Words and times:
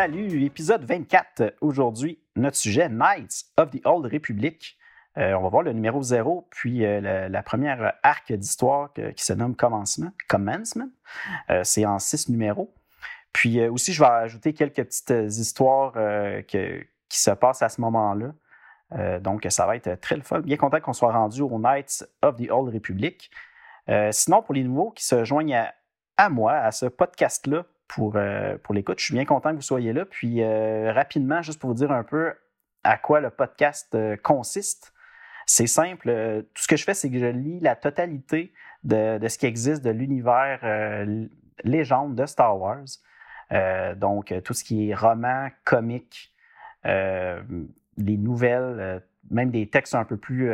Salut, 0.00 0.44
épisode 0.44 0.84
24. 0.84 1.56
Aujourd'hui, 1.60 2.20
notre 2.36 2.56
sujet, 2.56 2.88
Knights 2.88 3.46
of 3.56 3.70
the 3.70 3.84
Old 3.84 4.06
Republic. 4.06 4.78
Euh, 5.16 5.32
on 5.32 5.42
va 5.42 5.48
voir 5.48 5.64
le 5.64 5.72
numéro 5.72 6.00
0, 6.00 6.46
puis 6.52 6.86
euh, 6.86 7.28
la, 7.28 7.42
première 7.42 7.94
arc 8.04 8.32
d'histoire 8.32 8.92
qui 8.92 9.24
se 9.24 9.32
nomme 9.32 9.56
Commencement. 9.56 10.12
Commencement. 10.28 10.88
Euh, 11.50 11.64
C'est 11.64 11.84
en 11.84 11.98
six 11.98 12.28
numéros. 12.28 12.72
Puis 13.32 13.60
aussi, 13.66 13.92
je 13.92 13.98
vais 14.00 14.08
ajouter 14.08 14.52
quelques 14.52 14.84
petites 14.84 15.10
histoires 15.36 15.94
que- 15.94 16.80
qui 17.08 17.18
se 17.18 17.32
passent 17.32 17.62
à 17.62 17.68
ce 17.68 17.80
moment-là. 17.80 19.18
Donc, 19.18 19.48
ça 19.50 19.66
va 19.66 19.74
être 19.74 20.00
très 20.00 20.14
le 20.14 20.22
fun. 20.22 20.38
Bien 20.42 20.56
content 20.56 20.78
qu'on 20.78 20.92
soit 20.92 21.10
rendu 21.10 21.42
au 21.42 21.58
Knights 21.58 22.06
of 22.22 22.36
the 22.36 22.48
Old 22.52 22.72
Republic. 22.72 23.32
Sinon, 24.12 24.42
pour 24.42 24.54
les 24.54 24.62
nouveaux 24.62 24.92
qui 24.92 25.04
se 25.04 25.24
joignent 25.24 25.56
à, 25.56 25.74
à 26.16 26.28
moi, 26.28 26.52
à 26.52 26.70
ce 26.70 26.86
podcast-là, 26.86 27.64
pour, 27.88 28.16
euh, 28.16 28.56
pour 28.62 28.74
l'écoute. 28.74 28.98
Je 29.00 29.06
suis 29.06 29.14
bien 29.14 29.24
content 29.24 29.50
que 29.50 29.56
vous 29.56 29.62
soyez 29.62 29.92
là. 29.92 30.04
Puis 30.04 30.42
euh, 30.42 30.92
rapidement, 30.92 31.42
juste 31.42 31.60
pour 31.60 31.70
vous 31.70 31.76
dire 31.76 31.90
un 31.90 32.04
peu 32.04 32.32
à 32.84 32.96
quoi 32.96 33.20
le 33.20 33.30
podcast 33.30 33.94
euh, 33.94 34.16
consiste. 34.16 34.92
C'est 35.46 35.66
simple. 35.66 36.08
euh, 36.10 36.42
tout 36.42 36.62
ce 36.62 36.68
que 36.68 36.76
je 36.76 36.84
fais, 36.84 36.94
c'est 36.94 37.10
que 37.10 37.18
je 37.18 37.26
lis 37.26 37.60
la 37.60 37.74
totalité 37.74 38.52
de, 38.84 39.18
de 39.18 39.28
ce 39.28 39.38
qui 39.38 39.46
existe 39.46 39.82
de 39.82 39.90
l'univers 39.90 40.60
euh, 40.62 41.26
légende 41.64 42.14
de 42.14 42.26
Star 42.26 42.58
Wars. 42.58 42.84
Donc, 43.96 44.34
tout 44.44 44.52
ce 44.52 44.62
qui 44.62 44.90
est 44.90 44.94
roman, 44.94 45.48
comique, 45.64 46.34
les 46.84 47.42
nouvelles, 47.96 49.02
même 49.30 49.50
des 49.50 49.70
textes 49.70 49.94
un 49.94 50.04
peu 50.04 50.18
plus 50.18 50.52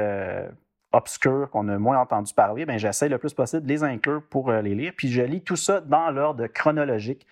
obscurs 0.94 1.50
qu'on 1.50 1.68
a 1.68 1.78
moins 1.78 1.98
entendu 1.98 2.32
parler, 2.32 2.64
ben, 2.64 2.78
j'essaie 2.78 3.08
le 3.08 3.18
plus 3.18 3.34
possible 3.34 3.62
de 3.62 3.68
les 3.68 3.82
inclure 3.82 4.22
pour 4.22 4.50
euh, 4.50 4.62
les 4.62 4.74
lire. 4.74 4.92
Puis 4.96 5.08
je 5.08 5.22
lis 5.22 5.42
tout 5.42 5.56
ça 5.56 5.80
dans 5.80 6.10
l'ordre 6.10 6.46
chronologique. 6.46 7.26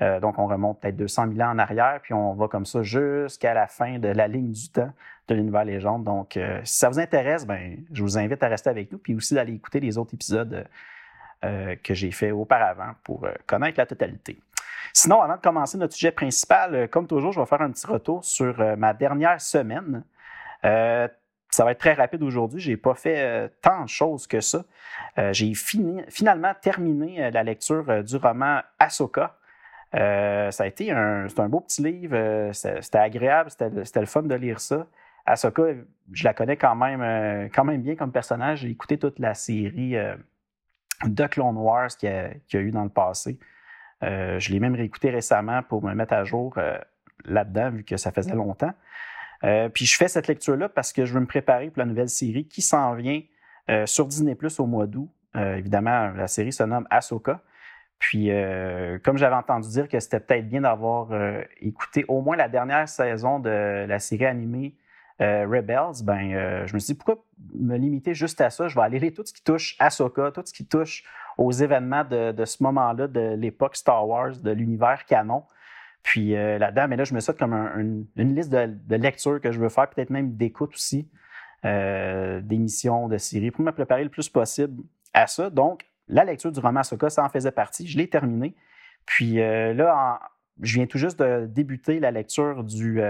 Euh, 0.00 0.20
donc, 0.20 0.38
on 0.38 0.46
remonte 0.46 0.80
peut-être 0.80 0.96
200 0.96 1.32
000 1.34 1.40
ans 1.40 1.52
en 1.52 1.58
arrière, 1.58 1.98
puis 2.00 2.14
on 2.14 2.34
va 2.34 2.46
comme 2.46 2.64
ça 2.64 2.82
jusqu'à 2.82 3.52
la 3.52 3.66
fin 3.66 3.98
de 3.98 4.08
la 4.08 4.28
ligne 4.28 4.52
du 4.52 4.70
temps 4.70 4.92
de 5.26 5.34
l'univers 5.34 5.64
légende. 5.64 6.04
Donc, 6.04 6.36
euh, 6.36 6.60
si 6.62 6.78
ça 6.78 6.88
vous 6.88 7.00
intéresse, 7.00 7.44
ben, 7.44 7.78
je 7.92 8.02
vous 8.02 8.16
invite 8.16 8.42
à 8.42 8.48
rester 8.48 8.70
avec 8.70 8.92
nous, 8.92 8.98
puis 8.98 9.14
aussi 9.14 9.34
d'aller 9.34 9.54
écouter 9.54 9.80
les 9.80 9.98
autres 9.98 10.14
épisodes 10.14 10.66
que 11.84 11.94
j'ai 11.94 12.10
fait 12.10 12.32
auparavant 12.32 12.94
pour 13.04 13.24
connaître 13.46 13.78
la 13.78 13.86
totalité. 13.86 14.40
Sinon, 14.92 15.22
avant 15.22 15.36
de 15.36 15.40
commencer 15.40 15.78
notre 15.78 15.94
sujet 15.94 16.10
principal, 16.10 16.88
comme 16.88 17.06
toujours, 17.06 17.30
je 17.30 17.38
vais 17.38 17.46
faire 17.46 17.62
un 17.62 17.70
petit 17.70 17.86
retour 17.86 18.24
sur 18.24 18.56
ma 18.76 18.92
dernière 18.92 19.40
semaine. 19.40 20.02
Ça 21.50 21.64
va 21.64 21.72
être 21.72 21.78
très 21.78 21.94
rapide 21.94 22.22
aujourd'hui. 22.22 22.60
Je 22.60 22.70
n'ai 22.70 22.76
pas 22.76 22.94
fait 22.94 23.18
euh, 23.20 23.48
tant 23.62 23.84
de 23.84 23.88
choses 23.88 24.26
que 24.26 24.40
ça. 24.40 24.64
Euh, 25.18 25.32
J'ai 25.32 25.54
fini- 25.54 26.04
finalement 26.08 26.52
terminé 26.60 27.24
euh, 27.24 27.30
la 27.30 27.42
lecture 27.42 28.04
du 28.04 28.16
roman 28.16 28.60
Ahsoka. 28.78 29.36
Euh, 29.94 30.50
ça 30.50 30.64
a 30.64 30.66
été 30.66 30.90
un, 30.92 31.26
un 31.36 31.48
beau 31.48 31.60
petit 31.60 31.82
livre. 31.82 32.50
C'était 32.52 32.98
agréable. 32.98 33.50
C'était 33.50 34.00
le 34.00 34.06
fun 34.06 34.22
de 34.22 34.34
lire 34.34 34.60
ça. 34.60 34.86
Ahsoka, 35.24 35.62
je 36.12 36.24
la 36.24 36.34
connais 36.34 36.56
quand 36.56 36.74
même, 36.76 37.48
quand 37.50 37.64
même 37.64 37.82
bien 37.82 37.96
comme 37.96 38.12
personnage. 38.12 38.60
J'ai 38.60 38.70
écouté 38.70 38.98
toute 38.98 39.18
la 39.18 39.32
série 39.34 39.96
de 41.04 41.26
Clone 41.26 41.56
Wars 41.56 41.88
qu'il 41.88 42.08
y, 42.10 42.12
a- 42.12 42.30
qu'il 42.46 42.60
y 42.60 42.62
a 42.62 42.66
eu 42.66 42.70
dans 42.70 42.82
le 42.84 42.88
passé. 42.90 43.38
Euh, 44.04 44.38
je 44.38 44.52
l'ai 44.52 44.60
même 44.60 44.74
réécouté 44.74 45.10
récemment 45.10 45.62
pour 45.62 45.82
me 45.82 45.92
mettre 45.94 46.12
à 46.14 46.24
jour 46.24 46.54
euh, 46.58 46.78
là-dedans, 47.24 47.70
vu 47.70 47.84
que 47.84 47.96
ça 47.96 48.12
faisait 48.12 48.34
longtemps. 48.34 48.72
Euh, 49.44 49.68
puis 49.68 49.86
je 49.86 49.96
fais 49.96 50.08
cette 50.08 50.26
lecture-là 50.26 50.68
parce 50.68 50.92
que 50.92 51.04
je 51.04 51.14
veux 51.14 51.20
me 51.20 51.26
préparer 51.26 51.70
pour 51.70 51.78
la 51.78 51.86
nouvelle 51.86 52.08
série 52.08 52.46
qui 52.46 52.62
s'en 52.62 52.94
vient 52.94 53.22
euh, 53.70 53.86
sur 53.86 54.06
Disney 54.06 54.34
Plus 54.34 54.58
au 54.60 54.66
mois 54.66 54.86
d'août. 54.86 55.08
Euh, 55.36 55.56
évidemment, 55.56 56.10
la 56.10 56.26
série 56.26 56.52
se 56.52 56.62
nomme 56.62 56.86
Ahsoka. 56.90 57.40
Puis, 57.98 58.30
comme 59.02 59.18
j'avais 59.18 59.34
entendu 59.34 59.68
dire 59.70 59.88
que 59.88 59.98
c'était 59.98 60.20
peut-être 60.20 60.48
bien 60.48 60.60
d'avoir 60.60 61.08
écouté 61.60 62.04
au 62.06 62.20
moins 62.20 62.36
la 62.36 62.48
dernière 62.48 62.88
saison 62.88 63.40
de 63.40 63.86
la 63.88 63.98
série 63.98 64.26
animée 64.26 64.76
Rebels, 65.18 66.04
ben, 66.04 66.64
je 66.64 66.74
me 66.74 66.78
suis 66.78 66.92
dit 66.92 66.94
pourquoi 66.94 67.24
me 67.58 67.76
limiter 67.76 68.14
juste 68.14 68.40
à 68.40 68.50
ça? 68.50 68.68
Je 68.68 68.76
vais 68.76 68.82
aller 68.82 69.00
lire 69.00 69.10
tout 69.16 69.26
ce 69.26 69.32
qui 69.32 69.42
touche 69.42 69.74
Ahsoka, 69.80 70.30
tout 70.30 70.44
ce 70.44 70.52
qui 70.52 70.64
touche 70.64 71.02
aux 71.38 71.50
événements 71.50 72.04
de 72.04 72.44
ce 72.44 72.62
moment-là, 72.62 73.08
de 73.08 73.34
l'époque 73.34 73.74
Star 73.74 74.06
Wars, 74.06 74.36
de 74.36 74.52
l'univers 74.52 75.04
canon. 75.04 75.42
Puis 76.02 76.36
euh, 76.36 76.58
là-dedans, 76.58 76.88
mais 76.88 76.96
là, 76.96 77.04
je 77.04 77.14
me 77.14 77.20
fait 77.20 77.36
comme 77.38 77.52
un- 77.52 77.78
une, 78.16 78.34
liste 78.34 78.50
de, 78.50 78.96
lectures 78.96 79.40
que 79.40 79.52
je 79.52 79.60
veux 79.60 79.68
faire, 79.68 79.88
peut-être 79.90 80.10
même 80.10 80.36
d'écoute 80.36 80.74
aussi, 80.74 81.08
euh, 81.64 82.40
d'émissions, 82.40 83.08
de 83.08 83.18
séries, 83.18 83.50
pour 83.50 83.64
me 83.64 83.72
préparer 83.72 84.04
le 84.04 84.10
plus 84.10 84.28
possible 84.28 84.82
à 85.12 85.26
ça. 85.26 85.50
Donc, 85.50 85.86
la 86.06 86.24
lecture 86.24 86.52
du 86.52 86.60
roman 86.60 86.80
Ahsoka, 86.80 87.10
ça 87.10 87.24
en 87.24 87.28
faisait 87.28 87.52
partie. 87.52 87.86
Je 87.86 87.98
l'ai 87.98 88.08
terminé. 88.08 88.54
Puis 89.04 89.40
euh, 89.40 89.74
là, 89.74 90.20
je 90.62 90.74
viens 90.76 90.86
tout 90.86 90.98
juste 90.98 91.18
de 91.18 91.46
débuter 91.46 92.00
la 92.00 92.10
lecture 92.10 92.64
du 92.64 93.02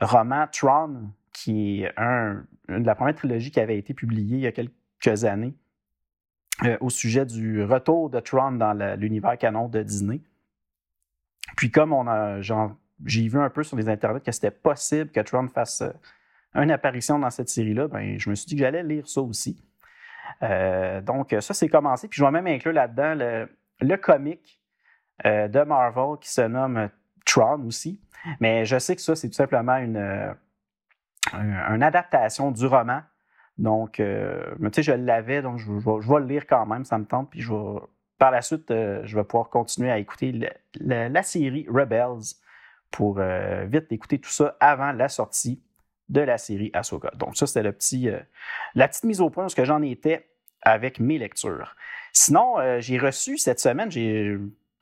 roman 0.00 0.46
Tron, 0.50 1.10
qui 1.32 1.82
est 1.82 1.92
un, 1.96 2.44
une 2.68 2.82
de 2.82 2.86
la 2.86 2.94
première 2.94 3.14
trilogie 3.14 3.50
qui 3.50 3.60
avait 3.60 3.78
été 3.78 3.92
publiée 3.92 4.36
il 4.38 4.42
y 4.42 4.46
a 4.46 4.52
quelques 4.52 5.24
années 5.24 5.54
au 6.80 6.88
sujet 6.88 7.26
du 7.26 7.64
retour 7.64 8.10
de 8.10 8.20
Tron 8.20 8.52
dans 8.52 8.72
l'univers 8.96 9.36
canon 9.36 9.68
de 9.68 9.82
Disney. 9.82 10.20
Puis 11.56 11.70
comme 11.70 11.92
on 11.92 12.06
a, 12.08 12.40
j'ai 13.04 13.28
vu 13.28 13.38
un 13.38 13.50
peu 13.50 13.62
sur 13.62 13.76
les 13.76 13.88
internets 13.88 14.20
que 14.20 14.32
c'était 14.32 14.50
possible 14.50 15.10
que 15.10 15.20
Tron 15.20 15.48
fasse 15.48 15.82
euh, 15.82 15.90
une 16.54 16.70
apparition 16.70 17.18
dans 17.18 17.30
cette 17.30 17.48
série-là, 17.48 17.88
ben, 17.88 18.18
je 18.18 18.30
me 18.30 18.34
suis 18.34 18.46
dit 18.46 18.54
que 18.54 18.60
j'allais 18.60 18.82
lire 18.82 19.08
ça 19.08 19.20
aussi. 19.20 19.62
Euh, 20.42 21.00
donc, 21.00 21.34
ça, 21.40 21.52
c'est 21.54 21.68
commencé. 21.68 22.08
Puis 22.08 22.18
je 22.18 22.24
vais 22.24 22.30
même 22.30 22.46
inclure 22.46 22.72
là-dedans 22.72 23.14
le, 23.14 23.48
le 23.80 23.96
comic 23.96 24.60
euh, 25.26 25.48
de 25.48 25.60
Marvel 25.62 26.18
qui 26.20 26.30
se 26.30 26.40
nomme 26.42 26.88
Tron 27.26 27.60
aussi. 27.66 28.00
Mais 28.40 28.64
je 28.64 28.78
sais 28.78 28.94
que 28.96 29.02
ça, 29.02 29.14
c'est 29.16 29.28
tout 29.28 29.34
simplement 29.34 29.76
une, 29.76 29.96
un- 31.32 31.74
une 31.74 31.82
adaptation 31.82 32.50
du 32.50 32.66
roman. 32.66 33.02
Donc, 33.58 33.94
tu 33.94 34.02
sais, 34.72 34.82
je 34.82 34.92
l'avais, 34.92 35.42
donc 35.42 35.58
je, 35.58 35.66
je 35.66 36.08
vais 36.12 36.20
le 36.20 36.26
lire 36.26 36.46
quand 36.46 36.66
même, 36.66 36.84
ça 36.84 36.98
me 36.98 37.04
tente. 37.04 37.30
Puis 37.30 37.40
je 37.40 37.52
vais, 37.52 37.80
par 38.18 38.30
la 38.30 38.42
suite, 38.42 38.70
euh, 38.70 39.00
je 39.04 39.16
vais 39.16 39.24
pouvoir 39.24 39.50
continuer 39.50 39.90
à 39.90 39.98
écouter 39.98 40.32
la 40.80 41.22
série 41.22 41.66
Rebels 41.68 42.36
pour 42.90 43.18
euh, 43.18 43.64
vite 43.66 43.90
écouter 43.90 44.18
tout 44.18 44.30
ça 44.30 44.56
avant 44.60 44.92
la 44.92 45.08
sortie 45.08 45.62
de 46.08 46.20
la 46.20 46.38
série 46.38 46.70
Ahsoka. 46.74 47.10
Donc, 47.16 47.36
ça, 47.36 47.46
c'était 47.46 47.72
petit, 47.72 48.08
euh, 48.08 48.20
la 48.74 48.88
petite 48.88 49.04
mise 49.04 49.20
au 49.20 49.30
point, 49.30 49.48
ce 49.48 49.56
que 49.56 49.64
j'en 49.64 49.82
étais 49.82 50.28
avec 50.62 51.00
mes 51.00 51.18
lectures. 51.18 51.74
Sinon, 52.12 52.54
j'ai 52.78 52.96
reçu 52.96 53.36
cette 53.36 53.60
semaine, 53.60 53.90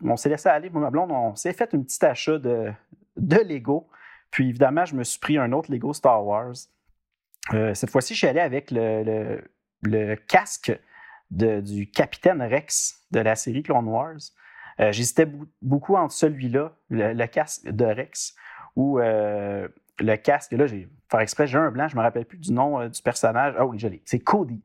on 0.04 0.16
s'est 0.16 0.28
laissé 0.28 0.49
aller, 0.49 0.70
moi, 0.70 0.82
ma 0.82 0.91
blonde, 0.91 1.10
on 1.10 1.34
s'est 1.34 1.54
fait 1.54 1.75
un 1.75 1.82
petit 1.82 2.04
achat 2.04 2.38
de, 2.38 2.70
de 3.16 3.37
Lego. 3.37 3.88
Puis 4.31 4.50
évidemment, 4.50 4.84
je 4.84 4.94
me 4.94 5.03
suis 5.03 5.19
pris 5.19 5.38
un 5.38 5.50
autre 5.50 5.72
Lego 5.72 5.93
Star 5.93 6.25
Wars. 6.25 6.54
Cette 7.50 7.91
fois-ci, 7.91 8.14
je 8.14 8.19
suis 8.19 8.26
allé 8.28 8.38
avec 8.38 8.70
le 8.70 10.14
casque 10.28 10.72
du 11.32 11.91
capitaine 11.91 12.43
Rex 12.43 13.04
de 13.10 13.20
la 13.20 13.34
série 13.34 13.62
Clone 13.62 13.88
Wars. 13.88 14.19
Euh, 14.81 14.93
J'hésitais 14.93 15.26
beaucoup 15.61 15.96
entre 15.96 16.14
celui-là, 16.14 16.73
le, 16.90 17.26
casque 17.26 17.69
de 17.69 17.84
Rex, 17.84 18.34
ou 18.76 18.99
euh, 18.99 19.69
le 19.99 20.17
casque, 20.17 20.52
là, 20.52 20.67
j'ai 20.67 20.88
faire 21.11 21.20
exprès, 21.20 21.46
j'ai 21.46 21.58
un 21.58 21.70
blanc, 21.70 21.88
je 21.88 21.94
ne 21.94 22.00
me 22.00 22.05
rappelle 22.05 22.25
plus 22.25 22.38
du 22.38 22.52
nom 22.52 22.81
euh, 22.81 22.88
du 22.88 23.02
personnage. 23.02 23.55
Ah 23.58 23.67
oui, 23.67 23.79
je 23.79 23.88
l'ai. 23.88 24.02
C'est 24.05 24.20
Cody, 24.20 24.62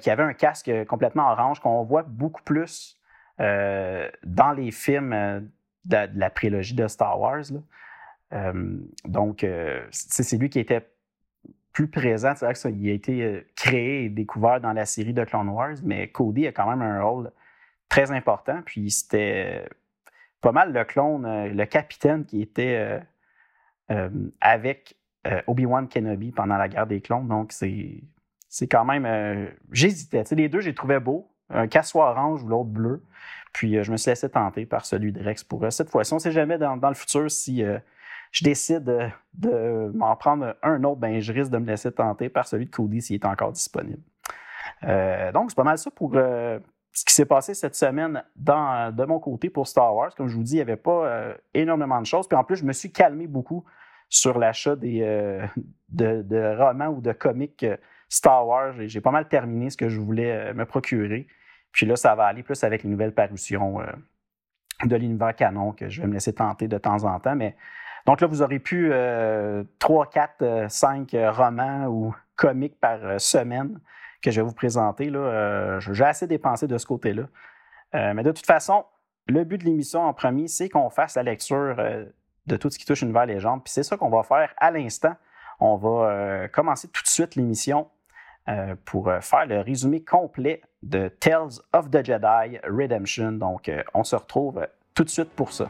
qui 0.00 0.08
avait 0.08 0.22
un 0.22 0.32
casque 0.32 0.70
complètement 0.86 1.30
orange 1.30 1.60
qu'on 1.60 1.82
voit 1.82 2.04
beaucoup 2.04 2.42
plus 2.42 2.98
dans 3.38 4.52
les 4.56 4.70
films 4.70 5.50
de, 5.84 6.08
la- 6.14 6.30
prélogie 6.30 6.74
de 6.74 6.88
Star 6.88 7.20
Wars. 7.20 7.44
donc, 9.04 9.46
c'est 9.90 10.38
lui 10.38 10.48
qui 10.48 10.58
était 10.58 10.88
plus 11.74 11.88
présent. 11.88 12.32
C'est 12.34 12.46
vrai 12.46 12.54
que 12.54 12.58
ça, 12.60 12.70
il 12.70 12.88
a 12.88 12.92
été 12.92 13.22
euh, 13.22 13.40
créé 13.54 14.04
et 14.04 14.08
découvert 14.08 14.60
dans 14.62 14.72
la 14.72 14.86
série 14.86 15.12
de 15.12 15.24
Clone 15.24 15.50
Wars, 15.50 15.74
mais 15.82 16.08
Cody 16.08 16.46
a 16.46 16.52
quand 16.52 16.70
même 16.70 16.80
un 16.80 17.02
rôle 17.02 17.30
très 17.90 18.10
important. 18.12 18.62
Puis 18.64 18.90
c'était 18.90 19.68
pas 20.40 20.52
mal 20.52 20.72
le 20.72 20.84
clone, 20.84 21.26
euh, 21.26 21.48
le 21.48 21.66
capitaine 21.66 22.24
qui 22.24 22.40
était 22.40 22.76
euh, 22.78 23.00
euh, 23.90 24.30
avec 24.40 24.96
euh, 25.26 25.42
Obi-Wan 25.46 25.88
Kenobi 25.88 26.32
pendant 26.32 26.56
la 26.56 26.68
guerre 26.68 26.86
des 26.86 27.00
clones. 27.02 27.28
Donc, 27.28 27.52
c'est 27.52 28.02
c'est 28.48 28.68
quand 28.68 28.84
même. 28.84 29.04
euh, 29.04 29.46
J'hésitais. 29.72 30.22
Tu 30.22 30.28
sais, 30.30 30.34
les 30.36 30.48
deux, 30.48 30.60
j'ai 30.60 30.74
trouvé 30.74 31.00
beau. 31.00 31.28
Un 31.50 31.66
casque 31.66 31.90
soit 31.90 32.08
orange 32.10 32.42
ou 32.44 32.48
l'autre 32.48 32.70
bleu. 32.70 33.02
Puis 33.52 33.82
je 33.82 33.90
me 33.92 33.96
suis 33.96 34.10
laissé 34.10 34.28
tenter 34.30 34.64
par 34.64 34.84
celui 34.86 35.12
de 35.12 35.22
Rex 35.22 35.44
pour 35.44 35.64
cette 35.72 35.90
fois-ci. 35.90 36.12
On 36.12 36.16
ne 36.16 36.20
sait 36.20 36.32
jamais 36.32 36.56
dans, 36.58 36.76
le 36.88 36.94
futur 36.94 37.30
si 37.30 37.62
je 38.34 38.44
décide 38.44 39.12
de, 39.34 39.90
m'en 39.94 40.16
prendre 40.16 40.56
un 40.62 40.82
autre, 40.82 41.00
ben, 41.00 41.20
je 41.20 41.32
risque 41.32 41.52
de 41.52 41.58
me 41.58 41.66
laisser 41.66 41.92
tenter 41.92 42.28
par 42.28 42.46
celui 42.48 42.66
de 42.66 42.70
Cody 42.70 43.00
s'il 43.00 43.14
est 43.14 43.24
encore 43.24 43.52
disponible. 43.52 44.02
donc, 44.82 45.50
c'est 45.50 45.56
pas 45.56 45.62
mal 45.62 45.78
ça 45.78 45.90
pour 45.92 46.16
ce 46.94 47.04
qui 47.04 47.12
s'est 47.12 47.26
passé 47.26 47.54
cette 47.54 47.74
semaine 47.74 48.22
de 48.36 49.04
mon 49.04 49.18
côté 49.18 49.50
pour 49.50 49.66
Star 49.66 49.94
Wars. 49.94 50.14
Comme 50.14 50.28
je 50.28 50.36
vous 50.36 50.44
dis, 50.44 50.52
il 50.52 50.56
n'y 50.56 50.62
avait 50.62 50.76
pas 50.76 51.06
euh, 51.06 51.34
énormément 51.52 52.00
de 52.00 52.06
choses. 52.06 52.28
Puis 52.28 52.38
en 52.38 52.44
plus, 52.44 52.56
je 52.56 52.64
me 52.64 52.72
suis 52.72 52.92
calmé 52.92 53.26
beaucoup 53.26 53.64
sur 54.08 54.38
l'achat 54.38 54.76
des, 54.76 55.02
euh, 55.02 55.44
de, 55.88 56.56
romans 56.56 56.88
ou 56.88 57.00
de 57.00 57.12
comics 57.12 57.64
euh, 57.64 57.76
Star 58.08 58.46
Wars. 58.46 58.74
J'ai 58.86 59.00
pas 59.00 59.10
mal 59.10 59.28
terminé 59.28 59.70
ce 59.70 59.76
que 59.76 59.88
je 59.88 60.00
voulais 60.00 60.54
me 60.54 60.64
procurer. 60.64 61.26
Puis 61.72 61.84
là, 61.84 61.96
ça 61.96 62.14
va 62.14 62.26
aller 62.26 62.44
plus 62.44 62.62
avec 62.62 62.84
les 62.84 62.88
nouvelles 62.88 63.14
parutions 63.14 63.80
de 64.84 64.96
l'univers 64.96 65.34
canon 65.34 65.72
que 65.72 65.88
je 65.88 66.00
vais 66.00 66.06
me 66.06 66.12
laisser 66.12 66.32
tenter 66.32 66.68
de 66.68 66.78
temps 66.78 67.02
en 67.02 67.18
temps. 67.18 67.34
Mais 67.34 67.56
donc 68.06 68.20
là, 68.20 68.26
vous 68.26 68.42
aurez 68.42 68.58
pu 68.58 68.92
3, 69.78 70.10
4, 70.10 70.66
5 70.68 71.16
romans 71.30 71.86
ou 71.86 72.14
comics 72.36 72.78
par 72.78 73.20
semaine 73.20 73.80
que 74.24 74.30
je 74.30 74.40
vais 74.40 74.46
vous 74.46 74.54
présenter. 74.54 75.10
Euh, 75.14 75.78
j'ai 75.80 76.04
assez 76.04 76.26
dépensé 76.26 76.66
de 76.66 76.78
ce 76.78 76.86
côté-là. 76.86 77.24
Euh, 77.94 78.14
mais 78.14 78.22
de 78.22 78.32
toute 78.32 78.46
façon, 78.46 78.84
le 79.28 79.44
but 79.44 79.58
de 79.58 79.64
l'émission 79.64 80.00
en 80.02 80.14
premier, 80.14 80.48
c'est 80.48 80.68
qu'on 80.68 80.90
fasse 80.90 81.14
la 81.14 81.22
lecture 81.22 81.76
euh, 81.78 82.06
de 82.46 82.56
tout 82.56 82.70
ce 82.70 82.78
qui 82.78 82.86
touche 82.86 83.02
une 83.02 83.08
nouvelle 83.08 83.28
légende. 83.28 83.62
Puis 83.62 83.72
c'est 83.72 83.82
ça 83.82 83.96
qu'on 83.96 84.08
va 84.08 84.22
faire 84.22 84.52
à 84.56 84.70
l'instant. 84.70 85.14
On 85.60 85.76
va 85.76 86.48
commencer 86.48 86.88
tout 86.88 87.02
de 87.02 87.08
suite 87.08 87.36
l'émission 87.36 87.88
pour 88.84 89.08
faire 89.20 89.46
le 89.46 89.60
résumé 89.60 90.02
complet 90.02 90.62
de 90.82 91.06
Tales 91.06 91.60
of 91.72 91.90
the 91.90 92.04
Jedi 92.04 92.58
Redemption. 92.64 93.32
Donc, 93.32 93.70
on 93.94 94.02
se 94.02 94.16
retrouve 94.16 94.66
tout 94.94 95.04
de 95.04 95.08
suite 95.08 95.30
pour 95.30 95.52
ça. 95.52 95.68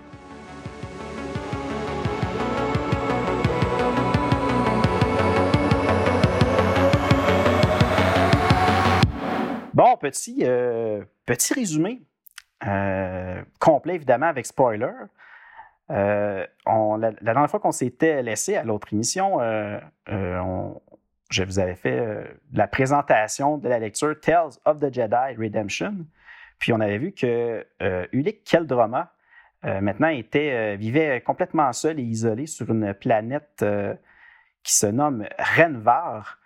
Petit, 9.96 10.40
euh, 10.42 11.04
petit 11.26 11.54
résumé, 11.54 12.02
euh, 12.66 13.42
complet 13.60 13.94
évidemment 13.94 14.26
avec 14.26 14.46
spoiler. 14.46 14.90
Euh, 15.90 16.46
la, 16.66 17.12
dernière 17.12 17.50
fois 17.50 17.60
qu'on 17.60 17.72
s'était 17.72 18.22
laissé 18.22 18.56
à 18.56 18.64
l'autre 18.64 18.92
émission, 18.92 19.38
je 20.06 21.42
vous 21.42 21.58
avais 21.58 21.74
fait 21.74 22.36
la 22.52 22.66
présentation 22.66 23.58
de 23.58 23.68
la 23.68 23.78
lecture 23.78 24.18
Tales 24.20 24.52
of 24.64 24.78
the 24.78 24.92
Jedi 24.92 25.36
Redemption. 25.38 26.06
Puis 26.58 26.72
on 26.72 26.80
avait 26.80 26.98
vu 26.98 27.12
que 27.12 27.66
Ulick 28.12 28.44
Keldroma, 28.44 29.12
maintenant, 29.62 30.08
était, 30.08 30.76
vivait 30.76 31.20
complètement 31.20 31.72
seul 31.72 31.98
et 32.00 32.02
isolé 32.02 32.46
sur 32.46 32.70
une 32.70 32.94
planète 32.94 33.64
qui 34.62 34.74
se 34.74 34.86
nomme 34.86 35.26
Renvar. 35.38 36.38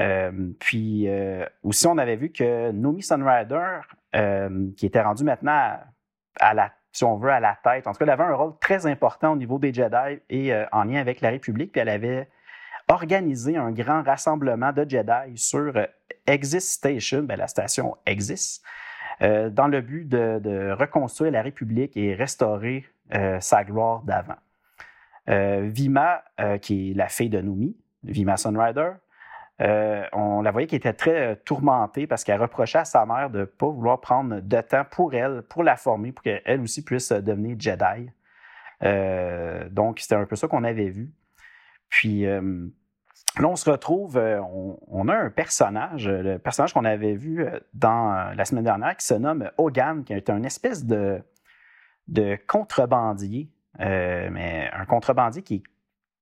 Euh, 0.00 0.30
puis 0.58 1.08
euh, 1.08 1.44
aussi, 1.62 1.86
on 1.86 1.98
avait 1.98 2.16
vu 2.16 2.30
que 2.30 2.70
Nomi 2.70 3.02
Sunrider, 3.02 3.80
euh, 4.14 4.68
qui 4.76 4.86
était 4.86 5.02
rendu 5.02 5.24
maintenant 5.24 5.78
à, 6.38 6.54
la, 6.54 6.72
si 6.92 7.04
on 7.04 7.16
veut, 7.16 7.30
à 7.30 7.40
la 7.40 7.58
tête, 7.62 7.86
en 7.86 7.92
tout 7.92 7.98
cas, 7.98 8.04
elle 8.04 8.10
avait 8.10 8.24
un 8.24 8.34
rôle 8.34 8.52
très 8.60 8.86
important 8.86 9.32
au 9.32 9.36
niveau 9.36 9.58
des 9.58 9.72
Jedi 9.72 10.20
et 10.30 10.54
en 10.72 10.84
lien 10.84 11.00
avec 11.00 11.20
la 11.20 11.30
République, 11.30 11.72
puis 11.72 11.80
elle 11.80 11.88
avait 11.88 12.28
organisé 12.88 13.56
un 13.56 13.72
grand 13.72 14.02
rassemblement 14.02 14.72
de 14.72 14.88
Jedi 14.88 15.36
sur 15.36 15.72
Exist 16.26 16.70
Station, 16.70 17.22
bien, 17.22 17.36
la 17.36 17.48
station 17.48 17.96
Exist, 18.06 18.64
dans 19.20 19.68
le 19.68 19.80
but 19.80 20.08
de, 20.08 20.72
reconstruire 20.78 21.32
la 21.32 21.42
République 21.42 21.96
et 21.96 22.14
restaurer 22.14 22.86
sa 23.40 23.64
gloire 23.64 24.02
d'avant. 24.02 24.38
Vima, 25.26 26.22
qui 26.62 26.92
est 26.92 26.94
la 26.94 27.08
fille 27.08 27.30
de 27.30 27.40
Nomi, 27.40 27.76
Vima 28.04 28.36
Sunrider, 28.36 28.92
euh, 29.60 30.04
on 30.12 30.40
la 30.40 30.52
voyait 30.52 30.68
qui 30.68 30.76
était 30.76 30.92
très 30.92 31.32
euh, 31.32 31.34
tourmentée 31.34 32.06
parce 32.06 32.22
qu'elle 32.22 32.40
reprochait 32.40 32.78
à 32.78 32.84
sa 32.84 33.04
mère 33.06 33.28
de 33.28 33.40
ne 33.40 33.44
pas 33.44 33.68
vouloir 33.68 34.00
prendre 34.00 34.40
de 34.40 34.60
temps 34.60 34.84
pour 34.88 35.14
elle, 35.14 35.42
pour 35.42 35.64
la 35.64 35.76
former, 35.76 36.12
pour 36.12 36.22
qu'elle 36.22 36.60
aussi 36.60 36.84
puisse 36.84 37.10
euh, 37.10 37.20
devenir 37.20 37.56
Jedi. 37.58 38.10
donc, 39.72 39.98
c'était 39.98 40.14
un 40.14 40.26
peu 40.26 40.36
ça 40.36 40.46
qu'on 40.46 40.62
avait 40.62 40.90
vu. 40.90 41.12
Puis 41.88 42.22
là, 42.22 42.40
on 43.42 43.56
se 43.56 43.68
retrouve, 43.68 44.16
on, 44.18 45.08
a 45.08 45.14
un 45.14 45.30
personnage, 45.30 46.08
le 46.08 46.38
personnage 46.38 46.74
qu'on 46.74 46.84
avait 46.84 47.14
vu 47.14 47.44
dans 47.74 48.32
la 48.36 48.44
semaine 48.44 48.64
dernière 48.64 48.96
qui 48.96 49.06
se 49.06 49.14
nomme 49.14 49.50
Hogan, 49.56 50.04
qui 50.04 50.12
est 50.12 50.30
un 50.30 50.44
espèce 50.44 50.84
de, 50.84 51.20
de 52.06 52.38
contrebandier, 52.46 53.50
mais 53.80 54.70
un 54.72 54.84
contrebandier 54.84 55.42
qui 55.42 55.54
est 55.56 55.62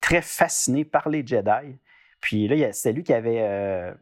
très 0.01 0.23
fasciné 0.23 0.85
par 0.85 1.11
les 1.11 1.27
Jedi 1.27 1.79
puis 2.27 2.49
là, 2.49 2.73
c'est 2.73 2.93
lui 2.93 3.05
qui 3.05 3.13
avait, 3.13 3.39
euh, 3.39 3.95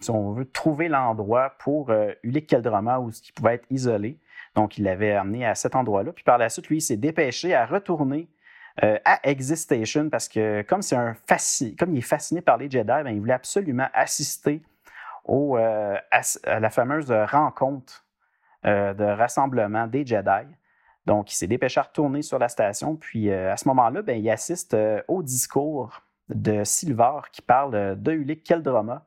si 0.00 0.10
on 0.10 0.32
veut, 0.32 0.50
trouvé 0.50 0.88
l'endroit 0.88 1.54
pour 1.58 1.90
euh, 1.90 2.12
Ulick 2.22 2.46
Keldroma 2.46 2.98
où 2.98 3.10
il 3.10 3.32
pouvait 3.34 3.56
être 3.56 3.66
isolé. 3.68 4.18
Donc, 4.54 4.78
il 4.78 4.84
l'avait 4.84 5.12
amené 5.12 5.44
à 5.44 5.54
cet 5.54 5.76
endroit-là. 5.76 6.14
Puis 6.14 6.24
par 6.24 6.38
la 6.38 6.48
suite, 6.48 6.68
lui, 6.68 6.78
il 6.78 6.80
s'est 6.80 6.96
dépêché 6.96 7.54
à 7.54 7.66
retourner 7.66 8.30
euh, 8.82 8.98
à 9.04 9.20
Existation 9.28 10.08
parce 10.08 10.30
que 10.30 10.62
comme 10.62 10.80
c'est 10.80 10.96
un 10.96 11.14
comme 11.78 11.92
il 11.94 11.98
est 11.98 12.00
fasciné 12.00 12.40
par 12.40 12.56
les 12.56 12.70
Jedi, 12.70 12.86
ben, 12.86 13.10
il 13.10 13.20
voulait 13.20 13.34
absolument 13.34 13.88
assister 13.92 14.62
au, 15.26 15.56
à, 15.56 16.00
la 16.58 16.70
fameuse 16.70 17.12
rencontre 17.12 18.06
de 18.64 19.04
rassemblement 19.04 19.86
des 19.86 20.06
Jedi. 20.06 20.48
Donc, 21.04 21.30
il 21.30 21.36
s'est 21.36 21.48
dépêché 21.48 21.80
à 21.80 21.82
retourner 21.82 22.22
sur 22.22 22.38
la 22.38 22.48
station. 22.48 22.96
Puis 22.96 23.30
à 23.30 23.58
ce 23.58 23.68
moment-là, 23.68 24.00
ben, 24.00 24.18
il 24.18 24.30
assiste 24.30 24.74
au 25.06 25.22
discours 25.22 26.00
de 26.34 26.64
Silver 26.64 27.20
qui 27.32 27.42
parle 27.42 28.00
de 28.00 28.12
Ulick 28.12 28.44
Keldroma, 28.44 29.06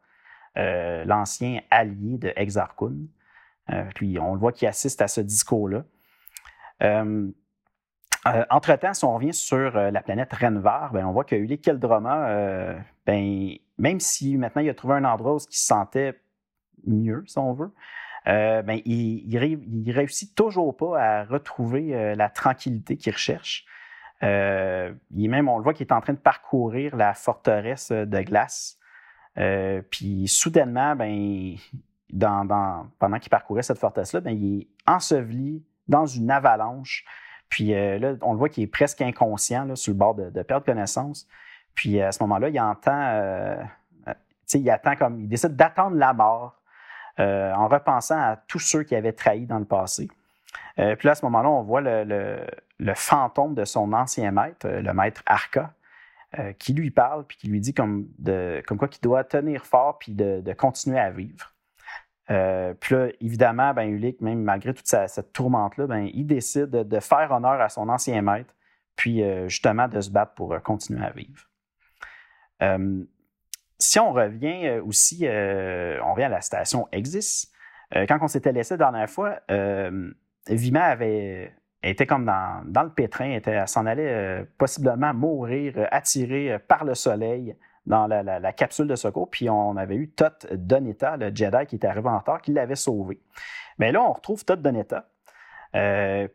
euh, 0.58 1.04
l'ancien 1.04 1.60
allié 1.70 2.18
de 2.18 2.32
Exarchun. 2.36 2.96
Euh, 3.72 3.84
puis 3.94 4.18
on 4.20 4.34
le 4.34 4.40
voit 4.40 4.54
qui 4.54 4.66
assiste 4.66 5.02
à 5.02 5.08
ce 5.08 5.20
discours-là. 5.20 5.84
Euh, 6.84 7.30
entre-temps, 8.50 8.94
si 8.94 9.06
on 9.06 9.14
revient 9.16 9.34
sur 9.34 9.74
la 9.74 10.02
planète 10.02 10.34
Renvar, 10.34 10.92
ben, 10.94 11.06
on 11.06 11.12
voit 11.12 11.26
que 11.26 11.36
Ulick 11.36 11.62
Keldroma, 11.62 12.76
ben, 13.06 13.52
même 13.78 14.00
si 14.00 14.36
maintenant 14.36 14.64
il 14.64 14.70
a 14.70 14.74
trouvé 14.74 14.96
un 14.96 15.04
endroit 15.04 15.36
où 15.36 15.38
il 15.38 15.56
se 15.56 15.66
sentait 15.66 16.20
mieux, 16.88 17.24
si 17.28 17.38
on 17.38 17.54
veut, 17.54 17.72
ben, 18.26 18.82
il, 18.86 19.32
il, 19.32 19.92
réussit 19.92 20.34
toujours 20.34 20.76
pas 20.76 21.00
à 21.00 21.24
retrouver 21.24 22.16
la 22.16 22.30
tranquillité 22.30 22.98
qu'il 22.98 23.14
recherche. 23.14 23.68
Euh, 24.24 24.94
il 25.16 25.30
même, 25.30 25.50
on 25.50 25.58
le 25.58 25.64
voit 25.64 25.74
qu'il 25.74 25.86
est 25.86 25.94
en 25.94 26.02
train 26.02 26.14
de 26.14 26.20
parcourir 26.20 26.96
la 26.96 27.14
forteresse 27.14 27.92
de 27.92 28.22
glace. 28.22 28.78
Euh, 29.38 29.82
puis 29.90 30.28
soudainement, 30.28 30.96
ben, 30.96 31.56
pendant 33.00 33.20
qu'il 33.20 33.30
parcourait 33.30 33.64
cette 33.64 33.78
forteresse-là, 33.78 34.22
ben, 34.22 34.32
il 34.32 34.62
est 34.62 34.68
enseveli 34.88 35.64
dans 35.88 36.06
une 36.06 36.32
avalanche. 36.32 37.06
Puis 37.50 37.74
euh, 37.74 38.00
là, 38.00 38.14
on 38.22 38.32
le 38.32 38.40
voit 38.40 38.50
qu'il 38.50 38.64
est 38.64 38.68
presque 38.68 39.02
inconscient 39.02 39.76
sur 39.76 39.92
le 39.92 39.98
bord 39.98 40.16
de, 40.16 40.42
perdre 40.44 40.66
connaissance. 40.66 41.28
Puis 41.74 42.02
à 42.02 42.12
ce 42.12 42.24
moment-là, 42.24 42.50
il 42.50 42.56
il 44.54 44.70
attend 44.70 44.96
comme, 44.96 45.20
il 45.20 45.28
décide 45.28 45.56
d'attendre 45.56 45.98
la 45.98 46.14
mort 46.14 46.62
en 47.18 47.68
repensant 47.68 48.18
à 48.18 48.38
tous 48.48 48.60
ceux 48.60 48.84
qui 48.84 48.96
avaient 48.96 49.14
trahi 49.14 49.46
dans 49.46 49.60
le 49.60 49.66
passé. 49.66 50.08
Puis 50.76 51.06
là, 51.08 51.12
à 51.12 51.16
ce 51.16 51.26
moment-là, 51.26 51.50
on 51.50 51.64
voit 51.64 51.82
le, 51.82 52.94
fantôme 52.96 53.56
de 53.56 53.66
son 53.66 53.94
ancien 53.94 54.32
maître, 54.32 54.68
euh, 54.68 54.82
le 54.82 54.94
maître 54.94 55.24
Arca, 55.26 55.74
euh, 56.40 56.54
qui 56.54 56.74
lui 56.74 56.92
parle 56.92 57.26
puis 57.26 57.38
qui 57.38 57.48
lui 57.48 57.60
dit 57.60 57.74
comme, 57.74 58.08
de, 58.20 58.62
comme 58.68 58.78
quoi 58.78 58.88
qu'il 58.88 59.02
doit 59.02 59.24
tenir 59.24 59.66
fort 59.66 59.98
puis 60.00 60.14
de, 60.14 60.54
continuer 60.54 61.00
à 61.00 61.12
vivre. 61.12 61.54
Euh, 62.32 62.74
puis 62.74 62.96
là, 62.96 63.08
évidemment, 63.22 63.74
ben, 63.74 63.88
Ulick, 63.88 64.20
même 64.20 64.42
malgré 64.42 64.74
toute 64.74 64.88
cette 64.88 65.32
tourmente-là, 65.32 65.88
ben, 65.88 66.10
il 66.14 66.26
décide 66.26 66.72
de, 66.72 67.00
faire 67.00 67.32
honneur 67.32 67.62
à 67.62 67.70
son 67.70 67.88
ancien 67.88 68.22
maître, 68.22 68.54
puis 68.96 69.22
justement 69.48 69.88
de 69.88 70.00
se 70.02 70.10
battre 70.10 70.34
pour 70.34 70.60
continuer 70.64 71.06
à 71.06 71.12
vivre. 71.12 71.50
si 73.78 74.00
on 74.00 74.14
revient 74.14 74.80
aussi, 74.80 75.28
on 75.28 76.14
revient 76.14 76.24
à 76.24 76.30
la 76.30 76.42
station 76.42 76.88
Exis, 76.92 77.52
quand 77.94 78.18
on 78.22 78.28
s'était 78.28 78.54
laissé 78.54 78.74
la 78.76 78.78
dernière 78.78 79.10
fois, 79.10 79.42
Vima 80.48 80.84
avait, 80.84 81.54
elle 81.82 81.92
était 81.92 82.08
comme 82.08 82.26
dans, 82.26 82.84
le 82.84 82.90
pétrin, 82.90 83.40
elle, 83.44 83.68
s'en 83.68 83.86
allait 83.86 84.12
euh, 84.12 84.44
possiblement 84.58 85.14
mourir, 85.14 85.74
euh, 85.78 85.86
attirée 85.92 86.54
euh, 86.54 86.60
par 86.60 86.84
le 86.84 86.96
soleil 86.96 87.56
dans 87.86 88.08
la, 88.08 88.54
capsule 88.54 88.88
de 88.88 88.96
secours. 88.96 89.30
Puis 89.30 89.48
on 89.52 89.78
avait 89.78 89.96
eu 89.96 90.10
Tot 90.10 90.48
Doneta, 90.52 91.18
le 91.18 91.34
Jedi 91.34 91.68
qui 91.68 91.76
était 91.76 91.86
arrivé 91.86 92.10
en 92.10 92.18
retard, 92.18 92.42
qui 92.42 92.52
l'avait 92.52 92.76
sauvé. 92.76 93.22
Mais 93.78 93.92
là, 93.92 94.02
on 94.02 94.14
retrouve 94.14 94.44
Tot 94.44 94.56
Doneta. 94.56 95.08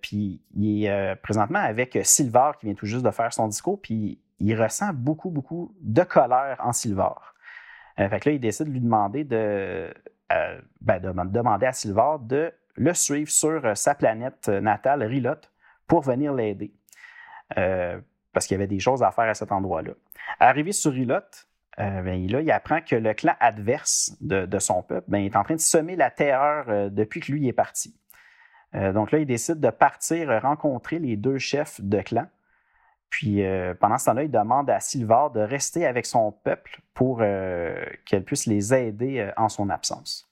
puis 0.01 0.41
il 0.55 0.85
est 0.85 1.17
présentement 1.17 1.59
avec 1.59 1.99
Silver 2.05 2.53
qui 2.61 2.67
vient 2.67 2.77
tout 2.77 2.87
juste 2.87 3.05
de 3.05 3.11
faire 3.11 3.33
son 3.33 3.49
discours, 3.49 3.83
puis 3.83 4.21
il 4.39 4.55
ressent 4.55 4.93
beaucoup, 4.93 5.31
beaucoup 5.31 5.75
de 5.81 6.05
colère 6.05 6.59
en 6.63 6.73
Silver. 6.73 7.15
fait 7.97 8.21
que 8.21 8.29
là, 8.29 8.35
il 8.37 8.41
décide 8.41 8.69
de 8.69 8.71
lui 8.71 8.81
demander 8.81 9.25
de, 9.25 9.93
ben, 10.81 11.01
de 11.01 11.11
demander 11.31 11.67
à 11.67 11.73
Silver 11.73 12.19
de 12.21 12.53
le 12.81 12.95
suivre 12.95 13.31
sur 13.31 13.77
sa 13.77 13.95
planète 13.95 14.49
natale, 14.49 15.03
Rilot, 15.03 15.41
pour 15.87 16.01
venir 16.01 16.33
l'aider. 16.33 16.73
parce 17.55 18.47
qu'il 18.47 18.55
y 18.55 18.59
avait 18.59 18.67
des 18.67 18.81
choses 18.81 19.03
à 19.03 19.11
faire 19.11 19.29
à 19.29 19.35
cet 19.35 19.53
endroit-là. 19.53 19.93
Arrivé 20.39 20.73
sur 20.73 20.93
Rilot, 20.93 21.21
ben, 21.77 22.15
il 22.15 22.51
apprend 22.51 22.81
que 22.81 22.97
le 22.97 23.13
clan 23.15 23.35
adverse 23.41 24.17
de, 24.21 24.59
son 24.59 24.83
peuple 24.83 25.05
ben, 25.09 25.25
est 25.25 25.37
en 25.37 25.43
train 25.43 25.57
de 25.57 25.61
semer 25.61 25.97
la 25.97 26.11
terreur 26.11 26.91
depuis 26.91 27.21
que 27.21 27.33
lui 27.33 27.49
est 27.49 27.53
parti. 27.53 27.95
donc 28.73 29.11
là, 29.11 29.19
il 29.19 29.27
décide 29.27 29.61
de 29.61 29.71
partir 29.71 30.41
rencontrer 30.41 30.99
les 30.99 31.17
deux 31.17 31.39
chefs 31.39 31.81
de 31.81 32.01
clan 32.01 32.27
puis 33.11 33.45
euh, 33.45 33.75
pendant 33.75 33.99
ce 33.99 34.07
temps-là, 34.07 34.23
il 34.23 34.31
demande 34.31 34.71
à 34.71 34.79
Sylvar 34.81 35.31
de 35.33 35.41
rester 35.41 35.85
avec 35.85 36.07
son 36.07 36.31
peuple 36.31 36.81
pour 36.95 37.19
euh, 37.21 37.85
qu'elle 38.07 38.25
puisse 38.25 38.47
les 38.47 38.73
aider 38.73 39.19
euh, 39.19 39.33
en 39.37 39.49
son 39.49 39.69
absence. 39.69 40.30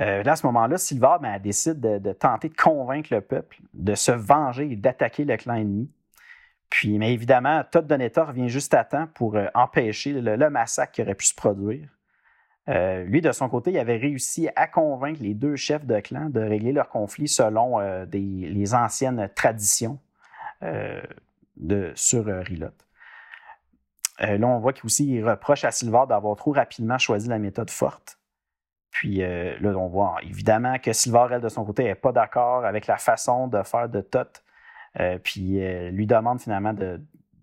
Là, 0.00 0.32
à 0.32 0.36
ce 0.36 0.46
moment-là, 0.46 0.78
Sylvar 0.78 1.20
ben, 1.20 1.38
décide 1.38 1.80
de, 1.80 2.12
tenter 2.12 2.48
de 2.48 2.56
convaincre 2.56 3.14
le 3.14 3.20
peuple 3.20 3.58
de 3.74 3.94
se 3.94 4.12
venger 4.12 4.72
et 4.72 4.76
d'attaquer 4.76 5.24
le 5.24 5.36
clan 5.36 5.54
ennemi. 5.54 5.90
Puis, 6.70 6.98
mais 6.98 7.12
évidemment, 7.12 7.62
Todd 7.70 7.86
Donetta 7.86 8.24
revient 8.24 8.48
juste 8.48 8.74
à 8.74 8.84
temps 8.84 9.08
pour 9.14 9.36
empêcher 9.54 10.12
le, 10.12 10.50
massacre 10.50 10.92
qui 10.92 11.02
aurait 11.02 11.14
pu 11.14 11.26
se 11.26 11.34
produire. 11.34 11.88
lui, 12.68 13.20
de 13.20 13.32
son 13.32 13.48
côté, 13.48 13.72
il 13.72 13.78
avait 13.78 13.96
réussi 13.96 14.48
à 14.56 14.66
convaincre 14.66 15.20
les 15.22 15.34
deux 15.34 15.56
chefs 15.56 15.84
de 15.84 15.98
clan 16.00 16.30
de 16.30 16.40
régler 16.40 16.72
leur 16.72 16.88
conflit 16.88 17.28
selon 17.28 17.80
les 18.12 18.74
anciennes 18.74 19.28
traditions 19.34 19.98
euh, 20.62 21.00
de, 21.56 21.92
sur 21.94 22.28
euh, 22.28 22.40
Rilot. 22.42 22.68
Euh, 24.20 24.36
là, 24.36 24.46
on 24.46 24.58
voit 24.58 24.74
qu'il 24.74 25.24
reproche 25.26 25.64
à 25.64 25.70
Silvar 25.70 26.06
d'avoir 26.06 26.36
trop 26.36 26.52
rapidement 26.52 26.98
choisi 26.98 27.28
la 27.28 27.38
méthode 27.38 27.70
forte. 27.70 28.18
Puis 28.90 29.18
là, 29.18 29.70
on 29.76 29.88
voit 29.88 30.16
évidemment 30.22 30.78
que 30.78 30.92
Silvar, 30.92 31.32
elle, 31.32 31.40
de 31.40 31.48
son 31.48 31.64
côté, 31.64 31.84
n'est 31.84 31.94
pas 31.94 32.12
d'accord 32.12 32.64
avec 32.64 32.86
la 32.86 32.96
façon 32.96 33.46
de 33.46 33.62
faire 33.62 33.88
de 33.88 34.00
Tot. 34.00 34.42
puis 35.22 35.60
lui 35.90 36.06
demande 36.06 36.40
finalement 36.40 36.72
de, 36.72 37.00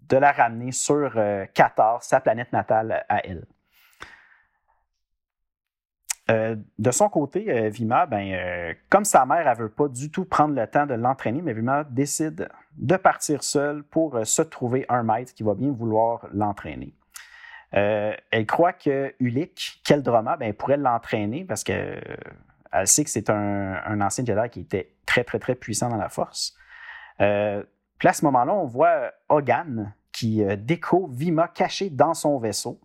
de 0.10 0.18
la 0.18 0.32
ramener 0.34 0.72
sur 0.72 1.13
Qatar, 1.54 2.04
sa 2.04 2.20
planète 2.20 2.51
natale 2.51 3.06
à 3.08 3.25
elle. 3.25 3.46
Euh, 6.30 6.56
de 6.77 6.92
son 6.92 7.08
côté, 7.08 7.50
euh, 7.50 7.70
Vima, 7.70 8.06
ben, 8.06 8.34
euh, 8.34 8.74
comme 8.89 9.06
sa 9.06 9.25
mère, 9.25 9.48
elle 9.48 9.58
ne 9.58 9.63
veut 9.63 9.70
pas 9.70 9.88
du 9.88 10.12
tout 10.12 10.25
prendre 10.25 10.54
le 10.54 10.68
temps 10.68 10.86
de 10.86 10.94
l'entraîner, 10.94 11.42
mais 11.42 11.54
Vima 11.54 11.86
décide 11.86 12.50
de 12.77 12.98
partir 12.98 13.44
seule 13.44 13.84
pour 13.84 14.20
se 14.25 14.42
trouver 14.42 14.86
un 14.89 15.04
maître 15.04 15.34
qui 15.34 15.44
va 15.44 15.54
bien 15.54 15.72
vouloir 15.72 16.27
l'entraîner. 16.34 16.94
Elle 17.71 18.45
croit 18.45 18.74
que 18.74 19.13
Ulik, 19.19 19.81
Keldroma, 19.83 20.38
ben, 20.38 20.53
pourrait 20.53 20.77
l'entraîner 20.77 21.43
parce 21.43 21.63
qu'elle 21.63 22.01
sait 22.86 23.03
que 23.03 23.09
c'est 23.09 23.29
un, 23.29 24.01
ancien 24.01 24.25
Jedi 24.25 24.50
qui 24.50 24.59
était 24.62 24.93
très, 25.05 25.24
très, 25.24 25.55
puissant 25.55 25.89
dans 25.89 25.97
la 25.97 26.09
force. 26.09 26.55
puis 27.17 28.07
à 28.07 28.13
ce 28.13 28.25
moment-là, 28.25 28.53
on 28.53 28.65
voit 28.65 29.12
Hogan 29.29 29.93
qui 30.12 30.43
découvre 30.57 31.13
Vima 31.13 31.47
cachée 31.47 31.89
dans 31.89 32.13
son 32.13 32.39
vaisseau. 32.39 32.79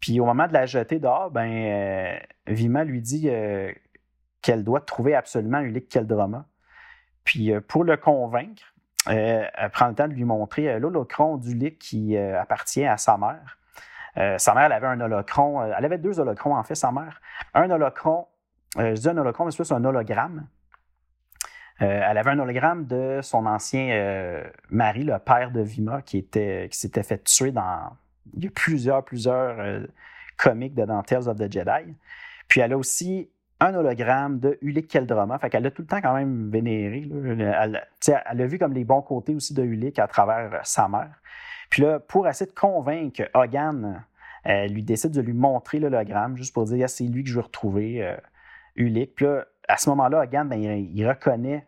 Puis 0.00 0.20
au 0.20 0.24
moment 0.24 0.46
de 0.46 0.52
la 0.52 0.66
jeter 0.66 0.98
dehors, 0.98 1.30
ben, 1.30 1.50
euh, 1.50 2.18
Vima 2.46 2.84
lui 2.84 3.00
dit 3.00 3.28
euh, 3.28 3.72
qu'elle 4.42 4.64
doit 4.64 4.80
trouver 4.80 5.14
absolument 5.14 5.60
Ulick 5.60 5.88
Keldroma. 5.88 6.46
Puis 7.24 7.52
euh, 7.52 7.60
pour 7.60 7.84
le 7.84 7.96
convaincre, 7.96 8.74
elle 9.08 9.70
prend 9.72 9.88
le 9.88 9.94
temps 9.94 10.08
de 10.08 10.12
lui 10.12 10.24
montrer 10.24 10.80
l'holocron 10.80 11.36
d'Ulick 11.36 11.78
qui 11.78 12.16
appartient 12.16 12.84
à 12.84 12.96
sa 12.96 13.16
mère. 13.16 13.56
Sa 14.38 14.54
mère, 14.54 14.64
elle 14.64 14.72
avait 14.72 14.86
un 14.86 15.00
holocron, 15.00 15.62
elle 15.62 15.84
avait 15.84 15.98
deux 15.98 16.18
holocrons 16.18 16.56
en 16.56 16.62
fait, 16.62 16.74
sa 16.74 16.90
mère. 16.90 17.20
Un 17.54 17.70
holocron, 17.70 18.26
je 18.76 18.94
dis 18.94 19.08
un 19.08 19.16
holocron, 19.16 19.44
mais 19.44 19.50
c'est 19.50 19.72
un 19.72 19.84
hologramme. 19.84 20.46
elle 21.78 22.18
avait 22.18 22.30
un 22.30 22.38
hologramme 22.38 22.86
de 22.86 23.20
son 23.22 23.46
ancien 23.46 24.42
mari, 24.70 25.04
le 25.04 25.18
père 25.18 25.50
de 25.50 25.60
Vima, 25.60 26.02
qui, 26.02 26.18
était, 26.18 26.68
qui 26.70 26.78
s'était 26.78 27.02
fait 27.02 27.22
tuer 27.24 27.52
dans, 27.52 27.90
il 28.34 28.44
y 28.44 28.46
a 28.46 28.50
plusieurs, 28.50 29.04
plusieurs 29.04 29.58
euh, 29.60 29.86
comics 30.36 30.74
de 30.74 30.84
dans 30.84 31.02
Tales 31.02 31.28
of 31.28 31.36
the 31.36 31.50
Jedi. 31.50 31.94
Puis 32.48 32.60
elle 32.60 32.72
a 32.72 32.78
aussi 32.78 33.30
un 33.60 33.74
hologramme 33.74 34.38
de 34.38 34.58
Ulick 34.60 34.88
Keldroma. 34.88 35.38
Fait 35.38 35.50
qu'elle 35.50 35.62
l'a 35.62 35.70
tout 35.70 35.82
le 35.82 35.88
temps 35.88 36.00
quand 36.00 36.14
même 36.14 36.50
vénéré. 36.50 37.08
Elle, 37.10 37.86
elle, 38.06 38.40
a 38.40 38.46
vu 38.46 38.58
comme 38.58 38.74
les 38.74 38.84
bons 38.84 39.02
côtés 39.02 39.34
aussi 39.34 39.54
de 39.54 39.62
Ulick 39.62 39.98
à 39.98 40.06
travers 40.06 40.54
euh, 40.54 40.58
sa 40.62 40.88
mère. 40.88 41.20
Puis 41.70 41.82
là, 41.82 42.00
pour 42.00 42.28
essayer 42.28 42.50
de 42.50 42.54
convaincre 42.54 43.22
Hogan, 43.34 44.04
elle 44.44 44.72
lui 44.72 44.82
décide 44.82 45.10
de 45.10 45.20
lui 45.20 45.32
montrer 45.32 45.78
l'hologramme 45.78 46.36
juste 46.36 46.54
pour 46.54 46.64
dire 46.64 46.84
ah, 46.84 46.88
c'est 46.88 47.04
lui 47.04 47.24
que 47.24 47.28
je 47.30 47.34
veux 47.34 47.42
retrouver, 47.42 48.04
euh, 48.04 48.16
Ulick. 48.76 49.14
Puis 49.14 49.26
là, 49.26 49.46
à 49.68 49.76
ce 49.76 49.88
moment-là, 49.90 50.22
Hogan, 50.22 50.48
ben, 50.48 50.60
il, 50.60 51.08
reconnaît 51.08 51.66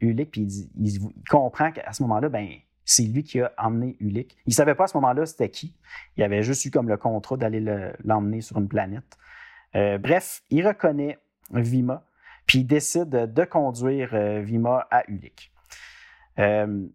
Ulick, 0.00 0.30
puis 0.30 0.42
il, 0.80 0.98
comprend 1.28 1.70
qu'à 1.72 1.92
ce 1.92 2.02
moment-là, 2.02 2.28
ben, 2.28 2.48
c'est 2.84 3.02
lui 3.02 3.22
qui 3.22 3.40
a 3.40 3.52
emmené 3.58 3.96
Ulick. 4.00 4.36
Il 4.46 4.50
ne 4.50 4.54
savait 4.54 4.74
pas 4.74 4.84
à 4.84 4.86
ce 4.86 4.96
moment-là 4.96 5.26
c'était 5.26 5.48
qui. 5.48 5.74
Il 6.16 6.22
avait 6.22 6.42
juste 6.42 6.64
eu 6.64 6.70
comme 6.70 6.88
le 6.88 6.96
contrat 6.96 7.36
d'aller 7.36 7.60
l'emmener 8.04 8.40
sur 8.40 8.58
une 8.58 8.68
planète. 8.68 9.18
Euh, 9.74 9.98
bref, 9.98 10.42
il 10.50 10.66
reconnaît 10.66 11.18
Vima, 11.50 12.04
puis 12.46 12.60
il 12.60 12.64
décide 12.64 13.08
de 13.08 13.44
conduire 13.44 14.10
euh, 14.14 14.40
Vima 14.40 14.86
à 14.90 15.02
Ulick. 15.08 15.52
Euh, 16.38 16.86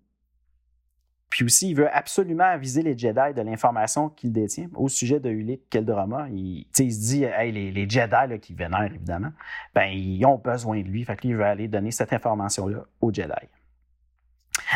puis 1.29 1.45
aussi, 1.45 1.69
il 1.69 1.75
veut 1.75 1.95
absolument 1.95 2.45
aviser 2.45 2.81
les 2.81 2.98
Jedi 2.98 3.33
de 3.36 3.41
l'information 3.41 4.09
qu'il 4.09 4.31
détient 4.31 4.67
au 4.75 4.89
sujet 4.89 5.19
de 5.19 5.29
Ulick 5.29 5.69
Keldroma. 5.69 6.27
Il, 6.29 6.65
il 6.77 6.93
se 6.93 7.00
dit, 7.00 7.24
hey, 7.24 7.51
les, 7.51 7.89
Jedi 7.89 8.39
qui 8.39 8.53
vénèrent, 8.55 8.91
évidemment, 8.93 9.31
ben, 9.75 9.86
ils 9.86 10.25
ont 10.25 10.38
besoin 10.38 10.81
de 10.81 10.88
lui. 10.88 11.05
Fait 11.05 11.15
que 11.15 11.21
lui, 11.21 11.29
il 11.29 11.36
veut 11.36 11.45
aller 11.45 11.67
donner 11.67 11.91
cette 11.91 12.13
information-là 12.13 12.86
aux 13.01 13.13
Jedi. 13.13 13.48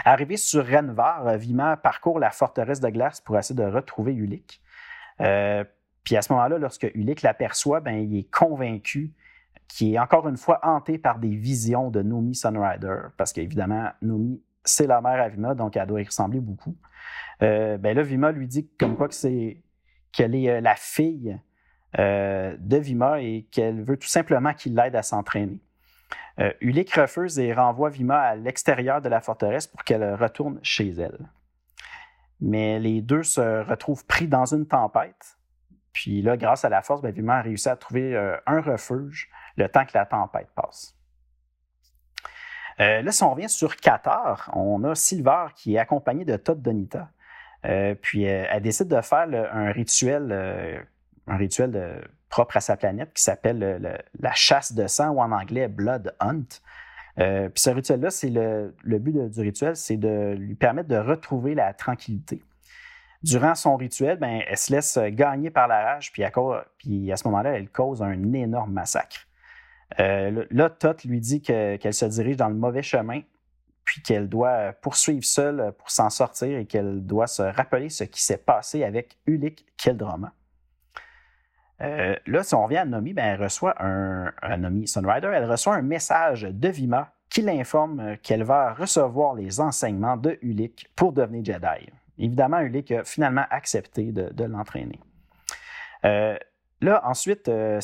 Arrivé 0.05 0.37
sur 0.37 0.67
Renvar, 0.67 1.27
euh, 1.27 1.37
Vima 1.37 1.75
parcourt 1.75 2.19
la 2.19 2.29
forteresse 2.29 2.79
de 2.79 2.89
glace 2.89 3.19
pour 3.19 3.37
essayer 3.37 3.55
de 3.55 3.65
retrouver 3.65 4.13
Ulick. 4.13 4.61
Euh, 5.21 5.63
puis 6.03 6.15
à 6.15 6.21
ce 6.21 6.31
moment-là, 6.33 6.57
lorsque 6.59 6.89
Ulick 6.93 7.23
l'aperçoit, 7.23 7.79
ben, 7.79 7.95
il 7.95 8.17
est 8.17 8.31
convaincu 8.31 9.11
qu'il 9.67 9.95
est 9.95 9.99
encore 9.99 10.27
une 10.27 10.37
fois 10.37 10.59
hanté 10.61 10.97
par 10.97 11.17
des 11.17 11.35
visions 11.35 11.89
de 11.89 12.01
Nomi 12.01 12.35
Sunrider, 12.35 12.97
parce 13.17 13.33
qu'évidemment, 13.33 13.89
Nomi, 14.01 14.41
c'est 14.63 14.87
la 14.87 15.01
mère 15.01 15.21
à 15.21 15.29
Vima, 15.29 15.55
donc 15.55 15.77
elle 15.77 15.87
doit 15.87 16.01
y 16.01 16.05
ressembler 16.05 16.39
beaucoup. 16.39 16.75
Euh, 17.41 17.77
ben 17.77 17.95
là, 17.95 18.03
Vima 18.03 18.31
lui 18.31 18.47
dit 18.47 18.69
comme 18.79 18.95
quoi 18.95 19.07
que 19.07 19.15
c'est 19.15 19.61
qu'elle 20.11 20.35
est 20.35 20.61
la 20.61 20.75
fille 20.75 21.39
de 21.97 22.77
Vima 22.77 23.21
et 23.21 23.47
qu'elle 23.51 23.83
veut 23.83 23.97
tout 23.97 24.07
simplement 24.07 24.53
qu'il 24.53 24.75
l'aide 24.75 24.95
à 24.95 25.03
s'entraîner. 25.03 25.61
Euh, 26.39 26.51
Ulick 26.61 26.93
refuse 26.93 27.37
et 27.37 27.53
renvoie 27.53 27.89
Vima 27.89 28.19
à 28.19 28.35
l'extérieur 28.35 29.01
de 29.01 29.09
la 29.09 29.21
forteresse 29.21 29.67
pour 29.67 29.83
qu'elle 29.83 30.15
retourne 30.15 30.59
chez 30.63 30.89
elle. 30.89 31.29
Mais 32.39 32.79
les 32.79 33.01
deux 33.01 33.23
se 33.23 33.63
retrouvent 33.63 34.05
pris 34.05 34.27
dans 34.27 34.45
une 34.45 34.67
tempête. 34.67 35.37
Puis 35.93 36.21
là, 36.21 36.35
grâce 36.35 36.65
à 36.65 36.69
la 36.69 36.81
force, 36.81 37.01
ben, 37.01 37.11
Vima 37.11 37.37
a 37.37 37.41
réussi 37.41 37.69
à 37.69 37.75
trouver 37.75 38.15
euh, 38.15 38.35
un 38.47 38.61
refuge 38.61 39.29
le 39.57 39.69
temps 39.69 39.85
que 39.85 39.91
la 39.93 40.05
tempête 40.05 40.49
passe. 40.55 40.97
Euh, 42.79 43.01
là, 43.01 43.11
si 43.11 43.23
on 43.23 43.31
revient 43.31 43.49
sur 43.49 43.75
Qatar, 43.75 44.49
on 44.53 44.83
a 44.83 44.95
Silver 44.95 45.47
qui 45.55 45.75
est 45.75 45.79
accompagné 45.79 46.25
de 46.25 46.35
Todd 46.37 46.61
Donita. 46.61 47.09
puis 48.01 48.23
elle 48.23 48.61
décide 48.61 48.87
de 48.87 49.01
faire 49.01 49.27
un 49.53 49.71
rituel, 49.71 50.85
un 51.27 51.37
rituel 51.37 52.03
propre 52.29 52.57
à 52.57 52.61
sa 52.61 52.75
planète 52.75 53.13
qui 53.13 53.23
s'appelle 53.23 54.01
la 54.19 54.33
chasse 54.33 54.73
de 54.73 54.87
sang 54.87 55.09
ou 55.09 55.21
en 55.21 55.31
anglais 55.31 55.67
Blood 55.67 56.15
Hunt. 56.19 56.45
Euh, 57.19 57.49
puis 57.49 57.61
ce 57.61 57.69
rituel-là, 57.69 58.09
c'est 58.09 58.29
le, 58.29 58.73
but 58.83 59.29
du 59.29 59.41
rituel, 59.41 59.75
c'est 59.75 59.97
de 59.97 60.35
lui 60.37 60.55
permettre 60.55 60.89
de 60.89 60.97
retrouver 60.97 61.53
la 61.55 61.73
tranquillité. 61.73 62.41
Durant 63.21 63.55
son 63.55 63.77
rituel, 63.77 64.17
ben, 64.17 64.41
elle 64.47 64.57
se 64.57 64.71
laisse 64.71 64.97
gagner 64.97 65.49
par 65.49 65.67
la 65.67 65.83
rage, 65.83 66.11
puis 66.11 66.23
à 66.23 67.17
ce 67.17 67.27
moment-là, 67.27 67.51
elle 67.51 67.69
cause 67.69 68.01
un 68.01 68.33
énorme 68.33 68.73
massacre. 68.73 69.27
Euh, 69.99 70.45
là, 70.49 70.69
Tot 70.69 71.03
lui 71.03 71.19
dit 71.19 71.41
qu'elle 71.41 71.93
se 71.93 72.05
dirige 72.05 72.37
dans 72.37 72.49
le 72.49 72.55
mauvais 72.55 72.81
chemin, 72.81 73.21
puis 73.83 74.01
qu'elle 74.01 74.29
doit 74.29 74.73
poursuivre 74.73 75.23
seule 75.23 75.73
pour 75.77 75.89
s'en 75.91 76.09
sortir 76.09 76.57
et 76.57 76.65
qu'elle 76.65 77.05
doit 77.05 77.27
se 77.27 77.41
rappeler 77.41 77.89
ce 77.89 78.03
qui 78.03 78.21
s'est 78.21 78.37
passé 78.37 78.83
avec 78.83 79.17
Ulick 79.25 79.65
Keldroma. 79.77 80.33
Euh, 81.81 82.15
là, 82.27 82.43
si 82.43 82.55
on 82.55 82.63
revient 82.63 82.77
à 82.77 82.85
Nomi, 82.85 83.13
ben, 83.13 83.25
elle 83.25 83.43
reçoit 83.43 83.75
un, 83.83 84.31
Nomi 84.57 84.87
Sunrider, 84.87 85.31
elle 85.33 85.49
reçoit 85.49 85.75
un 85.75 85.81
message 85.81 86.43
de 86.43 86.69
Vima 86.69 87.11
qui 87.29 87.41
l'informe 87.41 88.17
qu'elle 88.21 88.43
va 88.43 88.73
recevoir 88.73 89.33
les 89.33 89.59
enseignements 89.59 90.17
de 90.17 90.37
Ulick 90.41 90.87
pour 90.95 91.13
devenir 91.13 91.43
Jedi. 91.43 91.89
Évidemment, 92.19 92.59
Ulick 92.59 92.91
a 92.91 93.03
finalement 93.03 93.45
accepté 93.49 94.11
de, 94.11 94.43
l'entraîner. 94.43 94.99
Euh, 96.05 96.37
là, 96.83 97.01
ensuite, 97.05 97.47
euh, 97.47 97.79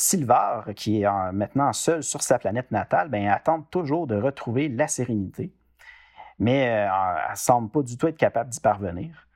qui 0.76 1.02
est 1.02 1.32
maintenant 1.32 1.74
seul 1.74 2.04
sur 2.04 2.22
sa 2.22 2.38
planète 2.38 2.72
natale, 2.72 3.10
ben, 3.10 3.28
attend 3.28 3.62
toujours 3.62 4.08
de 4.08 4.16
retrouver 4.16 4.70
la 4.70 4.88
sérénité, 4.88 5.52
mais 6.38 6.60
elle 6.60 6.90
ne 7.32 7.36
semble 7.36 7.70
pas 7.70 7.82
du 7.82 7.98
tout 7.98 8.08
être 8.08 8.18
capable 8.18 8.50
d'y 8.50 8.60
parvenir. 8.60 9.28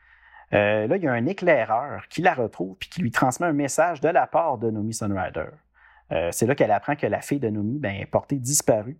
Euh, 0.53 0.85
là, 0.87 0.97
il 0.97 1.03
y 1.03 1.07
a 1.07 1.11
un 1.11 1.25
éclaireur 1.25 2.07
qui 2.09 2.21
la 2.21 2.33
retrouve 2.33 2.75
puis 2.77 2.89
qui 2.89 3.01
lui 3.01 3.11
transmet 3.11 3.47
un 3.47 3.53
message 3.53 4.01
de 4.01 4.09
la 4.09 4.27
part 4.27 4.59
de 4.59 4.69
Nomi 4.69 4.93
Sunrider. 4.93 5.49
c'est 6.31 6.45
là 6.45 6.53
qu'elle 6.53 6.71
apprend 6.71 6.95
que 6.95 7.07
la 7.07 7.21
fille 7.21 7.39
de 7.39 7.49
Nomi 7.49 7.79
ben, 7.79 7.95
est 7.95 8.05
portée 8.05 8.37
disparue. 8.37 8.99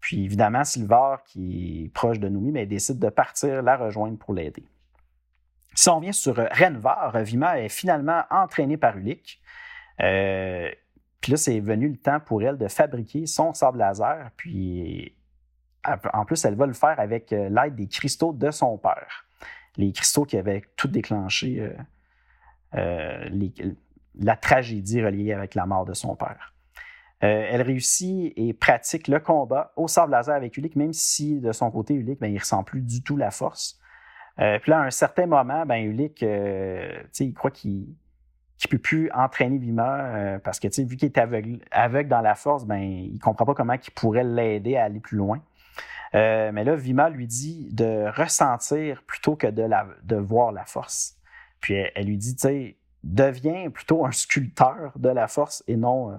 Puis 0.00 0.24
évidemment, 0.24 0.64
Silvar, 0.64 1.24
qui 1.24 1.84
est 1.84 1.88
proche 1.94 2.20
de 2.20 2.28
Nomi, 2.28 2.52
ben, 2.52 2.68
décide 2.68 2.98
de 2.98 3.08
partir 3.08 3.62
la 3.62 3.76
rejoindre 3.76 4.18
pour 4.18 4.34
l'aider. 4.34 4.68
Si 5.74 5.88
on 5.90 5.96
revient 5.96 6.14
sur 6.14 6.36
Renvar, 6.36 7.18
Vima 7.22 7.60
est 7.60 7.68
finalement 7.68 8.22
entraînée 8.30 8.78
par 8.78 8.96
Ulik. 9.98 10.78
puis 11.20 11.30
là, 11.32 11.36
c'est 11.36 11.60
venu 11.60 11.88
le 11.88 11.96
temps 11.96 12.20
pour 12.20 12.42
elle 12.42 12.58
de 12.58 12.68
fabriquer 12.68 13.26
son 13.26 13.54
sable 13.54 13.78
laser. 13.78 14.30
Puis 14.36 15.14
en 16.12 16.24
plus, 16.24 16.44
elle 16.44 16.54
va 16.54 16.66
le 16.66 16.72
faire 16.72 16.98
avec 16.98 17.30
l'aide 17.30 17.76
des 17.76 17.86
cristaux 17.86 18.32
de 18.32 18.50
son 18.50 18.76
père 18.76 19.26
les 19.76 19.92
cristaux 19.92 20.24
qui 20.24 20.36
avaient 20.36 20.62
tout 20.76 20.88
déclenché 20.88 21.60
euh, 21.60 21.72
euh, 22.74 23.48
la 24.18 24.36
tragédie 24.36 25.02
reliée 25.02 25.32
avec 25.32 25.54
la 25.54 25.66
mort 25.66 25.84
de 25.84 25.94
son 25.94 26.16
père. 26.16 26.54
Euh, 27.24 27.48
elle 27.50 27.62
réussit 27.62 28.32
et 28.36 28.52
pratique 28.52 29.08
le 29.08 29.20
combat 29.20 29.72
au 29.76 29.88
sable 29.88 30.12
laser 30.12 30.34
avec 30.34 30.56
Ulick, 30.56 30.76
même 30.76 30.92
si 30.92 31.40
de 31.40 31.52
son 31.52 31.70
côté, 31.70 31.94
Ulick, 31.94 32.20
ben, 32.20 32.28
il 32.28 32.34
ne 32.34 32.40
ressent 32.40 32.62
plus 32.62 32.82
du 32.82 33.02
tout 33.02 33.16
la 33.16 33.30
force. 33.30 33.78
puis 34.36 34.70
là, 34.70 34.80
à 34.80 34.84
un 34.84 34.90
certain 34.90 35.26
moment, 35.26 35.64
ben, 35.64 35.76
Ulick, 35.76 36.22
il 36.22 37.34
croit 37.34 37.50
qu'il 37.50 37.86
ne 38.64 38.70
peut 38.70 38.78
plus 38.78 39.10
entraîner 39.12 39.58
Vima 39.58 40.38
parce 40.42 40.58
que 40.58 40.68
vu 40.82 40.96
qu'il 40.96 41.06
est 41.06 41.18
aveugle, 41.18 42.08
dans 42.08 42.22
la 42.22 42.34
force, 42.34 42.64
ben, 42.64 42.80
il 42.80 43.18
comprend 43.18 43.44
pas 43.44 43.54
comment 43.54 43.74
il 43.74 43.90
pourrait 43.92 44.24
l'aider 44.24 44.76
à 44.76 44.84
aller 44.84 45.00
plus 45.00 45.18
loin. 45.18 45.40
Euh, 46.14 46.50
mais 46.52 46.64
là, 46.64 46.74
Vima 46.74 47.10
lui 47.10 47.26
dit 47.26 47.68
de 47.72 48.10
ressentir 48.16 49.02
plutôt 49.02 49.36
que 49.36 49.46
de, 49.46 49.62
la, 49.62 49.86
de 50.02 50.16
voir 50.16 50.52
la 50.52 50.64
force. 50.64 51.16
Puis 51.60 51.74
elle, 51.74 52.06
lui 52.06 52.16
dit, 52.16 52.34
tu 52.36 52.42
sais, 52.42 52.76
deviens 53.02 53.70
plutôt 53.70 54.06
un 54.06 54.12
sculpteur 54.12 54.92
de 54.96 55.08
la 55.08 55.28
force 55.28 55.62
et 55.66 55.76
non, 55.76 56.12
euh, 56.12 56.16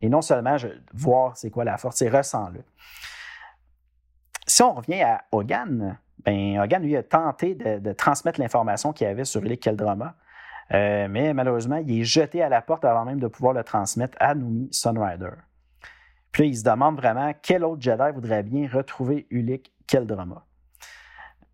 et 0.00 0.08
non 0.08 0.22
seulement 0.22 0.56
voir 0.92 1.36
c'est 1.36 1.50
quoi 1.50 1.64
la 1.64 1.76
force, 1.76 1.96
c'est 1.96 2.08
ressens-le. 2.08 2.62
Si 4.46 4.62
on 4.62 4.74
revient 4.74 5.02
à 5.02 5.24
Hogan, 5.32 5.98
ben 6.24 6.60
Hogan, 6.60 6.82
lui, 6.82 6.96
a 6.96 7.02
tenté 7.02 7.54
de, 7.54 7.92
transmettre 7.92 8.40
l'information 8.40 8.92
qu'il 8.92 9.06
avait 9.06 9.24
sur 9.24 9.44
Illic 9.44 9.62
Keldrama, 9.62 10.14
euh, 10.72 11.08
mais 11.08 11.34
malheureusement, 11.34 11.76
il 11.76 12.00
est 12.00 12.04
jeté 12.04 12.42
à 12.42 12.48
la 12.48 12.62
porte 12.62 12.84
avant 12.84 13.04
même 13.04 13.20
de 13.20 13.28
pouvoir 13.28 13.52
le 13.52 13.64
transmettre 13.64 14.16
à 14.20 14.34
Numi 14.34 14.68
Sunrider. 14.72 15.34
Puis 16.32 16.48
il 16.48 16.56
se 16.56 16.64
demande 16.64 16.96
vraiment 16.96 17.32
quel 17.42 17.64
autre 17.64 17.82
Jedi 17.82 18.12
voudrait 18.12 18.42
bien 18.42 18.68
retrouver 18.68 19.26
Ulick 19.30 19.72
Keldroma. 19.86 20.44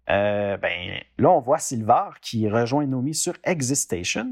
Euh, 0.09 0.57
ben, 0.57 1.00
là, 1.19 1.31
on 1.31 1.40
voit 1.40 1.59
Silvar 1.59 2.19
qui 2.21 2.49
rejoint 2.49 2.87
Nomi 2.87 3.14
sur 3.14 3.35
Existation. 3.45 4.26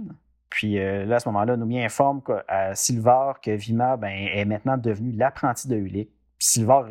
Puis 0.51 0.79
euh, 0.79 1.05
là, 1.05 1.17
à 1.17 1.21
ce 1.21 1.29
moment-là, 1.29 1.57
Nomi 1.57 1.85
informe 1.85 2.23
à 2.49 2.75
Silvar 2.75 3.41
que 3.41 3.51
Vima 3.51 3.97
ben, 3.97 4.09
est 4.09 4.45
maintenant 4.45 4.79
devenue 4.79 5.13
l'apprenti 5.13 5.69
de 5.69 5.77
Ulick. 5.77 6.11
Silvar, 6.39 6.89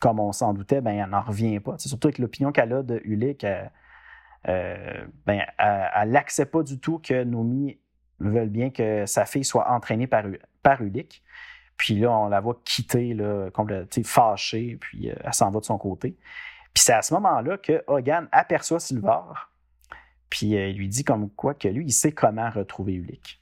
comme 0.00 0.18
on 0.18 0.32
s'en 0.32 0.54
doutait, 0.54 0.80
ben, 0.80 0.92
elle 0.92 1.10
n'en 1.10 1.20
revient 1.20 1.60
pas. 1.60 1.74
C'est 1.78 1.88
surtout 1.88 2.08
avec 2.08 2.18
l'opinion 2.18 2.50
qu'elle 2.50 2.72
a 2.72 2.82
de 2.82 3.00
Ulick, 3.04 3.44
euh, 4.48 5.04
ben, 5.26 5.42
elle 5.58 6.10
n'accepte 6.10 6.52
pas 6.52 6.62
du 6.62 6.78
tout 6.78 6.98
que 6.98 7.24
Nomi 7.24 7.78
veuille 8.20 8.48
bien 8.48 8.70
que 8.70 9.06
sa 9.06 9.24
fille 9.24 9.44
soit 9.44 9.70
entraînée 9.70 10.06
par, 10.06 10.24
par 10.62 10.82
Ulick. 10.82 11.22
Puis 11.76 11.96
là, 11.96 12.12
on 12.12 12.28
la 12.28 12.40
voit 12.40 12.60
quitter, 12.64 13.14
là, 13.14 13.50
complètement 13.50 14.04
fâchée, 14.04 14.76
puis 14.80 15.10
euh, 15.10 15.14
elle 15.24 15.34
s'en 15.34 15.50
va 15.50 15.60
de 15.60 15.64
son 15.64 15.78
côté. 15.78 16.16
Puis 16.72 16.84
c'est 16.84 16.92
à 16.92 17.02
ce 17.02 17.14
moment-là 17.14 17.58
que 17.58 17.82
Hogan 17.86 18.28
aperçoit 18.32 18.80
Silvar, 18.80 19.52
puis 20.30 20.56
euh, 20.56 20.68
il 20.68 20.78
lui 20.78 20.88
dit 20.88 21.04
comme 21.04 21.30
quoi 21.30 21.54
que 21.54 21.68
lui, 21.68 21.86
il 21.86 21.92
sait 21.92 22.12
comment 22.12 22.48
retrouver 22.50 22.94
Ulick. 22.94 23.40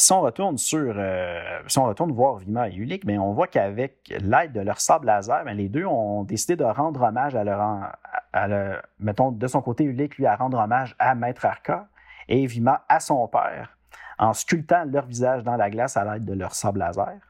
Si 0.00 0.14
on 0.14 0.22
retourne 0.22 0.56
sur, 0.56 0.94
euh, 0.96 1.60
si 1.66 1.78
on 1.78 1.84
retourne 1.84 2.10
voir 2.10 2.36
Vima 2.36 2.70
et 2.70 2.74
Ulick, 2.74 3.04
bien, 3.04 3.20
on 3.20 3.34
voit 3.34 3.46
qu'avec 3.46 4.08
l'aide 4.18 4.52
de 4.52 4.60
leur 4.60 4.80
sable 4.80 5.04
laser, 5.04 5.44
bien, 5.44 5.52
les 5.52 5.68
deux 5.68 5.84
ont 5.84 6.24
décidé 6.24 6.56
de 6.56 6.64
rendre 6.64 7.02
hommage 7.02 7.36
à 7.36 7.44
leur, 7.44 7.60
à 8.32 8.48
mettons, 8.98 9.30
de 9.30 9.46
son 9.46 9.60
côté, 9.60 9.84
Ulick, 9.84 10.16
lui, 10.16 10.24
à 10.24 10.36
rendre 10.36 10.58
hommage 10.58 10.96
à 10.98 11.14
Maître 11.14 11.44
Arca 11.44 11.86
et 12.28 12.46
Vima 12.46 12.82
à 12.88 12.98
son 12.98 13.28
père 13.28 13.76
en 14.18 14.32
sculptant 14.32 14.84
leur 14.86 15.04
visage 15.04 15.42
dans 15.42 15.56
la 15.56 15.68
glace 15.68 15.98
à 15.98 16.04
l'aide 16.10 16.24
de 16.24 16.32
leur 16.32 16.54
sable 16.54 16.78
laser. 16.78 17.20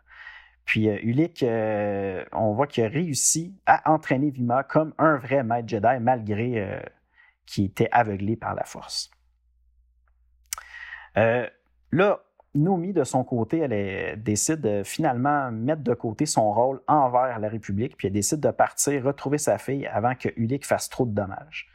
Puis 0.64 0.88
euh, 0.88 1.26
euh, 1.42 2.24
on 2.30 2.52
voit 2.52 2.68
qu'il 2.68 2.84
a 2.84 2.88
réussi 2.88 3.52
à 3.66 3.90
entraîner 3.90 4.30
Vima 4.30 4.62
comme 4.62 4.94
un 4.96 5.16
vrai 5.16 5.42
maître 5.42 5.68
Jedi, 5.68 5.98
malgré 6.00 6.60
euh, 6.60 6.80
qu'il 7.46 7.64
était 7.64 7.88
aveuglé 7.90 8.36
par 8.36 8.54
la 8.54 8.62
force. 8.62 9.10
là, 11.16 12.20
Nomi, 12.54 12.92
de 12.92 13.04
son 13.04 13.22
côté, 13.22 13.58
elle 13.58 14.20
décide 14.22 14.60
de 14.60 14.82
finalement 14.82 15.52
mettre 15.52 15.82
de 15.82 15.94
côté 15.94 16.26
son 16.26 16.52
rôle 16.52 16.80
envers 16.88 17.38
la 17.38 17.48
République, 17.48 17.96
puis 17.96 18.08
elle 18.08 18.12
décide 18.12 18.40
de 18.40 18.50
partir 18.50 19.04
retrouver 19.04 19.38
sa 19.38 19.56
fille 19.56 19.86
avant 19.86 20.14
que 20.16 20.28
Ulick 20.36 20.66
fasse 20.66 20.88
trop 20.88 21.06
de 21.06 21.12
dommages. 21.12 21.70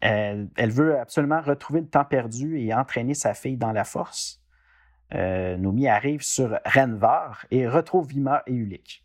Elle, 0.00 0.50
veut 0.70 0.98
absolument 0.98 1.40
retrouver 1.40 1.80
le 1.80 1.86
temps 1.86 2.04
perdu 2.04 2.58
et 2.58 2.74
entraîner 2.74 3.14
sa 3.14 3.32
fille 3.32 3.56
dans 3.56 3.72
la 3.72 3.84
force. 3.84 4.42
Euh, 5.14 5.56
Nomi 5.56 5.88
arrive 5.88 6.20
sur 6.20 6.58
Renvar 6.66 7.46
et 7.50 7.66
retrouve 7.66 8.08
Vima 8.08 8.42
et 8.46 8.52
Ulik. 8.52 9.04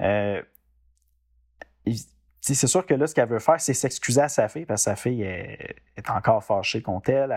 Euh, 0.00 0.40
c'est 2.40 2.66
sûr 2.66 2.84
que 2.84 2.94
là, 2.94 3.06
ce 3.06 3.14
qu'elle 3.14 3.28
veut 3.28 3.38
faire, 3.38 3.60
c'est 3.60 3.74
s'excuser 3.74 4.20
à 4.20 4.28
sa 4.28 4.48
fille 4.48 4.66
parce 4.66 4.82
que 4.82 4.90
sa 4.90 4.96
fille 4.96 5.22
est, 5.22 6.10
encore 6.10 6.44
fâchée 6.44 6.82
contre 6.82 7.10
elle. 7.10 7.32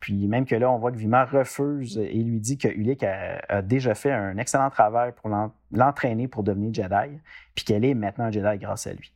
Puis 0.00 0.26
même 0.26 0.46
que 0.46 0.54
là, 0.54 0.70
on 0.70 0.78
voit 0.78 0.90
que 0.90 0.96
Vima 0.96 1.26
refuse 1.26 1.98
et 1.98 2.22
lui 2.22 2.40
dit 2.40 2.56
que 2.56 2.68
Ulik 2.68 3.04
a, 3.04 3.60
déjà 3.60 3.94
fait 3.94 4.10
un 4.10 4.38
excellent 4.38 4.70
travail 4.70 5.12
pour 5.12 5.30
l'entraîner 5.70 6.26
pour 6.26 6.42
devenir 6.42 6.72
Jedi, 6.72 7.18
puis 7.54 7.64
qu'elle 7.66 7.84
est 7.84 7.94
maintenant 7.94 8.24
un 8.24 8.30
Jedi 8.30 8.58
grâce 8.58 8.86
à 8.86 8.94
lui. 8.94 9.12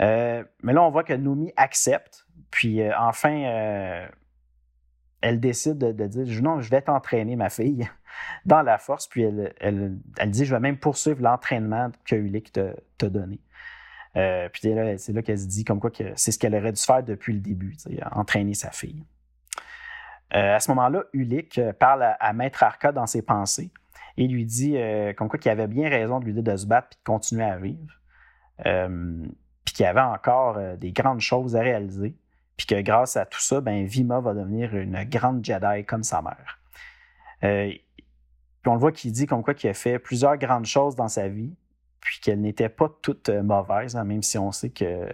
Euh, 0.00 0.44
mais 0.62 0.72
là, 0.72 0.82
on 0.82 0.90
voit 0.90 1.04
que 1.04 1.12
Nomi 1.12 1.52
accepte. 1.56 2.26
Puis 2.50 2.80
euh, 2.80 2.92
enfin, 2.98 3.44
euh, 3.44 4.08
elle 5.20 5.38
décide 5.38 5.78
de, 5.78 6.06
dire 6.06 6.42
Non, 6.42 6.60
je 6.60 6.70
vais 6.70 6.82
t'entraîner, 6.82 7.36
ma 7.36 7.48
fille, 7.48 7.88
dans 8.44 8.62
la 8.62 8.78
force. 8.78 9.06
Puis 9.06 9.22
elle, 9.22 9.54
elle, 9.60 10.30
dit 10.30 10.44
Je 10.44 10.54
vais 10.54 10.60
même 10.60 10.78
poursuivre 10.78 11.22
l'entraînement 11.22 11.90
que 12.04 12.16
Ulick 12.16 12.52
t'a 12.52 13.08
donné. 13.08 13.40
puis 14.14 14.62
c'est 14.62 15.12
là, 15.12 15.22
qu'elle 15.22 15.38
se 15.38 15.46
dit 15.46 15.64
comme 15.64 15.80
quoi 15.80 15.90
que 15.90 16.12
c'est 16.16 16.32
ce 16.32 16.38
qu'elle 16.38 16.56
aurait 16.56 16.72
dû 16.72 16.82
faire 16.82 17.04
depuis 17.04 17.34
le 17.34 17.40
début, 17.40 17.76
entraîner 18.12 18.54
sa 18.54 18.72
fille. 18.72 19.04
À 20.30 20.60
ce 20.60 20.70
moment-là, 20.70 21.04
Ulick 21.12 21.60
parle 21.78 22.14
à, 22.18 22.32
Maître 22.32 22.62
Arca 22.62 22.92
dans 22.92 23.06
ses 23.06 23.22
pensées 23.22 23.70
et 24.16 24.28
lui 24.28 24.44
dit 24.44 24.76
comme 25.16 25.28
quoi 25.28 25.38
qu'il 25.38 25.50
avait 25.50 25.66
bien 25.66 25.88
raison 25.88 26.20
de 26.20 26.26
lui 26.26 26.34
dire 26.34 26.42
de 26.42 26.56
se 26.56 26.66
battre 26.66 26.88
et 26.92 26.96
de 26.96 27.04
continuer 27.04 27.44
à 27.44 27.56
vivre 27.56 27.94
puis 29.68 29.74
qu'il 29.74 29.84
avait 29.84 30.00
encore 30.00 30.56
euh, 30.56 30.76
des 30.76 30.92
grandes 30.92 31.20
choses 31.20 31.54
à 31.54 31.60
réaliser, 31.60 32.16
puis 32.56 32.66
que 32.66 32.80
grâce 32.80 33.18
à 33.18 33.26
tout 33.26 33.38
ça, 33.38 33.60
ben, 33.60 33.84
Vima 33.84 34.18
va 34.18 34.32
devenir 34.32 34.74
une 34.74 35.04
grande 35.04 35.44
Jedi 35.44 35.84
comme 35.84 36.02
sa 36.02 36.22
mère. 36.22 36.58
Euh, 37.44 37.68
puis 37.68 38.70
on 38.70 38.72
le 38.72 38.80
voit 38.80 38.92
qu'il 38.92 39.12
dit 39.12 39.26
comme 39.26 39.42
quoi 39.42 39.52
qu'il 39.52 39.68
a 39.68 39.74
fait 39.74 39.98
plusieurs 39.98 40.38
grandes 40.38 40.64
choses 40.64 40.96
dans 40.96 41.08
sa 41.08 41.28
vie, 41.28 41.54
puis 42.00 42.18
qu'elles 42.20 42.40
n'étaient 42.40 42.70
pas 42.70 42.88
toutes 43.02 43.28
euh, 43.28 43.42
mauvaises, 43.42 43.94
hein, 43.94 44.04
même 44.04 44.22
si 44.22 44.38
on 44.38 44.52
sait 44.52 44.70
que 44.70 45.06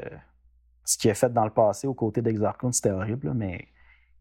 ce 0.84 0.96
qu'il 0.96 1.10
a 1.10 1.14
fait 1.14 1.32
dans 1.32 1.44
le 1.44 1.50
passé 1.50 1.88
aux 1.88 1.94
côtés 1.94 2.22
d'Exarchon, 2.22 2.70
c'était 2.70 2.92
horrible, 2.92 3.34
mais 3.34 3.66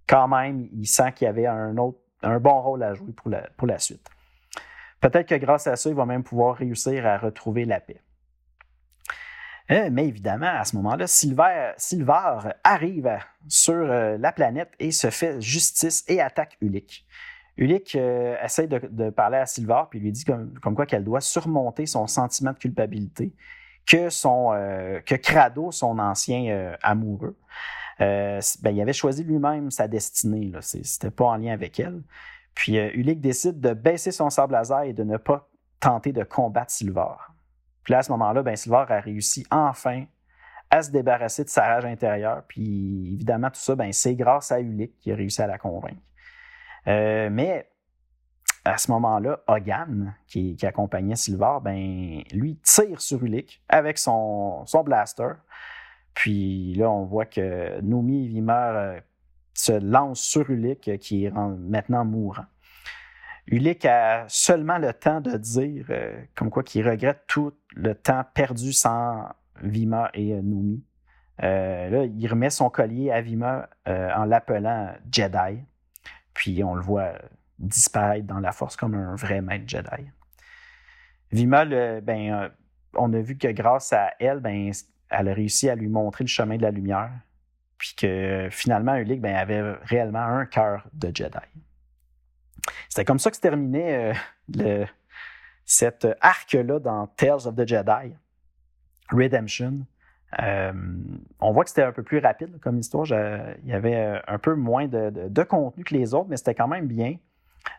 quand 0.08 0.28
même, 0.28 0.68
il 0.74 0.88
sent 0.88 1.12
qu'il 1.14 1.26
y 1.26 1.30
avait 1.30 1.48
un, 1.48 1.78
autre, 1.78 2.00
un 2.22 2.40
bon 2.40 2.62
rôle 2.62 2.84
à 2.84 2.94
jouer 2.94 3.14
pour 3.14 3.68
la, 3.68 3.80
suite. 3.80 4.08
Peut-être 5.00 5.28
que 5.28 5.36
grâce 5.36 5.68
à 5.68 5.76
ça, 5.76 5.90
il 5.90 5.96
va 5.96 6.06
même 6.06 6.24
pouvoir 6.24 6.56
réussir 6.56 7.06
à 7.06 7.18
retrouver 7.18 7.66
la 7.66 7.80
paix. 7.80 8.02
Euh, 9.72 9.90
mais 9.92 10.08
évidemment, 10.08 10.48
à 10.48 10.66
ce 10.66 10.76
moment-là, 10.76 11.08
Silvar 11.08 12.54
arrive 12.64 13.18
sur 13.48 13.74
euh, 13.74 14.18
la 14.18 14.32
planète 14.34 14.72
et 14.80 14.92
se 14.92 15.10
fait 15.10 15.40
justice 15.40 16.04
et 16.08 16.20
attaque 16.20 16.58
Ulick. 16.62 17.06
Ulick 17.56 17.96
euh, 17.96 18.36
essaie 18.44 18.68
de, 18.68 19.10
parler 19.10 19.38
à 19.38 19.46
Silvar 19.46 19.90
puis 19.90 20.00
lui 20.00 20.12
dit 20.12 20.26
comme, 20.26 20.76
quoi 20.76 20.86
qu'elle 20.86 21.04
doit 21.04 21.22
surmonter 21.22 21.86
son 21.86 22.08
sentiment 22.08 22.52
de 22.52 22.58
culpabilité, 22.58 23.34
que 23.86 25.16
Crado, 25.16 25.72
son 25.72 26.00
ancien 26.00 26.76
amoureux, 26.82 27.38
ben, 28.00 28.42
il 28.66 28.82
avait 28.82 28.94
choisi 28.94 29.24
lui-même 29.24 29.72
sa 29.72 29.88
destinée. 29.88 30.52
C'était 30.62 31.12
pas 31.12 31.26
en 31.26 31.36
lien 31.36 31.54
avec 31.54 31.80
elle. 31.80 32.02
Puis 32.56 32.78
Ulick 32.78 33.20
décide 33.20 33.60
de 33.60 33.74
baisser 33.74 34.12
son 34.12 34.30
sable 34.30 34.54
laser 34.54 34.84
et 34.84 34.94
de 34.94 35.04
ne 35.04 35.18
pas 35.18 35.50
tenter 35.80 36.12
de 36.12 36.24
combattre 36.24 36.72
Silvar. 36.72 37.34
Puis 37.84 37.92
là, 37.92 38.00
à 38.00 38.04
ce 38.04 38.12
moment-là, 38.14 38.44
ben, 38.44 38.56
Silvar 38.56 38.90
a 38.92 39.00
réussi 39.00 39.46
enfin 39.52 40.06
à 40.70 40.82
se 40.82 40.90
débarrasser 40.90 41.44
de 41.44 41.50
sa 41.50 41.68
rage 41.68 41.86
intérieure. 41.86 42.44
Puis 42.48 43.14
évidemment, 43.14 43.50
tout 43.50 43.60
ça, 43.60 43.76
ben, 43.76 43.92
c'est 43.92 44.16
grâce 44.16 44.52
à 44.52 44.60
Ulick 44.60 44.98
qui 45.00 45.12
a 45.12 45.16
réussi 45.16 45.42
à 45.42 45.48
la 45.48 45.58
convaincre. 45.58 46.02
Euh, 46.88 47.30
mais 47.32 47.70
à 48.66 48.78
ce 48.78 48.90
moment-là, 48.92 49.42
Hogan, 49.48 50.16
qui, 50.26 50.58
accompagnait 50.64 51.16
Silvar, 51.16 51.62
ben, 51.62 52.24
lui 52.32 52.58
tire 52.64 53.02
sur 53.02 53.24
Ulick 53.24 53.62
avec 53.68 53.98
son, 53.98 54.66
son 54.66 54.84
blaster. 54.84 55.34
Puis 56.14 56.74
là, 56.76 56.90
on 56.90 57.06
voit 57.06 57.26
que 57.26 57.82
Nomi 57.82 58.26
et 58.26 58.28
Vimer 58.28 59.00
se 59.54 59.72
lance 59.72 60.22
sur 60.22 60.50
Ulick 60.50 60.98
qui 61.00 61.26
est 61.26 61.32
maintenant 61.32 62.06
mourant. 62.06 62.46
Ulick 63.48 63.86
a 63.86 64.26
seulement 64.28 64.78
le 64.78 64.94
temps 64.94 65.22
de 65.22 65.38
dire 65.38 65.88
comme 66.36 66.50
quoi 66.50 66.64
qu'il 66.64 66.88
regrette 66.88 67.24
tout 67.28 67.54
le 67.76 67.94
temps 67.94 68.24
perdu 68.34 68.74
sans 68.74 69.28
Vima 69.62 70.10
et 70.14 70.34
Numi. 70.42 70.84
là, 71.40 72.06
il 72.06 72.28
remet 72.28 72.50
son 72.50 72.70
collier 72.70 73.12
à 73.12 73.22
Vima 73.22 73.70
en 73.86 74.26
l'appelant 74.26 74.94
Jedi. 75.12 75.60
Puis 76.34 76.64
on 76.64 76.74
le 76.76 76.82
voit 76.82 77.14
disparaître 77.60 78.26
dans 78.26 78.40
la 78.40 78.52
force 78.52 78.76
comme 78.76 78.96
un 78.96 79.16
vrai 79.16 79.42
maître 79.42 79.66
Jedi. 79.68 80.10
Vima, 81.32 81.66
ben, 82.02 82.52
on 82.96 83.12
a 83.14 83.20
vu 83.20 83.38
que 83.38 83.48
grâce 83.48 83.92
à 83.94 84.14
elle, 84.20 84.40
ben, 84.40 84.72
elle 85.14 85.30
a 85.30 85.34
réussi 85.34 85.70
à 85.70 85.76
lui 85.76 85.88
montrer 85.88 86.24
le 86.24 86.30
chemin 86.30 86.58
de 86.58 86.62
la 86.62 86.72
lumière. 86.72 87.12
Puis 87.78 87.96
que 87.98 88.48
finalement, 88.50 88.96
Ulick 88.96 89.22
ben, 89.22 89.36
avait 89.36 89.62
réellement 89.84 90.20
un 90.20 90.46
cœur 90.46 90.88
de 90.94 91.12
Jedi. 91.14 91.38
C'était 92.90 93.06
comme 93.06 93.20
ça 93.20 93.30
que 93.30 93.36
se 93.36 93.42
terminait 93.42 94.14
euh, 94.60 94.86
cet 95.66 96.08
arc-là 96.22 96.80
dans 96.80 97.08
Tales 97.08 97.46
of 97.48 97.56
the 97.56 97.68
Jedi, 97.68 98.16
Redemption. 99.12 99.86
Euh, 100.42 100.72
on 101.40 101.52
voit 101.52 101.64
que 101.64 101.70
c'était 101.70 101.84
un 101.84 101.92
peu 101.92 102.04
plus 102.04 102.20
rapide 102.20 102.58
comme 102.60 102.80
histoire. 102.80 103.06
il 103.08 103.70
y 103.70 103.74
avait 103.74 103.96
euh, 103.96 104.20
un 104.28 104.40
peu 104.40 104.56
moins 104.56 104.88
de, 104.88 105.44
contenu 105.44 105.84
que 105.84 105.94
les 105.94 106.14
autres, 106.14 106.30
mais 106.30 106.38
c'était 106.38 106.56
quand 106.56 106.68
même 106.68 106.88
bien. 106.88 107.18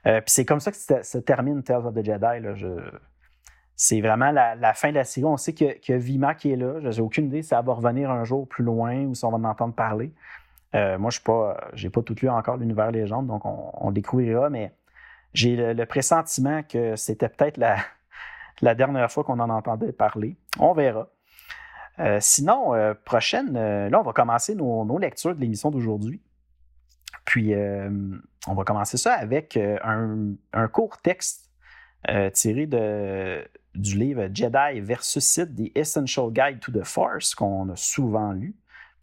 puis 0.05 0.23
c'est 0.27 0.45
comme 0.45 0.61
ça 0.61 0.71
que 0.71 0.77
se 0.77 1.19
termine 1.19 1.63
Tales 1.63 1.87
of 1.87 1.95
the 1.95 2.05
Jedi. 2.05 2.41
C'est 3.77 4.01
vraiment 4.01 4.31
la, 4.31 4.75
fin 4.75 4.91
de 4.91 4.95
la 4.95 5.05
série. 5.05 5.27
On 5.27 5.37
sait 5.37 5.53
que, 5.53 5.79
que 5.85 5.93
Vima 5.93 6.35
qui 6.35 6.53
est 6.53 6.57
là. 6.57 6.81
Je 6.81 6.89
n'ai 6.89 7.01
aucune 7.01 7.27
idée 7.27 7.43
si 7.43 7.49
ça 7.49 7.61
va 7.61 7.73
revenir 7.73 8.11
un 8.11 8.25
jour 8.25 8.49
plus 8.49 8.65
loin 8.65 9.05
ou 9.05 9.15
si 9.15 9.25
on 9.25 9.31
va 9.31 9.37
en 9.37 9.45
entendre 9.45 9.75
parler. 9.75 10.13
Euh, 10.75 10.99
moi, 10.99 11.11
je 11.11 11.21
n'ai 11.21 11.91
pas, 11.91 12.01
pas 12.01 12.03
tout 12.03 12.17
lu 12.21 12.29
encore 12.29 12.57
l'univers 12.57 12.91
légende, 12.91 13.27
donc 13.27 13.43
on, 13.45 13.91
découvrira, 13.93 14.51
mais 14.51 14.73
j'ai 15.33 15.75
le, 15.75 15.87
pressentiment 15.87 16.63
que 16.63 16.97
c'était 16.97 17.29
peut-être 17.29 17.59
la, 17.59 18.75
dernière 18.75 19.11
fois 19.11 19.25
qu'on 19.25 19.39
en 19.41 19.51
entendait 19.51 19.93
parler. 19.93 20.37
On 20.59 20.73
verra. 20.73 21.09
Euh, 22.01 22.19
sinon, 22.21 22.75
euh, 22.75 22.93
prochaine, 23.05 23.53
là, 23.53 24.01
on 24.01 24.03
va 24.03 24.13
commencer 24.13 24.55
nos, 24.57 24.99
lectures 24.99 25.35
de 25.35 25.41
l'émission 25.41 25.71
d'aujourd'hui. 25.71 26.21
Puis, 27.25 27.55
on 28.47 28.55
va 28.55 28.65
commencer 28.65 28.97
ça 28.97 29.15
avec 29.15 29.57
un 29.57 30.69
court 30.69 31.01
texte 31.01 31.51
tiré 32.33 32.67
de, 32.67 33.43
du 33.75 33.99
livre 33.99 34.29
Jedi 34.33 34.81
versus 34.81 35.25
Sith, 35.25 35.55
The 35.55 35.77
Essential 35.77 36.31
Guide 36.31 36.61
to 36.61 36.73
the 36.73 36.85
Force, 36.85 37.35
qu'on 37.35 37.69
a 37.71 37.77
souvent 37.77 38.33
lu 38.33 38.55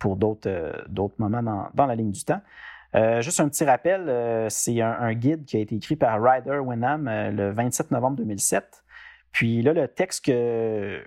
pour 0.02 0.16
d'autres 0.16 0.50
euh, 0.50 1.08
moments 1.20 1.70
dans, 1.74 1.86
la 1.86 1.96
ligne 1.96 2.12
du 2.12 2.24
temps. 2.24 2.42
Euh, 2.96 3.22
juste 3.22 3.40
un 3.40 3.48
petit 3.48 3.64
rappel, 3.64 4.10
euh, 4.10 4.50
c'est 4.50 4.82
un, 4.82 5.14
guide 5.14 5.46
qui 5.46 5.58
a 5.58 5.60
été 5.60 5.76
écrit 5.76 5.96
par 5.96 6.22
Ryder 6.22 6.58
Wenham 6.58 7.06
le 7.08 7.52
27 7.52 7.92
novembre 7.92 8.18
2007. 8.18 8.84
Puis 9.32 9.62
là, 9.62 9.72
le 9.72 9.88
texte 9.88 10.26
que, 10.26 11.06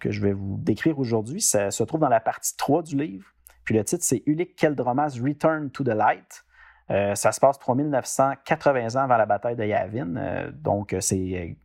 que 0.00 0.10
je 0.10 0.20
vais 0.20 0.32
vous 0.32 0.56
décrire 0.58 0.98
aujourd'hui, 0.98 1.40
ça 1.40 1.70
se 1.70 1.84
trouve 1.84 2.00
dans 2.00 2.08
la 2.08 2.18
partie 2.18 2.56
3 2.56 2.82
du 2.82 2.96
livre. 2.96 3.26
Puis 3.64 3.76
le 3.76 3.84
titre, 3.84 4.02
c'est 4.02 4.24
Ulick 4.26 4.56
Keldroma's 4.56 5.20
Return 5.20 5.70
to 5.70 5.84
the 5.84 5.88
Light. 5.88 6.44
ça 6.88 7.30
se 7.30 7.38
passe 7.38 7.60
3980 7.60 8.96
ans 8.96 9.04
avant 9.04 9.16
la 9.16 9.26
bataille 9.26 9.54
de 9.54 9.64
Yavin. 9.64 10.50
donc, 10.52 10.96
c'est 10.98 11.56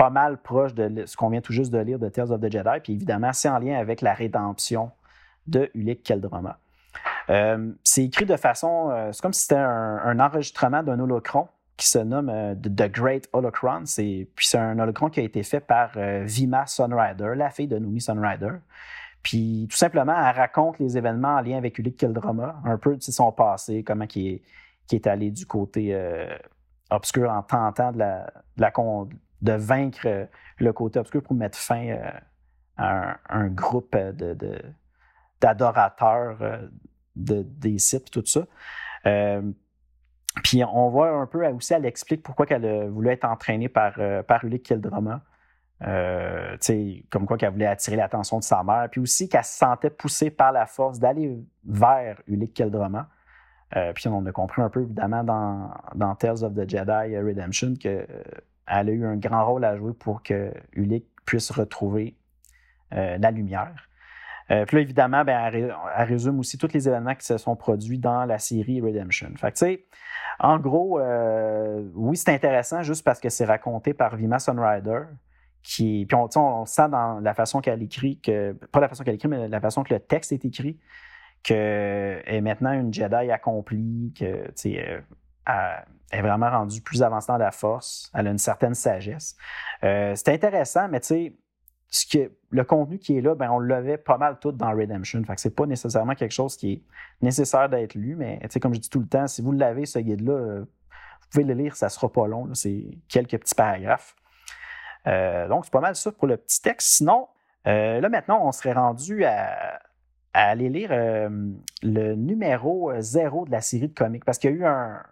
pas 0.00 0.08
mal 0.08 0.38
proche 0.38 0.72
de 0.72 1.04
ce 1.04 1.14
qu'on 1.14 1.28
vient 1.28 1.42
tout 1.42 1.52
juste 1.52 1.70
de 1.70 1.78
lire 1.78 1.98
de 1.98 2.08
Tales 2.08 2.32
of 2.32 2.40
the 2.40 2.50
Jedi. 2.50 2.80
Puis 2.82 2.94
évidemment, 2.94 3.34
c'est 3.34 3.50
en 3.50 3.58
lien 3.58 3.78
avec 3.78 4.00
la 4.00 4.14
rédemption 4.14 4.90
de 5.46 5.70
Ulick 5.74 6.02
Keldrama. 6.02 6.58
Euh, 7.28 7.72
c'est 7.84 8.04
écrit 8.04 8.24
de 8.24 8.36
façon. 8.36 8.88
Euh, 8.90 9.12
c'est 9.12 9.20
comme 9.20 9.34
si 9.34 9.42
c'était 9.42 9.56
un, 9.56 10.18
enregistrement 10.18 10.82
d'un 10.82 10.98
holocron 11.00 11.48
qui 11.76 11.86
se 11.86 11.98
nomme 11.98 12.30
euh, 12.30 12.54
The 12.54 12.90
Great 12.90 13.28
Holocron. 13.34 13.84
Puis 13.84 14.26
c'est 14.38 14.56
un 14.56 14.78
holocron 14.78 15.10
qui 15.10 15.20
a 15.20 15.22
été 15.22 15.42
fait 15.42 15.60
par 15.60 15.90
Vima 16.22 16.66
Sunrider, 16.66 17.34
la 17.36 17.50
fille 17.50 17.68
de 17.68 17.78
Numi 17.78 18.00
Sunrider. 18.00 18.56
Puis 19.22 19.68
tout 19.70 19.76
simplement, 19.76 20.14
elle 20.16 20.34
raconte 20.34 20.78
les 20.78 20.96
événements 20.96 21.36
en 21.36 21.40
lien 21.42 21.58
avec 21.58 21.78
Ulick 21.78 21.98
Keldrama, 21.98 22.56
un 22.64 22.78
peu 22.78 22.96
de 22.96 23.02
son 23.02 23.32
passé, 23.32 23.84
comment 23.84 24.06
il 24.14 24.26
est, 24.26 24.42
qui 24.86 24.96
est 24.96 25.06
allé 25.06 25.30
du 25.30 25.44
côté 25.44 25.94
obscur 26.88 27.30
en 27.30 27.42
tentant 27.42 27.92
de 27.92 27.98
la, 27.98 28.32
de 28.56 28.62
la, 28.62 28.70
de 29.42 29.52
vaincre 29.52 30.06
euh, 30.06 30.26
le 30.58 30.72
côté 30.72 30.98
obscur 30.98 31.22
pour 31.22 31.34
mettre 31.34 31.58
fin 31.58 31.88
euh, 31.88 32.10
à 32.76 33.18
un, 33.28 33.48
groupe 33.48 33.96
d'adorateurs 35.40 36.38
euh, 36.40 36.68
de, 37.16 37.42
des 37.42 37.78
sites, 37.78 38.10
tout 38.10 38.24
ça. 38.24 38.46
puis 40.42 40.62
on 40.64 40.88
voit 40.88 41.10
un 41.10 41.26
peu 41.26 41.46
aussi, 41.48 41.74
elle 41.74 41.86
explique 41.86 42.22
pourquoi 42.22 42.46
elle 42.50 42.88
voulait 42.88 43.14
être 43.14 43.24
entraînée 43.24 43.68
par, 43.68 43.94
par 44.26 44.44
Ulick 44.44 44.62
Kildrama. 44.62 45.22
comme 45.80 47.26
quoi 47.26 47.36
qu'elle 47.36 47.52
voulait 47.52 47.66
attirer 47.66 47.96
l'attention 47.96 48.38
de 48.38 48.44
sa 48.44 48.62
mère, 48.62 48.88
puis 48.90 49.00
aussi 49.00 49.28
qu'elle 49.28 49.44
se 49.44 49.58
sentait 49.58 49.90
poussée 49.90 50.30
par 50.30 50.52
la 50.52 50.66
force 50.66 50.98
d'aller 50.98 51.36
vers 51.64 52.22
Ulick 52.26 52.54
Keldrama. 52.54 53.08
puis 53.94 54.08
on 54.08 54.24
a 54.24 54.32
compris 54.32 54.62
un 54.62 54.70
peu 54.70 54.82
évidemment 54.82 55.24
dans 55.24 56.14
Tales 56.14 56.44
of 56.44 56.54
the 56.54 56.68
Jedi 56.68 57.18
Redemption 57.18 57.74
que 57.74 58.06
elle 58.66 58.88
a 58.88 58.92
eu 58.92 59.06
un 59.06 59.16
grand 59.16 59.46
rôle 59.46 59.64
à 59.64 59.76
jouer 59.76 59.92
pour 59.92 60.22
que 60.22 60.52
Ulick 60.72 61.06
puisse 61.24 61.50
retrouver 61.50 62.16
euh, 62.92 63.18
la 63.18 63.30
lumière. 63.30 63.88
Euh, 64.50 64.64
puis 64.64 64.78
là, 64.78 64.82
évidemment, 64.82 65.24
ben, 65.24 65.52
elle, 65.52 65.74
résume 66.08 66.40
aussi 66.40 66.58
tous 66.58 66.72
les 66.72 66.88
événements 66.88 67.14
qui 67.14 67.24
se 67.24 67.38
sont 67.38 67.54
produits 67.54 67.98
dans 67.98 68.24
la 68.24 68.38
série 68.38 68.80
Redemption. 68.80 69.30
Fait 69.36 69.52
que, 69.52 69.80
en 70.40 70.58
gros, 70.58 70.98
euh, 70.98 71.88
oui, 71.94 72.16
c'est 72.16 72.34
intéressant 72.34 72.82
juste 72.82 73.04
parce 73.04 73.20
que 73.20 73.28
c'est 73.28 73.44
raconté 73.44 73.94
par 73.94 74.16
Vima 74.16 74.38
Sunrider. 74.38 75.02
Qui, 75.62 76.06
puis 76.08 76.16
on, 76.16 76.26
on 76.36 76.64
sent 76.64 76.88
dans 76.88 77.20
la 77.20 77.34
façon 77.34 77.60
qu'elle 77.60 77.82
écrit, 77.82 78.18
que, 78.18 78.52
pas 78.72 78.80
la 78.80 78.88
façon 78.88 79.04
qu'elle 79.04 79.16
écrit, 79.16 79.28
mais 79.28 79.46
la 79.46 79.60
façon 79.60 79.82
que 79.82 79.92
le 79.92 80.00
texte 80.00 80.32
est 80.32 80.42
écrit, 80.46 80.80
qu'elle 81.42 82.22
est 82.24 82.40
maintenant 82.40 82.72
une 82.72 82.92
Jedi 82.92 83.30
accomplie, 83.30 84.14
que 84.18 84.50
est 86.10 86.22
vraiment 86.22 86.50
rendue 86.50 86.80
plus 86.80 87.02
avancée 87.02 87.28
dans 87.28 87.38
la 87.38 87.52
force. 87.52 88.10
Elle 88.14 88.26
a 88.26 88.30
une 88.30 88.38
certaine 88.38 88.74
sagesse. 88.74 89.36
Euh, 89.84 90.14
c'est 90.16 90.28
intéressant, 90.28 90.88
mais 90.88 91.00
tu 91.00 91.06
sais, 91.06 91.36
ce 91.88 92.30
le 92.50 92.64
contenu 92.64 92.98
qui 92.98 93.16
est 93.16 93.20
là, 93.20 93.34
ben, 93.34 93.50
on 93.50 93.60
l'avait 93.60 93.98
pas 93.98 94.18
mal 94.18 94.38
tout 94.40 94.52
dans 94.52 94.70
Redemption. 94.70 95.22
Fait 95.24 95.34
que 95.34 95.40
c'est 95.40 95.54
pas 95.54 95.66
nécessairement 95.66 96.14
quelque 96.14 96.32
chose 96.32 96.56
qui 96.56 96.72
est 96.72 96.82
nécessaire 97.22 97.68
d'être 97.68 97.94
lu, 97.94 98.16
mais 98.16 98.40
comme 98.60 98.74
je 98.74 98.80
dis 98.80 98.90
tout 98.90 99.00
le 99.00 99.06
temps, 99.06 99.26
si 99.26 99.42
vous 99.42 99.52
l'avez, 99.52 99.86
ce 99.86 99.98
guide-là, 99.98 100.32
euh, 100.32 100.60
vous 100.60 101.28
pouvez 101.30 101.44
le 101.44 101.54
lire, 101.54 101.76
ça 101.76 101.88
sera 101.88 102.10
pas 102.10 102.26
long. 102.26 102.52
C'est 102.54 102.98
quelques 103.08 103.38
petits 103.38 103.54
paragraphes. 103.54 104.16
Euh, 105.06 105.48
donc, 105.48 105.64
c'est 105.64 105.72
pas 105.72 105.80
mal 105.80 105.94
ça 105.94 106.10
pour 106.10 106.26
le 106.26 106.36
petit 106.36 106.60
texte. 106.60 106.88
Sinon, 106.88 107.28
là, 107.64 108.08
maintenant, 108.08 108.46
on 108.46 108.52
serait 108.52 108.72
rendu 108.72 109.24
à, 109.24 109.80
aller 110.32 110.68
lire 110.68 110.90
le 110.90 112.14
numéro 112.14 112.92
zéro 113.00 113.44
de 113.46 113.50
la 113.50 113.60
série 113.60 113.88
de 113.88 113.94
comics 113.94 114.24
parce 114.24 114.38
qu'il 114.38 114.50
y 114.50 114.52
a 114.52 114.56
eu 114.56 114.64
un, 114.64 115.02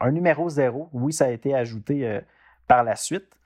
un 0.00 0.10
numéro 0.10 0.48
zéro. 0.48 0.88
Oui, 0.92 1.12
ça 1.12 1.26
a 1.26 1.30
été 1.30 1.54
ajouté 1.54 2.06
euh, 2.06 2.20
par 2.66 2.84
la 2.84 2.96
suite. 2.96 3.36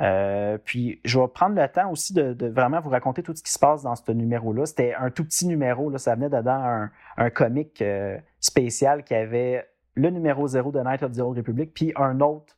Euh, 0.00 0.58
puis, 0.58 1.00
je 1.04 1.20
vais 1.20 1.28
prendre 1.28 1.54
le 1.60 1.68
temps 1.68 1.90
aussi 1.90 2.12
de, 2.12 2.48
vraiment 2.48 2.80
vous 2.80 2.90
raconter 2.90 3.22
tout 3.22 3.34
ce 3.34 3.42
qui 3.42 3.52
se 3.52 3.58
passe 3.58 3.82
dans 3.82 3.94
ce 3.94 4.10
numéro-là. 4.10 4.66
C'était 4.66 4.94
un 4.94 5.10
tout 5.10 5.24
petit 5.24 5.46
numéro. 5.46 5.90
Là, 5.90 5.98
ça 5.98 6.14
venait 6.14 6.30
dedans 6.30 6.52
un, 6.52 6.90
un 7.16 7.30
comic 7.30 7.80
euh, 7.80 8.18
spécial 8.40 9.04
qui 9.04 9.14
avait 9.14 9.68
le 9.94 10.10
numéro 10.10 10.48
zéro 10.48 10.72
de 10.72 10.80
Night 10.80 11.02
of 11.04 11.12
the 11.12 11.20
Old 11.20 11.36
Republic, 11.36 11.72
puis 11.72 11.92
un 11.94 12.20
autre 12.20 12.56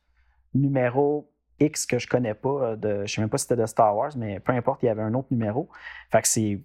numéro 0.55 1.29
X 1.59 1.85
que 1.85 1.99
je 1.99 2.07
connais 2.07 2.33
pas. 2.33 2.75
De, 2.75 2.89
je 2.89 3.01
ne 3.01 3.07
sais 3.07 3.21
même 3.21 3.29
pas 3.29 3.37
si 3.37 3.43
c'était 3.43 3.61
de 3.61 3.67
Star 3.67 3.95
Wars, 3.95 4.11
mais 4.17 4.39
peu 4.39 4.53
importe, 4.53 4.81
il 4.81 4.87
y 4.87 4.89
avait 4.89 5.03
un 5.03 5.13
autre 5.13 5.27
numéro. 5.29 5.69
Fait 6.11 6.21
que 6.23 6.27
c'est 6.27 6.59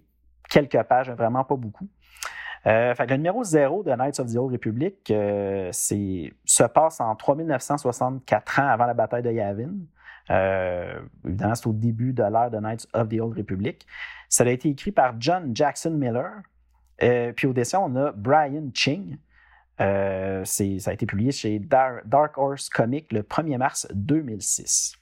quelques 0.49 0.81
pages, 0.83 1.11
vraiment 1.11 1.43
pas 1.43 1.55
beaucoup. 1.55 1.87
Euh, 2.65 2.93
le 2.97 3.15
numéro 3.17 3.43
0 3.43 3.83
de 3.83 3.91
Knights 3.91 4.19
of 4.19 4.31
the 4.31 4.37
Old 4.37 4.53
Republic 4.53 5.11
euh, 5.11 5.69
se 5.71 6.63
passe 6.63 7.01
en 7.01 7.15
3964 7.15 8.59
ans 8.59 8.67
avant 8.67 8.85
la 8.85 8.93
bataille 8.93 9.23
de 9.23 9.31
Yavin. 9.31 9.71
Euh, 10.29 11.01
évidemment, 11.25 11.55
c'est 11.55 11.67
au 11.67 11.73
début 11.73 12.13
de 12.13 12.23
l'ère 12.23 12.49
de 12.49 12.57
Knights 12.57 12.87
of 12.93 13.09
the 13.09 13.19
Old 13.19 13.37
Republic. 13.37 13.85
Ça 14.29 14.45
a 14.45 14.49
été 14.49 14.69
écrit 14.69 14.91
par 14.91 15.15
John 15.19 15.51
Jackson 15.53 15.91
Miller. 15.91 16.41
puis 17.35 17.47
au 17.47 17.53
dessin, 17.53 17.79
on 17.79 17.95
a 17.97 18.11
Brian 18.13 18.69
Ching. 18.73 19.17
ça 19.77 19.83
a 19.85 20.93
été 20.93 21.05
publié 21.05 21.31
chez 21.31 21.59
Dark 21.59 22.37
Horse 22.37 22.69
Comics 22.69 23.11
le 23.11 23.23
1er 23.23 23.57
mars 23.57 23.87
2006. 23.93 24.95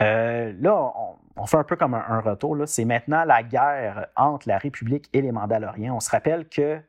Euh, 0.00 0.52
là, 0.60 0.92
on, 1.36 1.46
fait 1.46 1.56
un 1.56 1.64
peu 1.64 1.76
comme 1.76 1.94
un, 1.94 2.20
retour. 2.20 2.56
C'est 2.66 2.84
maintenant 2.84 3.24
la 3.24 3.42
guerre 3.42 4.06
entre 4.16 4.48
la 4.48 4.58
République 4.58 5.08
et 5.12 5.22
les 5.22 5.32
Mandaloriens. 5.32 5.94
On 5.94 6.00
se 6.00 6.10
rappelle 6.10 6.48
que 6.48 6.80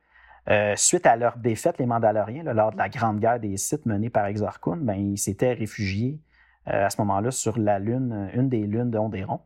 euh, 0.50 0.76
suite 0.76 1.06
à 1.06 1.16
leur 1.16 1.38
défaite, 1.38 1.78
les 1.80 1.86
Mandaloriens, 1.86 2.44
lors 2.44 2.72
de 2.72 2.78
la 2.78 2.90
grande 2.90 3.20
guerre 3.20 3.40
des 3.40 3.58
Sith 3.58 3.86
menée 3.86 4.10
par 4.10 4.26
Exar 4.26 4.60
ben, 4.78 4.94
ils 4.94 5.18
s'étaient 5.18 5.54
réfugiés 5.54 6.20
euh, 6.68 6.86
à 6.86 6.90
ce 6.90 7.00
moment-là 7.02 7.32
sur 7.32 7.58
la 7.58 7.80
lune, 7.80 8.30
une 8.34 8.50
des 8.50 8.66
lunes 8.66 8.92
d'Ondéron. 8.92 9.42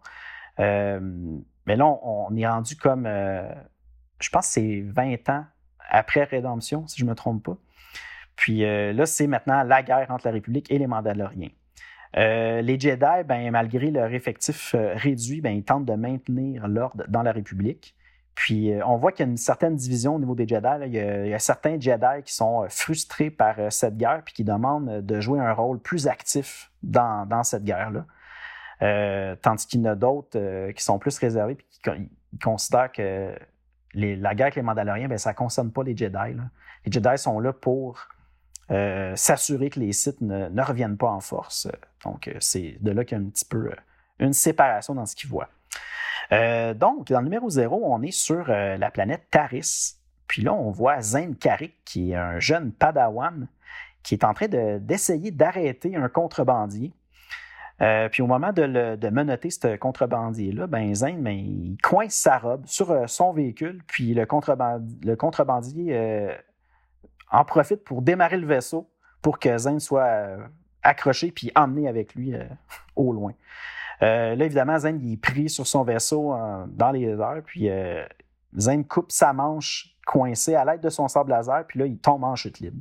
mais 0.57 1.75
là, 1.75 1.85
on, 1.85 2.35
est 2.35 2.47
rendu 2.47 2.75
comme, 2.75 3.05
je 3.05 4.29
pense 4.29 4.47
que 4.47 4.53
c'est 4.53 4.81
20 4.81 5.29
ans 5.29 5.45
après 5.89 6.23
Rédemption, 6.23 6.87
si 6.87 6.99
je 6.99 7.05
ne 7.05 7.09
me 7.09 7.15
trompe 7.15 7.43
pas. 7.43 7.57
Puis 8.35 8.61
là, 8.61 9.05
c'est 9.05 9.27
maintenant 9.27 9.63
la 9.63 9.83
guerre 9.83 10.09
entre 10.11 10.27
la 10.27 10.33
République 10.33 10.71
et 10.71 10.77
les 10.77 10.87
Mandaloriens. 10.87 11.49
Les 12.15 12.79
Jedi, 12.79 13.23
ben, 13.25 13.51
malgré 13.51 13.91
leur 13.91 14.13
effectif 14.13 14.75
réduit, 14.75 15.41
ben, 15.41 15.51
ils 15.51 15.63
tentent 15.63 15.85
de 15.85 15.93
maintenir 15.93 16.67
l'ordre 16.67 17.03
dans 17.07 17.23
la 17.23 17.31
République. 17.31 17.95
Puis 18.35 18.71
on 18.85 18.97
voit 18.97 19.11
qu'il 19.11 19.25
y 19.25 19.29
a 19.29 19.31
une 19.31 19.37
certaine 19.37 19.75
division 19.75 20.15
au 20.15 20.19
niveau 20.19 20.35
des 20.35 20.47
Jedi. 20.47 20.67
Il, 20.87 20.93
y 20.93 21.33
a, 21.33 21.39
certains 21.39 21.79
Jedi 21.79 22.23
qui 22.25 22.33
sont 22.33 22.65
frustrés 22.69 23.29
par 23.29 23.55
cette 23.71 23.97
guerre 23.97 24.21
puis 24.25 24.33
qui 24.33 24.43
demandent 24.43 25.05
de 25.05 25.19
jouer 25.19 25.39
un 25.39 25.53
rôle 25.53 25.79
plus 25.79 26.07
actif 26.07 26.71
dans, 26.81 27.43
cette 27.43 27.63
guerre-là. 27.63 28.05
Euh, 28.81 29.35
tandis 29.41 29.65
qu'il 29.67 29.81
y 29.81 29.87
en 29.87 29.91
a 29.91 29.95
d'autres 29.95 30.37
euh, 30.37 30.71
qui 30.73 30.83
sont 30.83 30.99
plus 30.99 31.17
réservés 31.17 31.53
et 31.53 31.57
qui 31.57 32.39
considèrent 32.43 32.91
que 32.91 33.33
la 33.93 34.35
guerre 34.35 34.45
avec 34.47 34.55
les 34.55 34.61
Mandaloriens, 34.61 35.07
ben, 35.07 35.17
ça 35.17 35.31
ne 35.31 35.35
concerne 35.35 35.71
pas 35.71 35.83
les 35.83 35.95
Jedi. 35.95 36.35
Les 36.85 36.91
Jedi 36.91 37.17
sont 37.17 37.39
là 37.39 37.53
pour 37.53 38.07
euh, 38.71 39.15
s'assurer 39.15 39.69
que 39.69 39.79
les 39.79 39.93
sites 39.93 40.21
ne, 40.21 40.61
reviennent 40.61 40.97
pas 40.97 41.09
en 41.09 41.19
force. 41.19 41.67
Donc, 42.03 42.29
c'est 42.39 42.77
de 42.81 42.91
là 42.91 43.03
qu'il 43.05 43.17
y 43.17 43.21
a 43.21 43.23
un 43.23 43.29
petit 43.29 43.45
peu 43.45 43.71
une 44.19 44.33
séparation 44.33 44.95
dans 44.95 45.05
ce 45.05 45.15
qu'ils 45.15 45.29
voient. 45.29 45.49
donc, 46.31 47.07
dans 47.07 47.19
le 47.19 47.25
numéro 47.25 47.49
0, 47.49 47.81
on 47.83 48.01
est 48.01 48.11
sur 48.11 48.47
la 48.47 48.91
planète 48.91 49.27
Taris. 49.29 49.95
Puis 50.27 50.41
là, 50.41 50.53
on 50.53 50.71
voit 50.71 51.01
Zane 51.01 51.35
Karik, 51.35 51.75
qui 51.85 52.11
est 52.11 52.15
un 52.15 52.39
jeune 52.39 52.71
padawan, 52.71 53.47
qui 54.01 54.15
est 54.15 54.23
en 54.23 54.33
train 54.33 54.47
d'essayer 54.47 55.31
d'arrêter 55.31 55.95
un 55.95 56.09
contrebandier 56.09 56.93
euh, 57.81 58.07
puis 58.09 58.21
au 58.21 58.27
moment 58.27 58.53
de, 58.53 58.61
le, 58.61 58.97
de 58.97 59.09
menotter 59.09 59.49
ce 59.49 59.75
contrebandier-là, 59.75 60.67
ben 60.67 60.93
ben, 60.93 61.31
il 61.31 61.77
coince 61.81 62.13
sa 62.13 62.37
robe 62.37 62.65
sur 62.65 62.91
euh, 62.91 63.07
son 63.07 63.33
véhicule, 63.33 63.81
puis 63.87 64.13
le, 64.13 64.25
contrebandier 64.25 65.97
euh, 65.97 66.33
en 67.33 67.43
profite 67.43 67.83
pour 67.83 68.01
démarrer 68.01 68.37
le 68.37 68.47
vaisseau 68.47 68.89
pour 69.21 69.39
que 69.39 69.57
Zane 69.57 69.81
soit 69.81 70.37
accroché 70.81 71.31
puis 71.31 71.51
emmené 71.55 71.89
avec 71.89 72.15
lui 72.15 72.33
au 72.95 73.11
loin. 73.11 73.33
là, 73.99 74.33
évidemment, 74.33 74.79
Zane 74.79 74.99
il 75.01 75.13
est 75.13 75.17
pris 75.17 75.49
sur 75.49 75.67
son 75.67 75.83
vaisseau 75.83 76.33
dans 76.67 76.91
les 76.91 77.09
airs, 77.09 77.41
puis 77.45 77.69
Zane 78.57 78.85
coupe 78.85 79.11
sa 79.11 79.33
manche 79.33 79.95
coincée 80.05 80.55
à 80.55 80.63
l'aide 80.63 80.81
de 80.81 80.89
son 80.89 81.07
sable 81.07 81.31
laser, 81.31 81.65
puis 81.67 81.79
là, 81.79 81.85
il 81.85 81.99
tombe 81.99 82.23
en 82.23 82.35
chute 82.35 82.59
libre 82.59 82.77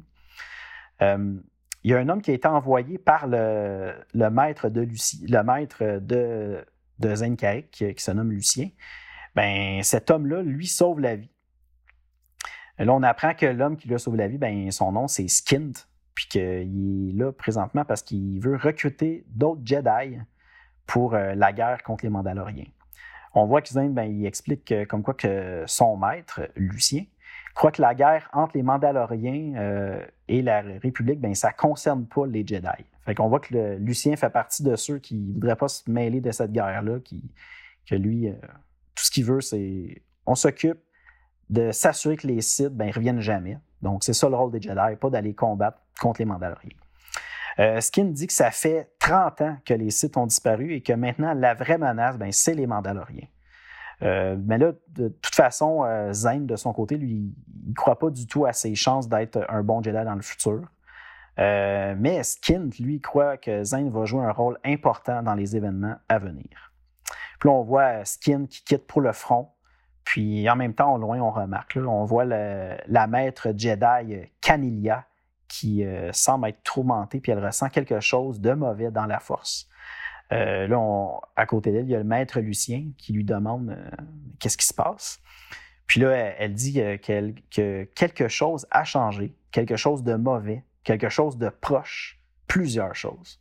il 1.85 1.91
y 1.91 1.95
a 1.95 1.99
un 1.99 2.09
homme 2.09 2.23
qui 2.23 2.31
a 2.31 2.35
été 2.35 2.49
envoyé 2.49 2.99
par 2.99 3.27
le, 3.27 4.05
maître 4.31 4.69
de 4.69 4.81
Lucie, 4.83 5.27
le 5.29 5.43
maître 5.43 5.99
de, 6.01 6.65
de 6.99 7.61
qui, 7.71 7.95
se 7.97 8.11
nomme 8.12 8.31
Lucien. 8.31 8.69
Ben, 9.35 9.83
cet 9.83 10.11
homme-là, 10.11 10.43
lui, 10.43 10.67
sauve 10.67 11.01
la 11.01 11.17
vie. 11.17 11.32
Là, 12.85 12.92
on 12.92 13.03
apprend 13.03 13.35
que 13.35 13.47
l'homme 13.47 13.77
qui 13.77 13.88
lui 13.88 13.95
a 13.95 13.99
sauvé 13.99 14.18
la 14.18 14.29
vie, 14.29 14.38
ben, 14.38 14.71
son 14.71 14.92
nom, 14.92 15.09
c'est 15.09 15.29
Skint, 15.29 15.73
puis 16.14 16.27
qu'il 16.27 17.11
est 17.11 17.12
là 17.18 17.33
présentement 17.33 17.85
parce 17.85 18.03
qu'il 18.03 18.40
veut 18.40 18.57
recruter 18.57 19.25
d'autres 19.29 19.62
Jedi 19.64 20.18
pour 20.87 21.14
euh, 21.14 21.35
la 21.35 21.53
guerre 21.53 21.83
contre 21.83 22.05
les 22.05 22.11
Mandaloriens. 22.11 22.66
On 23.35 23.47
voit 23.47 23.62
que 23.62 23.88
ben, 23.88 24.25
explique 24.27 24.75
comme 24.88 25.03
quoi 25.03 25.14
que 25.14 25.64
son 25.66 25.97
maître, 25.97 26.42
Lucien, 26.57 27.05
croit 27.55 27.71
que 27.71 27.81
la 27.81 27.95
guerre 27.95 28.29
entre 28.33 28.57
les 28.57 28.62
Mandaloriens 28.62 29.55
euh, 29.57 30.05
et 30.29 30.42
la 30.42 30.61
République, 30.61 31.21
ben, 31.21 31.35
ça 31.35 31.49
ne 31.49 31.55
concerne 31.55 32.07
pas 32.07 32.27
les 32.27 32.47
Jedi. 32.47 32.85
Fait 33.05 33.14
qu'on 33.14 33.29
voit 33.29 33.40
que 33.40 33.77
Lucien 33.79 34.16
fait 34.16 34.31
partie 34.31 34.62
de 34.62 34.77
ceux 34.77 34.99
qui 34.99 35.16
ne 35.16 35.35
voudraient 35.35 35.57
pas 35.57 35.68
se 35.68 35.90
mêler 35.90 36.21
de 36.21 36.31
cette 36.31 36.53
guerre-là, 36.53 37.01
qui, 37.01 37.33
que 37.88 37.95
lui, 37.95 38.29
euh, 38.29 38.35
tout 38.95 39.05
ce 39.05 39.11
qu'il 39.11 39.25
veut, 39.25 39.40
c'est 39.40 40.03
on 40.27 40.35
s'occupe 40.35 40.79
de 41.53 41.71
s'assurer 41.71 42.17
que 42.17 42.27
les 42.27 42.41
Sith 42.41 42.71
ben, 42.71 42.88
ne 42.88 42.93
reviennent 42.93 43.21
jamais. 43.21 43.59
Donc, 43.83 44.05
c'est 44.05 44.15
ça 44.15 44.29
le 44.29 44.37
rôle 44.37 44.51
des 44.51 44.61
Jedi, 44.61 44.97
pas 45.01 45.11
d'aller 45.11 45.35
combattre 45.35 45.79
contre 46.01 46.21
les 46.21 46.25
Mandaloriens. 46.25 46.77
Euh, 47.59 47.81
Skin 47.81 48.07
dit 48.07 48.27
que 48.27 48.33
ça 48.33 48.51
fait 48.51 48.91
30 48.99 49.41
ans 49.43 49.57
que 49.65 49.75
les 49.75 49.91
Sith 49.91 50.17
ont 50.17 50.27
disparu 50.27 50.73
et 50.73 50.81
que 50.81 50.95
maintenant, 50.95 51.35
la 51.35 51.55
vraie 51.55 51.77
menace, 51.77 52.17
ben, 52.17 52.33
c'est 52.33 52.55
les 52.55 52.67
Mandaloriens. 52.67 53.27
Euh, 54.03 54.37
mais 54.43 54.57
là, 54.57 54.73
de 54.88 55.09
toute 55.09 55.35
façon, 55.35 55.85
euh, 55.85 56.12
Zane, 56.12 56.47
de 56.47 56.57
son 56.57 56.73
côté, 56.73 56.97
lui, 56.97 57.35
il 57.65 57.69
ne 57.69 57.75
croit 57.75 57.99
pas 57.99 58.11
du 58.11 58.27
tout 58.27 58.47
à 58.47 58.53
ses 58.53 58.75
chances 58.75 59.09
d'être 59.09 59.45
un 59.49 59.62
bon 59.62 59.83
Jedi 59.83 60.05
dans 60.05 60.15
le 60.15 60.23
futur. 60.23 60.62
Euh, 61.38 61.95
mais 61.99 62.23
Skint, 62.23 62.71
lui, 62.81 63.01
croit 63.01 63.37
que 63.37 63.62
Zane 63.62 63.91
va 63.91 64.07
jouer 64.07 64.25
un 64.25 64.33
rôle 64.33 64.59
important 64.65 65.23
dans 65.23 65.35
les 65.35 65.55
événements 65.55 65.97
à 66.09 66.19
venir. 66.19 66.73
Puis 67.38 67.49
là, 67.49 67.53
on 67.55 67.62
voit 67.62 68.05
Skint 68.05 68.47
qui 68.47 68.65
quitte 68.65 68.87
pour 68.87 69.03
le 69.03 69.12
front. 69.12 69.52
Puis 70.05 70.49
en 70.51 70.57
même 70.57 70.75
temps, 70.75 70.95
au 70.95 70.99
loin, 70.99 71.21
on 71.21 71.31
remarque, 71.31 71.79
on 71.85 72.05
voit 72.05 72.25
la 72.25 73.07
maître 73.07 73.49
Jedi 73.57 74.29
Canilia 74.41 75.07
qui 75.49 75.85
semble 76.12 76.49
être 76.49 76.62
tourmentée, 76.62 77.21
puis 77.21 77.33
elle 77.33 77.45
ressent 77.45 77.69
quelque 77.69 78.01
chose 78.01 78.41
de 78.41 78.53
mauvais 78.53 78.91
dans 78.91 79.07
la 79.07 79.21
force. 79.21 79.69
Euh, 80.33 80.67
là, 80.67 81.21
à 81.37 81.47
côté 81.47 81.73
d'elle, 81.73 81.85
il 81.85 81.91
y 81.91 81.95
a 81.95 81.99
le 81.99 82.05
maître 82.05 82.41
Lucien 82.41 82.87
qui 82.97 83.12
lui 83.12 83.25
demande 83.25 83.71
euh, 83.71 83.91
qu'est-ce 84.38 84.57
qui 84.57 84.67
se 84.67 84.73
passe. 84.73 85.21
Puis 85.87 86.01
là, 86.01 86.11
elle, 86.38 86.55
dit 86.55 86.81
euh, 86.81 86.97
que 86.97 87.85
quelque 87.85 88.29
chose 88.29 88.67
a 88.71 88.85
changé, 88.85 89.35
quelque 89.51 89.77
chose 89.77 90.03
de 90.03 90.15
mauvais, 90.15 90.65
quelque 90.85 91.11
chose 91.11 91.37
de 91.37 91.51
proche, 91.51 92.19
plusieurs 92.47 92.95
choses. 92.95 93.41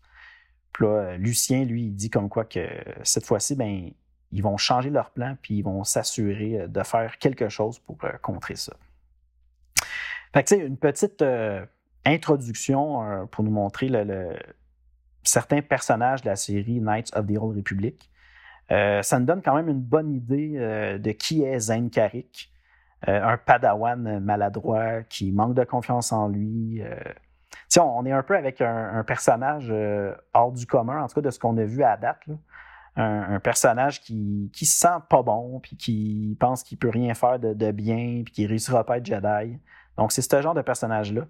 Puis 0.74 0.86
là, 0.86 1.18
Lucien, 1.18 1.64
lui, 1.64 1.84
il 1.84 1.96
dit 1.96 2.10
comme 2.10 2.28
quoi 2.28 2.44
que 2.44 2.68
cette 3.04 3.26
fois-ci, 3.26 3.56
ben, 3.56 3.92
ils 4.32 4.44
vont 4.44 4.58
changer 4.58 4.90
leur 4.90 5.12
plan, 5.12 5.36
puis 5.42 5.58
ils 5.58 5.62
vont 5.64 5.84
s'assurer 5.84 6.68
de 6.68 6.84
faire 6.84 7.18
quelque 7.18 7.50
chose 7.50 7.80
pour 7.80 7.98
contrer 8.22 8.56
ça. 8.56 8.74
Fait 10.34 10.44
que, 10.44 10.56
une 10.56 10.78
petite 10.78 11.24
introduction 12.06 13.28
pour 13.28 13.44
nous 13.44 13.52
montrer 13.52 13.90
certains 15.24 15.62
personnages 15.62 16.22
de 16.22 16.30
la 16.30 16.36
série 16.36 16.80
Knights 16.80 17.12
of 17.16 17.28
the 17.28 17.38
Old 17.38 17.58
Republic. 17.58 18.10
Euh, 18.72 19.02
ça 19.02 19.20
nous 19.20 19.26
donne 19.26 19.42
quand 19.42 19.56
même 19.56 19.68
une 19.68 19.82
bonne 19.82 20.12
idée 20.12 20.54
euh, 20.56 20.98
de 20.98 21.12
qui 21.12 21.44
est 21.44 21.60
Zane 21.60 21.90
Karik, 21.90 22.52
euh, 23.08 23.22
un 23.24 23.38
padawan 23.38 24.20
maladroit 24.20 25.02
qui 25.04 25.32
manque 25.32 25.56
de 25.56 25.64
confiance 25.64 26.12
en 26.12 26.30
lui. 26.30 26.82
On, 27.78 27.82
on, 27.82 28.06
est 28.06 28.12
un 28.12 28.24
peu 28.24 28.38
avec 28.38 28.62
un, 28.62 29.04
personnage 29.04 29.74
hors 30.34 30.52
du 30.52 30.66
commun, 30.66 31.04
en 31.04 31.08
tout 31.08 31.16
cas 31.16 31.22
de 31.22 31.32
ce 31.32 31.40
qu'on 31.40 31.58
a 31.58 31.64
vu 31.64 31.84
à 31.84 31.98
date. 31.98 32.24
Un, 32.98 33.40
personnage 33.40 34.02
qui, 34.02 34.52
qui 34.54 34.66
se 34.66 34.78
sent 34.78 35.00
pas 35.10 35.24
bon, 35.24 35.60
puis 35.62 35.78
qui 35.78 36.36
pense 36.40 36.62
qu'il 36.62 36.78
peut 36.78 36.90
rien 36.90 37.14
faire 37.14 37.40
de, 37.40 37.54
de 37.54 37.72
bien, 37.72 38.22
puis 38.26 38.34
qui 38.34 38.46
réussira 38.46 38.84
pas 38.84 38.96
à 38.96 38.98
être 38.98 39.06
Jedi. 39.06 39.58
Donc, 39.98 40.12
c'est 40.12 40.22
ce 40.22 40.42
genre 40.42 40.54
de 40.54 40.62
personnage-là. 40.62 41.28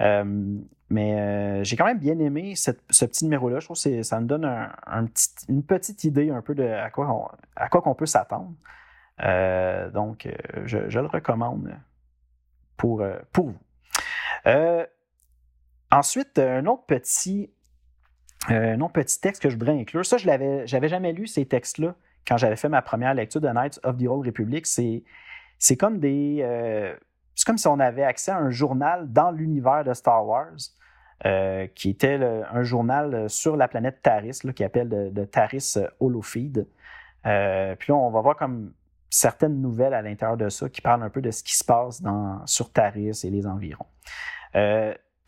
Euh, 0.00 0.58
mais 0.88 1.20
euh, 1.20 1.64
j'ai 1.64 1.76
quand 1.76 1.84
même 1.84 1.98
bien 1.98 2.18
aimé 2.18 2.54
ce 2.56 2.72
petit 3.04 3.24
numéro-là. 3.24 3.60
Je 3.60 3.66
trouve 3.66 3.82
que 3.82 4.02
ça 4.02 4.20
me 4.20 4.26
donne 4.26 4.44
une 5.48 5.62
petite 5.62 6.04
idée 6.04 6.30
un 6.30 6.42
peu 6.42 6.54
de 6.54 6.64
à 6.64 6.90
quoi 6.90 7.08
on, 7.08 7.28
à 7.56 7.68
quoi 7.68 7.82
qu'on 7.82 7.94
peut 7.94 8.06
s'attendre. 8.06 8.52
Euh, 9.22 9.90
donc, 9.90 10.28
je, 10.64 10.78
le 10.78 11.06
recommande 11.06 11.74
pour, 12.76 13.04
pour 13.32 13.50
vous. 13.50 13.58
ensuite, 15.90 16.38
un 16.38 16.66
autre 16.66 16.84
petit 16.86 17.50
un 18.48 18.80
autre 18.80 18.92
petit 18.92 19.20
texte 19.20 19.42
que 19.42 19.50
je 19.50 19.54
voudrais 19.54 19.78
inclure. 19.78 20.04
Ça, 20.04 20.16
je 20.16 20.26
l'avais, 20.26 20.66
j'avais 20.66 20.88
jamais 20.88 21.12
lu 21.12 21.26
ces 21.26 21.46
textes-là 21.46 21.94
quand 22.26 22.36
j'avais 22.36 22.56
fait 22.56 22.68
ma 22.68 22.82
première 22.82 23.14
lecture 23.14 23.40
de 23.40 23.48
Knights 23.48 23.80
of 23.82 23.96
the 23.96 24.06
Old 24.06 24.26
Republic. 24.26 24.66
C'est, 24.66 25.76
comme 25.76 25.98
des, 25.98 26.44
c'est 27.40 27.46
comme 27.46 27.58
si 27.58 27.68
on 27.68 27.80
avait 27.80 28.02
accès 28.02 28.30
à 28.30 28.38
un 28.38 28.50
journal 28.50 29.10
dans 29.10 29.30
l'univers 29.30 29.84
de 29.84 29.94
Star 29.94 30.26
Wars, 30.26 30.56
euh, 31.26 31.66
qui 31.74 31.90
était 31.90 32.18
un 32.50 32.62
journal 32.62 33.14
euh, 33.14 33.28
sur 33.28 33.56
la 33.56 33.68
planète 33.68 34.00
Taris, 34.02 34.40
qui 34.54 34.64
appelle 34.64 34.88
de, 34.88 35.24
Taris 35.24 35.74
euh, 35.76 35.86
Holofeed. 36.00 36.66
puis 37.22 37.92
là, 37.92 37.94
on 37.94 38.10
va 38.10 38.20
voir 38.20 38.36
comme 38.36 38.72
certaines 39.10 39.60
nouvelles 39.60 39.94
à 39.94 40.02
l'intérieur 40.02 40.36
de 40.38 40.48
ça 40.48 40.68
qui 40.68 40.80
parlent 40.80 41.02
un 41.02 41.10
peu 41.10 41.20
de 41.20 41.30
ce 41.30 41.42
qui 41.42 41.54
se 41.54 41.64
passe 41.64 42.00
dans, 42.00 42.46
sur 42.46 42.72
Taris 42.72 43.20
et 43.24 43.30
les 43.30 43.46
environs. 43.46 43.86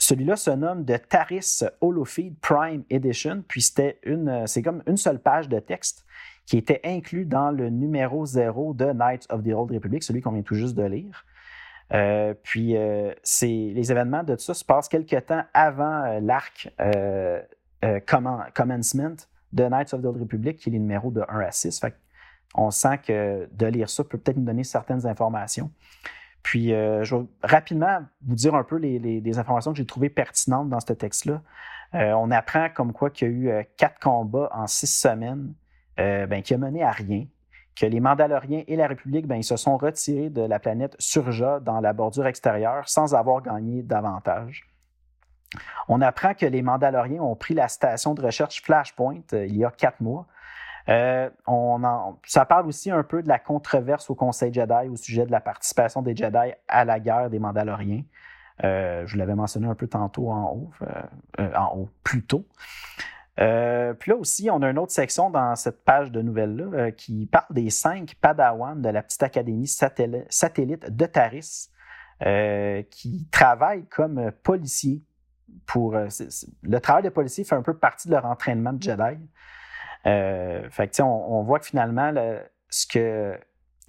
Celui-là 0.03 0.35
se 0.35 0.51
nomme 0.51 0.85
de 0.85 0.97
Taris 0.97 1.61
Holofeed 1.81 2.37
Prime 2.41 2.83
Edition, 2.91 3.45
puis 3.47 3.63
c'était 3.63 4.01
une, 4.03 4.49
c'est 4.49 4.61
comme 4.61 4.83
une 4.89 4.97
seule 4.97 5.21
page 5.21 5.49
de 5.49 5.61
texte 5.61 6.05
qui 6.45 6.59
était 6.59 6.81
inclus 6.83 7.25
dans 7.25 7.53
le 7.53 7.71
numéro 7.71 8.27
0 8.27 8.75
de 8.75 8.87
Knights 8.87 9.27
of 9.31 9.45
the 9.45 9.53
Old 9.55 9.71
Republic, 9.71 10.03
celui 10.03 10.21
qu'on 10.21 10.33
vient 10.33 10.43
tout 10.43 10.57
juste 10.57 10.75
de 10.75 10.83
lire. 10.83 11.25
Euh, 11.93 12.35
puis 12.43 12.77
euh, 12.77 13.15
les 13.43 13.93
événements 13.93 14.25
de 14.25 14.35
tout 14.35 14.43
ça 14.43 14.55
se 14.55 14.65
passent 14.65 14.89
quelques 14.89 15.25
temps 15.27 15.45
avant 15.55 16.05
euh, 16.05 16.21
l'arc 16.21 16.69
Commencement 18.57 19.17
de 19.53 19.65
Knights 19.65 19.95
of 19.95 20.03
the 20.03 20.07
Old 20.07 20.21
Republic, 20.21 20.59
qui 20.59 20.71
est 20.71 20.73
les 20.73 20.79
numéros 20.81 21.13
de 21.13 21.23
1 21.29 21.41
à 21.41 21.53
6. 21.53 21.81
on 22.57 22.73
sent 22.73 22.99
que 23.07 23.49
de 23.53 23.67
lire 23.67 23.89
ça 23.89 24.03
peut 24.03 24.19
peut-être 24.19 24.37
nous 24.37 24.45
donner 24.45 24.65
certaines 24.65 25.07
informations. 25.07 25.71
Puis, 26.43 26.71
je 26.71 27.15
vais 27.15 27.25
rapidement 27.43 28.01
vous 28.27 28.35
dire 28.35 28.55
un 28.55 28.65
peu 28.65 28.77
les, 28.77 29.39
informations 29.39 29.73
que 29.73 29.79
j'ai 29.79 29.87
trouvées 29.87 30.11
pertinentes 30.11 30.69
dans 30.69 30.81
ce 30.81 30.93
texte-là. 30.93 31.41
on 31.93 32.31
apprend 32.31 32.69
comme 32.69 32.93
quoi 32.93 33.11
qu'il 33.11 33.29
y 33.29 33.51
a 33.51 33.61
eu 33.61 33.67
quatre 33.77 34.01
combats 34.01 34.51
en 34.53 34.67
six 34.67 34.89
semaines, 34.89 35.55
ben, 35.97 36.43
qui 36.43 36.55
a 36.55 36.59
mené 36.59 36.83
à 36.83 36.91
rien. 36.91 37.27
que 37.77 37.87
les 37.87 38.01
Mandaloriens 38.01 38.65
et 38.67 38.77
la 38.77 38.89
République, 38.89 39.27
ben, 39.27 39.37
ils 39.37 39.45
se 39.45 39.57
sont 39.57 39.77
retirés 39.77 40.31
de 40.31 40.43
la 40.43 40.59
planète 40.59 40.97
Surja 40.99 41.61
dans 41.61 41.81
la 41.81 41.93
bordure 41.93 42.27
extérieure 42.27 42.89
sans 42.89 43.15
avoir 43.15 43.41
gagné 43.41 43.83
davantage. 43.83 44.67
On 45.89 46.01
apprend 46.01 46.35
que 46.35 46.47
les 46.47 46.63
Mandaloriens 46.63 47.21
ont 47.21 47.37
pris 47.37 47.55
la 47.55 47.69
station 47.69 48.15
de 48.15 48.23
recherche 48.23 48.63
Flashpoint 48.63 49.23
euh, 49.33 49.47
il 49.47 49.57
y 49.57 49.65
a 49.65 49.71
quatre 49.71 50.01
mois. 50.01 50.27
Euh, 50.89 51.31
ça 52.25 52.45
parle 52.45 52.67
aussi 52.67 52.91
un 52.91 53.03
peu 53.03 53.23
de 53.23 53.29
la 53.29 53.39
controverse 53.39 54.11
au 54.11 54.15
Conseil 54.15 54.53
Jedi 54.53 54.89
au 54.89 54.97
sujet 54.97 55.27
de 55.27 55.31
la 55.31 55.41
participation 55.41 56.03
des 56.03 56.17
Jedi 56.17 56.53
à 56.69 56.85
la 56.85 57.01
guerre 57.01 57.31
des 57.31 57.39
Mandaloriens. 57.39 58.03
Euh, 58.65 59.07
je 59.07 59.17
l'avais 59.17 59.35
mentionné 59.35 59.67
un 59.67 59.75
peu 59.75 59.87
tantôt 59.87 60.31
en 60.31 60.51
haut, 60.51 60.71
en 61.39 61.77
haut, 61.77 61.89
plus 62.03 62.25
tôt. 62.25 62.47
puis 63.37 64.11
là 64.11 64.17
aussi, 64.17 64.51
on 64.51 64.61
a 64.63 64.71
une 64.71 64.79
autre 64.79 64.93
section 64.93 65.31
dans 65.31 65.57
cette 65.57 65.85
page 65.85 66.11
de 66.11 66.21
nouvelles-là 66.21 66.93
qui 66.93 67.27
parle 67.27 67.47
des 67.51 67.71
cinq 67.71 68.17
Padawans 68.21 68.77
de 68.77 68.89
la 68.89 69.03
petite 69.03 69.23
académie 69.23 69.67
satellite 69.67 70.91
de 70.91 71.07
Taris 71.07 71.71
qui 72.91 73.29
travaillent 73.31 73.87
comme 73.87 74.31
policiers 74.43 75.03
pour. 75.67 75.95
Euh, 75.97 76.09
le 76.63 76.81
travail 76.81 77.03
de 77.03 77.09
policier 77.09 77.45
fait 77.45 77.55
un 77.55 77.63
peu 77.63 77.75
partie 77.75 78.09
de 78.09 78.13
leur 78.13 78.27
entraînement 78.27 78.73
de 78.73 78.83
Jedi. 78.83 79.19
Euh, 80.07 80.69
on, 81.01 81.43
voit 81.43 81.59
que 81.61 81.67
finalement, 81.67 82.13
ce 82.69 82.87
que 82.87 83.39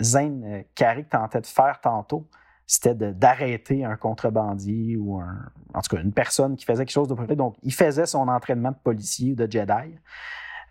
Zane 0.01 0.63
Carrick 0.75 1.07
euh, 1.07 1.17
tentait 1.17 1.41
de 1.41 1.47
faire 1.47 1.79
tantôt, 1.81 2.27
c'était 2.65 2.95
d'arrêter 2.95 3.83
un 3.83 3.97
contrebandier 3.97 4.95
ou 4.95 5.21
en 5.21 5.81
tout 5.81 5.95
cas 5.95 6.01
une 6.01 6.13
personne 6.13 6.55
qui 6.55 6.65
faisait 6.65 6.85
quelque 6.85 6.93
chose 6.93 7.07
de 7.07 7.13
près. 7.13 7.35
Donc, 7.35 7.55
il 7.61 7.73
faisait 7.73 8.05
son 8.05 8.27
entraînement 8.27 8.71
de 8.71 8.77
policier 8.83 9.33
ou 9.33 9.35
de 9.35 9.51
Jedi. 9.51 9.95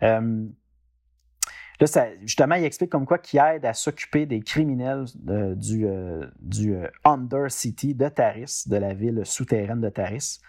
là, 0.01 0.21
justement, 2.21 2.55
il 2.55 2.63
explique 2.63 2.89
comme 2.89 3.05
quoi 3.05 3.19
qu'il 3.19 3.39
aide 3.39 3.65
à 3.65 3.73
s'occuper 3.73 4.25
des 4.25 4.41
criminels 4.41 5.05
du, 5.55 5.85
du 6.39 6.75
Under 7.03 7.51
City 7.51 7.93
de 7.93 8.09
Taris, 8.09 8.63
de 8.65 8.77
la 8.77 8.93
ville 8.93 9.25
souterraine 9.25 9.81
de 9.81 9.89
Taris. 9.89 10.41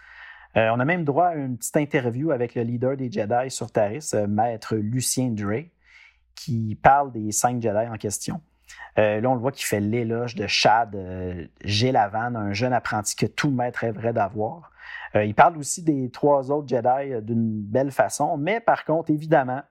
Euh, 0.57 0.69
on 0.73 0.79
a 0.79 0.85
même 0.85 1.03
droit 1.03 1.27
à 1.27 1.35
une 1.35 1.57
petite 1.57 1.75
interview 1.77 2.31
avec 2.31 2.55
le 2.55 2.63
leader 2.63 2.95
des 2.95 3.11
Jedi 3.11 3.49
sur 3.49 3.71
Taris, 3.71 4.11
euh, 4.13 4.25
maître 4.25 4.75
Lucien 4.75 5.29
Dre, 5.29 5.65
qui 6.33 6.77
parle 6.81 7.11
des 7.11 7.31
cinq 7.31 7.61
Jedi 7.61 7.87
en 7.89 7.97
question. 7.97 8.41
Euh, 8.97 9.19
là, 9.19 9.29
on 9.29 9.33
le 9.33 9.41
voit 9.41 9.51
qu'il 9.51 9.65
fait 9.65 9.81
l'éloge 9.81 10.35
de 10.35 10.47
Chad 10.47 10.97
Gélavan, 11.61 12.35
un 12.35 12.53
jeune 12.53 12.73
apprenti 12.73 13.15
que 13.15 13.25
tout 13.25 13.51
maître 13.51 13.79
rêverait 13.79 14.13
d'avoir. 14.13 14.71
il 15.15 15.35
parle 15.35 15.57
aussi 15.57 15.83
des 15.83 16.09
trois 16.09 16.51
autres 16.51 16.67
Jedi 16.67 17.21
d'une 17.21 17.61
belle 17.61 17.91
façon, 17.91 18.37
mais 18.37 18.61
par 18.61 18.85
contre, 18.85 19.11
évidemment, 19.11 19.61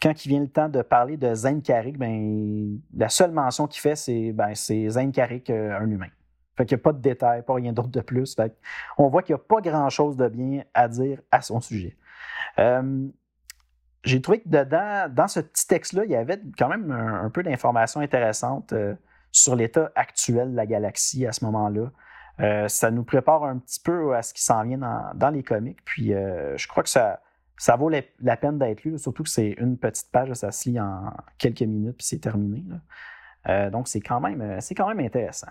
quand 0.00 0.24
il 0.24 0.28
vient 0.28 0.40
le 0.40 0.48
temps 0.48 0.68
de 0.68 0.82
parler 0.82 1.16
de 1.16 1.60
Carrick, 1.60 1.98
ben, 1.98 2.78
la 2.96 3.08
seule 3.08 3.32
mention 3.32 3.66
qu'il 3.66 3.80
fait, 3.80 3.96
c'est 3.96 4.32
ben, 4.32 4.52
un 4.52 5.90
humain. 5.90 6.08
Fait 6.56 6.66
qu'il 6.66 6.76
n'y 6.76 6.80
a 6.80 6.84
pas 6.84 6.92
de 6.92 7.00
détails, 7.00 7.42
pas 7.42 7.54
rien 7.54 7.72
d'autre 7.72 7.88
de 7.88 8.00
plus. 8.00 8.36
on 8.98 9.08
voit 9.08 9.22
qu'il 9.22 9.34
n'y 9.34 9.40
a 9.40 9.44
pas 9.44 9.60
grand-chose 9.60 10.16
de 10.16 10.28
bien 10.28 10.64
à 10.74 10.88
dire 10.88 11.20
à 11.30 11.40
son 11.40 11.60
sujet. 11.60 11.96
Euh, 12.58 13.08
j'ai 14.04 14.20
trouvé 14.20 14.40
que 14.40 14.48
dedans, 14.48 15.06
dans 15.10 15.28
ce 15.28 15.40
petit 15.40 15.66
texte-là, 15.66 16.04
il 16.04 16.10
y 16.10 16.16
avait 16.16 16.40
quand 16.58 16.68
même 16.68 16.90
un, 16.90 17.30
peu 17.30 17.42
d'informations 17.42 18.00
intéressantes 18.00 18.72
euh, 18.72 18.94
sur 19.30 19.56
l'état 19.56 19.90
actuel 19.94 20.50
de 20.50 20.56
la 20.56 20.66
galaxie 20.66 21.26
à 21.26 21.32
ce 21.32 21.44
moment-là. 21.46 21.90
Euh, 22.40 22.68
ça 22.68 22.90
nous 22.90 23.04
prépare 23.04 23.44
un 23.44 23.58
petit 23.58 23.80
peu 23.80 24.14
à 24.14 24.22
ce 24.22 24.34
qui 24.34 24.42
s'en 24.42 24.62
vient 24.64 24.78
dans, 25.14 25.30
les 25.30 25.42
comics. 25.42 25.82
Puis 25.84 26.08
je 26.08 26.68
crois 26.68 26.82
que 26.82 26.88
ça, 26.88 27.20
ça 27.56 27.76
vaut 27.76 27.88
la, 27.88 28.36
peine 28.36 28.58
d'être 28.58 28.84
lu, 28.84 28.98
surtout 28.98 29.22
que 29.22 29.30
c'est 29.30 29.50
une 29.58 29.78
petite 29.78 30.10
page, 30.10 30.32
ça 30.34 30.50
se 30.50 30.68
lit 30.68 30.80
en 30.80 31.12
quelques 31.38 31.62
minutes, 31.62 31.96
puis 31.98 32.06
c'est 32.06 32.18
terminé. 32.18 32.64
donc 33.70 33.88
c'est 33.88 34.00
quand, 34.00 34.20
quand 34.20 34.88
même 34.88 35.00
intéressant. 35.00 35.48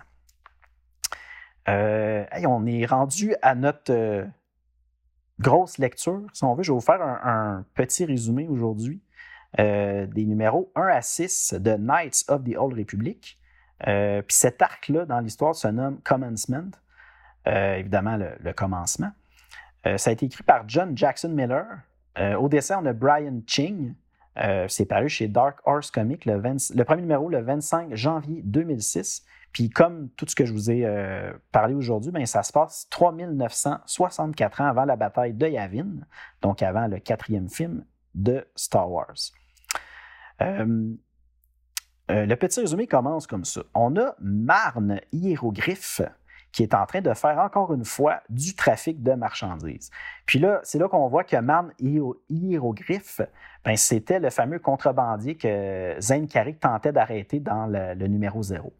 Euh, 1.68 2.24
on 2.46 2.66
est 2.66 2.86
rendu 2.86 3.34
à 3.42 3.54
notre 3.54 3.92
euh, 3.92 4.24
grosse 5.40 5.78
lecture. 5.78 6.22
Si 6.32 6.44
on 6.44 6.54
veut, 6.54 6.62
je 6.62 6.72
vais 6.72 6.76
vous 6.76 6.80
faire 6.80 7.02
un, 7.02 7.64
petit 7.74 8.04
résumé 8.04 8.48
aujourd'hui 8.48 9.00
euh, 9.60 10.06
des 10.06 10.24
numéros 10.24 10.72
1 10.74 10.82
à 10.88 11.02
6 11.02 11.54
de 11.54 11.76
Knights 11.76 12.24
of 12.28 12.42
the 12.44 12.56
Old 12.56 12.76
Republic. 12.76 13.38
Puis 13.84 14.36
cet 14.36 14.62
arc-là 14.62 15.06
dans 15.06 15.18
l'histoire 15.18 15.56
se 15.56 15.66
nomme 15.66 16.00
Commencement, 16.04 16.70
évidemment 17.44 18.16
le, 18.16 18.52
commencement. 18.52 19.10
ça 19.84 20.10
a 20.10 20.12
été 20.12 20.26
écrit 20.26 20.44
par 20.44 20.68
John 20.68 20.96
Jackson 20.96 21.30
Miller. 21.30 21.66
au 22.38 22.48
dessin, 22.48 22.80
on 22.80 22.86
a 22.86 22.92
Brian 22.92 23.40
Ching. 23.44 23.94
C'est 24.68 24.86
paru 24.86 25.08
chez 25.08 25.26
Dark 25.26 25.58
Horse 25.64 25.90
Comics, 25.90 26.26
le, 26.26 26.40
le 26.40 26.84
premier 26.84 27.02
numéro 27.02 27.28
le 27.28 27.40
25 27.40 27.96
janvier 27.96 28.42
2006. 28.44 29.26
Puis 29.52 29.68
comme 29.70 30.08
tout 30.10 30.26
ce 30.28 30.34
que 30.34 30.46
je 30.46 30.52
vous 30.52 30.70
ai 30.70 30.84
euh, 30.84 31.32
parlé 31.52 31.74
aujourd'hui, 31.74 32.10
bien, 32.10 32.24
ça 32.26 32.42
se 32.42 32.52
passe 32.52 32.86
3964 32.90 34.60
ans 34.60 34.66
avant 34.66 34.84
la 34.84 34.96
bataille 34.96 35.34
de 35.34 35.46
Yavin, 35.46 35.88
donc 36.40 36.62
avant 36.62 36.86
le 36.86 36.98
quatrième 36.98 37.48
film 37.48 37.84
de 38.14 38.46
Star 38.56 38.90
Wars. 38.90 39.14
Euh, 40.40 40.94
euh, 42.10 42.26
le 42.26 42.36
petit 42.36 42.60
résumé 42.60 42.86
commence 42.86 43.26
comme 43.26 43.44
ça. 43.44 43.62
On 43.74 43.96
a 43.96 44.14
Marne 44.20 45.00
Hiéroglyphe 45.12 46.02
qui 46.50 46.62
est 46.62 46.74
en 46.74 46.84
train 46.84 47.00
de 47.00 47.14
faire 47.14 47.38
encore 47.38 47.72
une 47.72 47.84
fois 47.84 48.20
du 48.28 48.54
trafic 48.54 49.02
de 49.02 49.12
marchandises. 49.12 49.90
Puis 50.26 50.38
là, 50.38 50.60
c'est 50.64 50.78
là 50.78 50.86
qu'on 50.86 51.08
voit 51.08 51.24
que 51.24 51.36
Marne 51.36 51.72
Hiéroglyphe, 52.28 53.22
ben, 53.64 53.74
c'était 53.74 54.20
le 54.20 54.28
fameux 54.28 54.58
contrebandier 54.58 55.36
que 55.36 55.96
Zane 55.98 56.26
Carrick 56.26 56.60
tentait 56.60 56.92
d'arrêter 56.92 57.40
dans 57.40 57.66
le, 57.66 57.94
le 57.94 58.06
numéro 58.06 58.42
0. 58.42 58.70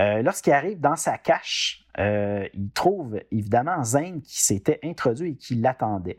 Euh, 0.00 0.22
lorsqu'il 0.22 0.52
arrive 0.52 0.80
dans 0.80 0.96
sa 0.96 1.18
cache, 1.18 1.84
euh, 1.98 2.48
il 2.54 2.70
trouve 2.70 3.20
évidemment 3.30 3.84
Zane 3.84 4.22
qui 4.22 4.42
s'était 4.42 4.80
introduit 4.82 5.32
et 5.32 5.36
qui 5.36 5.56
l'attendait. 5.56 6.18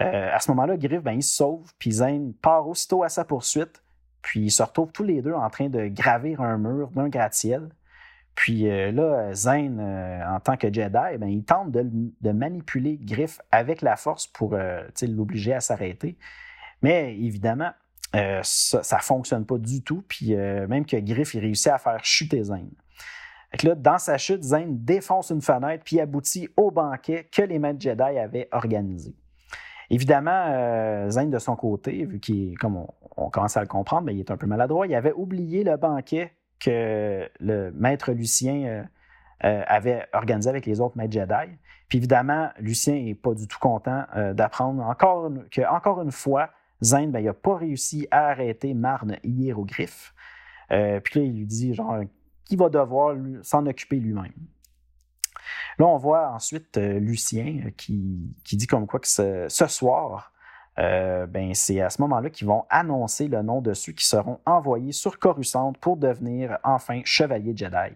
Euh, 0.00 0.30
à 0.32 0.38
ce 0.38 0.50
moment-là, 0.52 0.76
Griff, 0.76 1.02
ben, 1.02 1.12
il 1.12 1.22
se 1.22 1.34
sauve, 1.34 1.72
puis 1.78 1.92
Zane 1.92 2.32
part 2.34 2.68
aussitôt 2.68 3.02
à 3.02 3.08
sa 3.08 3.24
poursuite, 3.24 3.82
puis 4.22 4.40
ils 4.44 4.50
se 4.50 4.62
retrouvent 4.62 4.92
tous 4.92 5.02
les 5.02 5.22
deux 5.22 5.32
en 5.32 5.50
train 5.50 5.68
de 5.68 5.88
gravir 5.88 6.40
un 6.40 6.56
mur 6.56 6.90
d'un 6.90 7.08
gratte-ciel. 7.08 7.70
Puis 8.36 8.62
là, 8.62 9.34
Zane, 9.34 9.80
en 9.80 10.40
tant 10.40 10.56
que 10.56 10.72
Jedi, 10.72 11.18
ben, 11.18 11.26
il 11.26 11.44
tente 11.44 11.72
de, 11.72 12.32
manipuler 12.32 12.98
Griff 13.02 13.40
avec 13.50 13.82
la 13.82 13.96
force 13.96 14.26
pour 14.28 14.56
l'obliger 15.02 15.52
à 15.52 15.60
s'arrêter. 15.60 16.16
Mais 16.80 17.14
évidemment, 17.18 17.72
ça 18.12 18.96
ne 18.96 19.02
fonctionne 19.02 19.44
pas 19.44 19.58
du 19.58 19.82
tout. 19.82 20.02
Puis 20.08 20.34
même 20.34 20.86
que 20.86 20.96
Griff 20.96 21.34
il 21.34 21.40
réussit 21.40 21.68
à 21.68 21.78
faire 21.78 22.02
chuter 22.02 22.44
Zane 22.44 22.70
dans 23.76 23.98
sa 23.98 24.16
chute, 24.16 24.42
Zane 24.42 24.84
défonce 24.84 25.30
une 25.30 25.42
fenêtre 25.42 25.82
puis 25.84 26.00
aboutit 26.00 26.48
au 26.56 26.70
banquet 26.70 27.28
que 27.30 27.42
les 27.42 27.58
maîtres 27.58 27.80
Jedi 27.80 28.02
avaient 28.02 28.48
organisé. 28.52 29.14
Évidemment, 29.90 30.44
euh, 30.48 31.10
de 31.10 31.38
son 31.38 31.56
côté, 31.56 32.04
vu 32.04 32.20
qu'il, 32.20 32.56
comme 32.58 32.86
on, 33.16 33.30
commence 33.30 33.56
à 33.56 33.60
le 33.60 33.66
comprendre, 33.66 34.02
mais 34.02 34.14
il 34.14 34.20
est 34.20 34.30
un 34.30 34.36
peu 34.36 34.46
maladroit, 34.46 34.86
il 34.86 34.94
avait 34.94 35.12
oublié 35.12 35.64
le 35.64 35.76
banquet 35.76 36.32
que 36.60 37.28
le 37.40 37.72
maître 37.72 38.12
Lucien 38.12 38.64
euh, 38.64 38.82
euh, 39.44 39.62
avait 39.66 40.06
organisé 40.12 40.48
avec 40.48 40.64
les 40.64 40.80
autres 40.80 40.96
maîtres 40.96 41.12
Jedi. 41.12 41.56
Puis 41.88 41.98
évidemment, 41.98 42.50
Lucien 42.60 43.02
n'est 43.02 43.16
pas 43.16 43.34
du 43.34 43.48
tout 43.48 43.58
content 43.58 44.04
d'apprendre 44.32 44.80
encore 44.84 45.28
que, 45.50 45.62
encore 45.68 46.00
une 46.02 46.12
fois, 46.12 46.50
Zane, 46.84 47.10
ben, 47.10 47.24
n'a 47.24 47.34
pas 47.34 47.56
réussi 47.56 48.06
à 48.12 48.28
arrêter 48.28 48.74
Marne 48.74 49.16
hiéroglyphe. 49.24 50.14
puis 50.68 50.78
là, 50.78 51.26
il 51.26 51.32
lui 51.34 51.46
dit 51.46 51.74
genre 51.74 51.96
va 52.56 52.68
devoir 52.68 53.16
s'en 53.42 53.66
occuper 53.66 53.96
lui-même. 53.96 54.32
Là, 55.78 55.86
on 55.86 55.96
voit 55.96 56.30
ensuite 56.30 56.76
euh, 56.76 56.98
Lucien 56.98 57.62
euh, 57.64 57.70
qui, 57.76 58.34
dit 58.52 58.66
comme 58.66 58.86
quoi 58.86 59.00
que 59.00 59.08
ce, 59.08 59.48
soir, 59.48 60.32
euh, 60.78 61.26
ben, 61.26 61.54
c'est 61.54 61.80
à 61.80 61.90
ce 61.90 62.02
moment-là 62.02 62.30
qu'ils 62.30 62.46
vont 62.46 62.64
annoncer 62.68 63.28
le 63.28 63.42
nom 63.42 63.60
de 63.60 63.72
ceux 63.72 63.92
qui 63.92 64.06
seront 64.06 64.40
envoyés 64.44 64.92
sur 64.92 65.18
Coruscant 65.18 65.72
pour 65.72 65.96
devenir 65.96 66.58
enfin 66.64 67.00
chevalier 67.04 67.56
Jedi. 67.56 67.94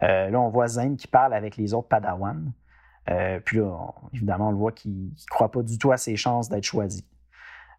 là, 0.00 0.30
on 0.34 0.50
voit 0.50 0.68
Zane 0.68 0.96
qui 0.96 1.06
parle 1.06 1.34
avec 1.34 1.56
les 1.56 1.74
autres 1.74 1.88
Padawan. 1.88 2.52
puis 3.44 3.58
là, 3.58 3.94
évidemment, 4.12 4.48
on 4.48 4.52
le 4.52 4.58
voit 4.58 4.72
qu'il 4.72 4.92
ne 4.92 5.30
croit 5.30 5.50
pas 5.50 5.62
du 5.62 5.78
tout 5.78 5.92
à 5.92 5.96
ses 5.96 6.16
chances 6.16 6.48
d'être 6.48 6.64
choisi. 6.64 7.06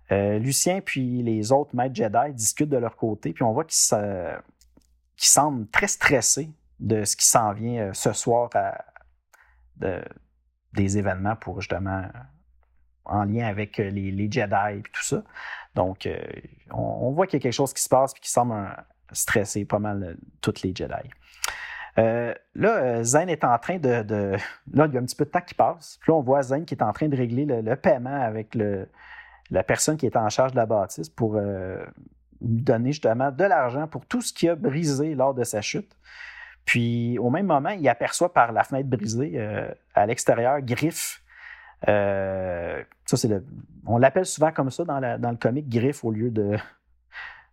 Lucien 0.10 0.82
puis 0.82 1.24
les 1.24 1.52
autres 1.52 1.76
maîtres 1.76 1.96
Jedi 1.96 2.34
discutent 2.34 2.70
de 2.70 2.78
leur 2.78 2.98
côté, 2.98 3.34
puis 3.34 3.44
on 3.44 3.54
voit 3.54 3.64
qu'ils 3.64 3.76
se, 3.76 4.36
qui 5.22 5.30
semble 5.30 5.68
très 5.68 5.88
stressé 5.88 6.50
de 6.80 7.06
ce 7.06 7.16
qui 7.16 7.28
s'en 7.28 7.54
vient 7.54 7.90
euh, 7.90 7.94
ce 7.94 8.12
soir 8.12 8.50
des 10.74 10.98
événements 10.98 11.36
pour 11.36 11.62
justement 11.62 12.06
en 13.06 13.26
lien 13.26 13.46
avec 13.46 13.80
euh, 13.80 13.92
les, 13.92 14.32
Jedi 14.32 14.80
et 14.80 14.82
tout 14.82 15.04
ça. 15.04 15.24
Donc, 15.76 16.08
euh, 16.08 16.20
on, 16.72 17.12
voit 17.12 17.28
qu'il 17.28 17.38
y 17.38 17.42
a 17.42 17.44
quelque 17.44 17.54
chose 17.54 17.72
qui 17.72 17.84
se 17.84 17.90
passe 17.90 18.14
et 18.18 18.20
qui 18.20 18.32
semble 18.32 18.56
stresser 19.12 19.64
pas 19.64 19.78
mal 19.78 20.18
toutes 20.42 20.64
les 20.64 20.74
Jedi. 20.76 21.10
là, 22.56 23.04
Zen 23.04 23.30
est 23.30 23.44
en 23.44 23.60
train 23.60 23.78
de, 23.78 24.38
Là, 24.74 24.88
il 24.88 24.94
y 24.94 24.98
a 24.98 25.00
un 25.00 25.06
petit 25.06 25.16
peu 25.16 25.26
de 25.26 25.30
temps 25.30 25.42
qui 25.42 25.54
passe. 25.54 26.00
Puis 26.02 26.12
là, 26.12 26.18
on 26.18 26.22
voit 26.22 26.42
Zen 26.42 26.66
qui 26.66 26.74
est 26.74 26.82
en 26.82 26.94
train 26.94 27.10
de 27.10 27.16
régler 27.16 27.46
le, 27.46 27.76
paiement 27.76 28.22
avec 28.22 28.58
la 29.52 29.64
personne 29.64 29.98
qui 29.98 30.08
est 30.08 30.18
en 30.18 30.30
charge 30.30 30.54
de 30.54 30.58
la 30.58 30.66
bâtisse 30.66 31.10
pour 31.10 31.40
lui 32.42 32.62
donner 32.62 32.92
justement 32.92 33.32
de 33.32 33.44
l'argent 33.44 33.88
pour 33.88 34.06
tout 34.06 34.22
ce 34.22 34.34
qui 34.34 34.50
a 34.50 34.56
brisé 34.56 35.16
lors 35.16 35.34
de 35.34 35.44
sa 35.44 35.62
chute. 35.62 35.96
Puis 36.66 37.18
au 37.20 37.30
même 37.30 37.48
moment, 37.48 37.70
il 37.70 37.88
aperçoit 37.90 38.34
par 38.34 38.52
la 38.52 38.64
fenêtre 38.64 38.90
brisée 38.90 39.34
euh, 39.36 39.72
à 39.94 40.06
l'extérieur 40.06 40.62
Griff. 40.62 41.24
Euh, 41.88 42.84
on 43.86 43.98
l'appelle 43.98 44.26
souvent 44.26 44.52
comme 44.52 44.70
ça 44.70 44.86
dans, 44.86 45.00
le 45.00 45.38
comic 45.38 45.68
Griff 45.68 46.04
au 46.04 46.12
lieu 46.12 46.30
de, 46.30 46.58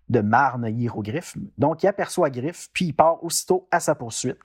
de 0.09 0.21
Marne 0.21 0.67
hiéroglyphe. 0.69 1.37
Donc, 1.57 1.83
il 1.83 1.87
aperçoit 1.87 2.31
Griff, 2.31 2.69
puis 2.73 2.87
il 2.87 2.93
part 2.93 3.25
aussitôt 3.25 3.67
à 3.71 3.81
sa 3.81 3.95
poursuite. 3.95 4.39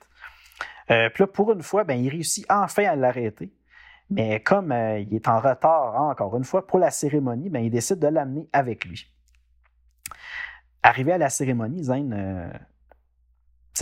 Euh, 0.90 1.08
puis 1.10 1.22
là, 1.22 1.26
pour 1.26 1.52
une 1.52 1.62
fois, 1.62 1.84
ben, 1.84 1.94
il 1.94 2.08
réussit 2.08 2.46
enfin 2.50 2.84
à 2.84 2.96
l'arrêter. 2.96 3.52
Mais 4.10 4.40
comme 4.40 4.72
il 4.72 5.14
est 5.14 5.28
en 5.28 5.40
retard, 5.40 6.00
encore 6.00 6.36
une 6.36 6.44
fois, 6.44 6.66
pour 6.66 6.78
la 6.78 6.90
cérémonie, 6.90 7.48
ben, 7.48 7.60
il 7.60 7.70
décide 7.70 7.98
de 7.98 8.08
l'amener 8.08 8.48
avec 8.52 8.84
lui. 8.84 9.13
Arrivé 10.82 11.12
à 11.12 11.18
la 11.18 11.30
cérémonie, 11.30 11.84
Zane 11.84 12.52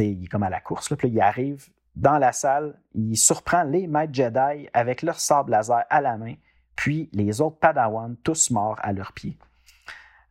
il 0.01 0.25
est 0.25 0.29
comme 0.29 0.43
à 0.43 0.51
la 0.51 0.61
course. 0.61 0.91
Là, 0.91 0.97
puis 0.97 1.09
il 1.09 1.21
arrive 1.21 1.69
dans 1.95 2.19
la 2.19 2.33
salle, 2.33 2.81
il 2.95 3.17
surprend 3.17 3.65
les 3.65 3.87
maîtres 3.87 4.15
Jedi 4.15 4.69
avec 4.73 5.03
leur 5.03 5.21
sable 5.21 5.51
laser 5.51 5.85
à 5.91 6.01
la 6.01 6.17
main, 6.17 6.35
puis 6.75 7.11
les 7.13 7.41
autres 7.41 7.59
Padawan, 7.59 8.17
tous 8.23 8.51
morts 8.51 8.79
à 8.83 8.93
leurs 8.93 9.13
pieds. 9.13 9.37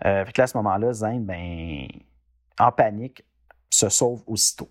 Euh, 0.06 0.26
là, 0.36 0.44
à 0.44 0.48
ce 0.48 0.58
moment-là, 0.58 0.94
Zane, 0.94 1.24
ben, 1.24 1.88
en 2.60 2.72
panique, 2.72 3.24
se 3.70 3.90
sauve 3.90 4.24
aussitôt. 4.26 4.70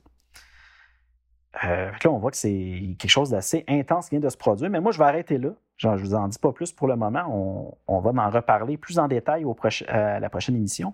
Euh, 1.64 1.90
là, 1.90 2.10
on 2.10 2.18
voit 2.18 2.30
que 2.30 2.36
c'est 2.36 2.96
quelque 2.98 3.10
chose 3.10 3.30
d'assez 3.30 3.64
intense 3.68 4.08
qui 4.08 4.16
vient 4.16 4.20
de 4.20 4.28
se 4.28 4.36
produire, 4.36 4.70
mais 4.70 4.80
moi, 4.80 4.92
je 4.92 4.98
vais 4.98 5.04
arrêter 5.04 5.38
là. 5.38 5.50
Je 5.80 5.88
ne 5.88 5.96
vous 5.96 6.14
en 6.14 6.28
dis 6.28 6.38
pas 6.38 6.52
plus 6.52 6.72
pour 6.72 6.88
le 6.88 6.96
moment. 6.96 7.74
On, 7.88 8.00
va 8.00 8.10
en 8.10 8.28
reparler 8.28 8.76
plus 8.76 8.98
en 8.98 9.08
détail 9.08 9.46
au 9.46 9.56
à 9.88 10.20
la 10.20 10.28
prochaine 10.28 10.54
émission. 10.54 10.92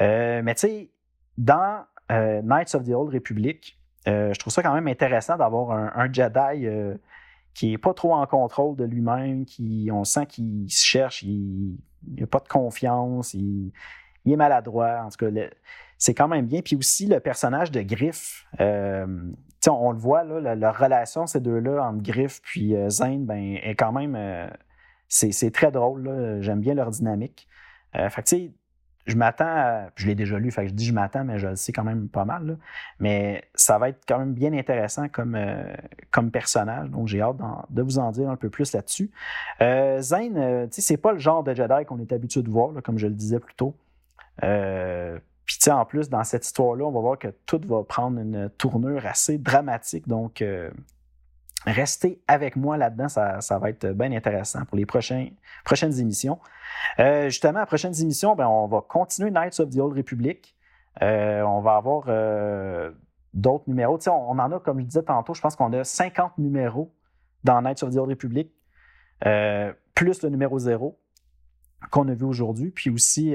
Euh, 0.00 0.42
mais 0.42 0.56
tu 0.56 0.60
sais, 0.62 0.90
dans 1.38 1.84
euh, 2.10 2.42
Knights 2.42 2.74
of 2.74 2.82
the 2.82 2.90
Old 2.90 3.14
Republic, 3.14 3.78
euh, 4.08 4.32
je 4.34 4.38
trouve 4.40 4.52
ça 4.52 4.60
quand 4.60 4.74
même 4.74 4.88
intéressant 4.88 5.36
d'avoir 5.36 5.70
un, 5.70 6.12
Jedi 6.12 6.66
euh, 6.66 6.96
qui 7.54 7.70
n'est 7.70 7.78
pas 7.78 7.94
trop 7.94 8.12
en 8.12 8.26
contrôle 8.26 8.74
de 8.74 8.82
lui-même, 8.82 9.44
qui 9.44 9.88
on 9.92 10.02
sent 10.02 10.26
qu'il 10.26 10.68
se 10.68 10.84
cherche, 10.84 11.22
il 11.22 11.78
n'a 12.18 12.26
pas 12.26 12.40
de 12.40 12.48
confiance, 12.48 13.34
il, 13.34 13.70
est 14.26 14.34
maladroit. 14.36 15.02
En 15.04 15.10
tout 15.10 15.30
cas, 15.30 15.42
c'est 15.96 16.14
quand 16.14 16.26
même 16.26 16.46
bien. 16.46 16.60
Puis 16.60 16.74
aussi 16.74 17.06
le 17.06 17.20
personnage 17.20 17.70
de 17.70 17.82
Griff, 17.82 18.46
on, 19.70 19.92
le 19.92 19.98
voit, 19.98 20.24
là, 20.24 20.54
la, 20.54 20.72
relation, 20.72 21.26
ces 21.26 21.40
deux-là, 21.40 21.84
entre 21.84 22.02
Griff 22.02 22.40
puis 22.42 22.74
Zane, 22.88 23.24
ben, 23.24 23.56
est 23.62 23.74
quand 23.74 23.92
même. 23.92 24.18
c'est 25.08 25.52
très 25.52 25.70
drôle. 25.70 26.38
J'aime 26.40 26.60
bien 26.60 26.74
leur 26.74 26.90
dynamique. 26.90 27.48
fait 27.92 28.22
tu 28.22 28.36
sais, 28.36 28.52
je 29.06 29.16
m'attends 29.16 29.86
Je 29.96 30.06
l'ai 30.06 30.14
déjà 30.14 30.38
lu, 30.38 30.50
fait 30.50 30.66
je 30.68 30.72
dis 30.72 30.86
je 30.86 30.92
m'attends, 30.92 31.24
mais 31.24 31.38
je 31.38 31.48
le 31.48 31.56
sais 31.56 31.72
quand 31.72 31.84
même 31.84 32.08
pas 32.08 32.24
mal. 32.24 32.58
Mais 33.00 33.44
ça 33.54 33.78
va 33.78 33.90
être 33.90 34.00
quand 34.06 34.18
même 34.18 34.32
bien 34.32 34.52
intéressant 34.52 35.08
comme, 35.08 35.34
euh, 35.34 35.64
comme 36.10 36.30
personnage. 36.30 36.90
Donc, 36.90 37.08
j'ai 37.08 37.20
hâte 37.20 37.36
de 37.70 37.82
vous 37.82 37.98
en 37.98 38.10
dire 38.12 38.30
un 38.30 38.36
peu 38.36 38.48
plus 38.48 38.72
là-dessus. 38.72 39.10
Euh, 39.60 40.00
Zane, 40.00 40.36
euh, 40.38 40.66
c'est 40.70 40.96
pas 40.96 41.12
le 41.12 41.18
genre 41.18 41.44
de 41.44 41.54
Jedi 41.54 41.84
qu'on 41.86 41.98
est 41.98 42.12
habitué 42.12 42.42
de 42.42 42.50
voir, 42.50 42.70
comme 42.82 42.98
je 42.98 43.06
le 43.06 43.14
disais 43.14 43.40
plus 43.40 43.54
tôt. 43.54 43.76
Euh, 45.44 45.46
puis, 45.46 45.56
tu 45.56 45.64
sais, 45.64 45.70
en 45.70 45.84
plus, 45.84 46.08
dans 46.08 46.24
cette 46.24 46.44
histoire-là, 46.46 46.84
on 46.84 46.92
va 46.92 47.00
voir 47.00 47.18
que 47.18 47.28
tout 47.46 47.60
va 47.66 47.82
prendre 47.84 48.18
une 48.18 48.50
tournure 48.56 49.06
assez 49.06 49.38
dramatique. 49.38 50.08
Donc, 50.08 50.42
Restez 51.66 52.22
avec 52.28 52.56
moi 52.56 52.76
là-dedans, 52.76 53.08
ça, 53.08 53.58
va 53.58 53.70
être 53.70 53.86
bien 53.88 54.12
intéressant 54.12 54.64
pour 54.66 54.76
les 54.76 54.84
prochaines 54.84 55.30
émissions. 55.98 56.38
Euh, 56.98 57.30
justement, 57.30 57.60
à 57.60 57.66
prochaines 57.66 57.98
émissions, 58.00 58.34
ben, 58.36 58.46
on 58.46 58.66
va 58.66 58.82
continuer 58.86 59.30
Knights 59.30 59.60
of 59.60 59.70
the 59.70 59.78
Old 59.78 59.96
Republic. 59.96 60.54
Euh, 61.02 61.42
on 61.42 61.60
va 61.60 61.76
avoir 61.76 62.04
euh, 62.08 62.90
d'autres 63.32 63.64
numéros. 63.66 63.98
on, 64.06 64.10
on, 64.10 64.38
en 64.38 64.52
a, 64.52 64.60
comme 64.60 64.80
je 64.80 64.84
disais 64.84 65.02
tantôt, 65.02 65.32
je 65.32 65.40
pense 65.40 65.56
qu'on 65.56 65.72
a 65.72 65.84
50 65.84 66.36
numéros 66.36 66.94
dans 67.44 67.62
Knights 67.62 67.82
of 67.82 67.94
the 67.94 67.96
Old 67.96 68.10
Republic, 68.10 68.52
plus 69.94 70.22
le 70.22 70.28
numéro 70.28 70.58
0 70.58 70.98
qu'on 71.90 72.08
a 72.08 72.14
vu 72.14 72.24
aujourd'hui. 72.24 72.70
Puis 72.70 72.90
aussi, 72.90 73.34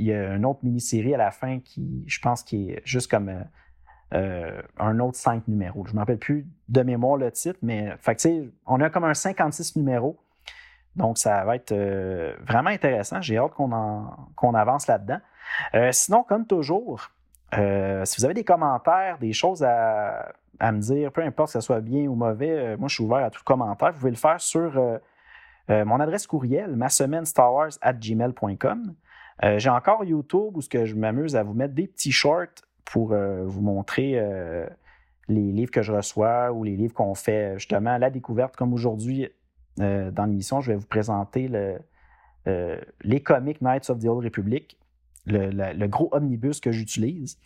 il 0.00 0.06
y 0.06 0.12
a 0.12 0.34
une 0.34 0.46
autre 0.46 0.60
mini-série 0.62 1.14
à 1.14 1.18
la 1.18 1.30
fin 1.30 1.60
qui, 1.60 2.04
je 2.06 2.20
pense, 2.20 2.42
qui 2.42 2.70
est 2.70 2.82
juste 2.84 3.10
comme 3.10 3.44
euh, 4.12 4.60
un 4.76 4.98
autre 4.98 5.16
cinq 5.16 5.46
numéros. 5.46 5.84
Je 5.86 5.90
ne 5.90 5.94
me 5.94 6.00
rappelle 6.00 6.18
plus 6.18 6.44
de 6.68 6.82
mémoire 6.82 7.16
le 7.16 7.30
titre, 7.30 7.58
mais 7.62 7.94
fait 8.00 8.26
on 8.66 8.80
a 8.80 8.90
comme 8.90 9.04
un 9.04 9.14
56 9.14 9.76
numéros. 9.76 10.18
Donc, 10.96 11.18
ça 11.18 11.44
va 11.44 11.54
être 11.54 11.70
euh, 11.70 12.34
vraiment 12.44 12.70
intéressant. 12.70 13.20
J'ai 13.20 13.38
hâte 13.38 13.52
qu'on 13.52 14.54
avance 14.54 14.88
là-dedans. 14.88 15.20
Euh, 15.74 15.92
sinon, 15.92 16.24
comme 16.24 16.44
toujours, 16.44 17.10
si 17.52 18.16
vous 18.18 18.24
avez 18.24 18.34
des 18.34 18.44
commentaires, 18.44 19.18
des 19.18 19.32
choses 19.32 19.62
à, 19.62 20.32
me 20.60 20.80
dire, 20.80 21.12
peu 21.12 21.22
importe 21.22 21.52
que 21.52 21.60
ce 21.60 21.64
soit 21.64 21.80
bien 21.80 22.06
ou 22.06 22.16
mauvais, 22.16 22.76
moi, 22.76 22.88
je 22.88 22.94
suis 22.96 23.04
ouvert 23.04 23.24
à 23.24 23.30
tout 23.30 23.42
commentaire. 23.44 23.92
Vous 23.92 23.98
pouvez 23.98 24.10
le 24.10 24.16
faire 24.16 24.40
sur 24.40 24.72
mon 25.70 26.00
adresse 26.00 26.26
courriel, 26.26 26.76
ma 26.76 26.88
semaine 26.88 27.24
at 27.80 27.92
gmail.com. 27.94 28.94
J'ai 29.56 29.70
encore 29.70 30.04
YouTube 30.04 30.56
où 30.56 30.60
ce 30.60 30.68
que 30.68 30.84
je 30.84 30.94
m'amuse 30.94 31.36
à 31.36 31.42
vous 31.42 31.54
mettre 31.54 31.74
des 31.74 31.86
petits 31.86 32.12
shorts 32.12 32.62
pour 32.90 33.12
euh, 33.12 33.44
vous 33.44 33.60
montrer 33.60 34.14
euh, 34.16 34.66
les 35.28 35.52
livres 35.52 35.70
que 35.70 35.82
je 35.82 35.92
reçois 35.92 36.50
ou 36.50 36.64
les 36.64 36.76
livres 36.76 36.92
qu'on 36.92 37.14
fait 37.14 37.54
justement 37.54 37.90
à 37.90 37.98
la 37.98 38.10
découverte. 38.10 38.56
Comme 38.56 38.72
aujourd'hui, 38.72 39.28
euh, 39.78 40.10
dans 40.10 40.24
l'émission, 40.24 40.60
je 40.60 40.72
vais 40.72 40.76
vous 40.76 40.86
présenter 40.86 41.48
les 42.46 43.22
comics 43.22 43.60
Knights 43.60 43.90
of 43.90 44.00
the 44.00 44.06
Old 44.06 44.24
Republic, 44.24 44.76
le, 45.26 45.86
gros 45.86 46.08
omnibus 46.12 46.58
que 46.58 46.72
j'utilise. 46.72 47.38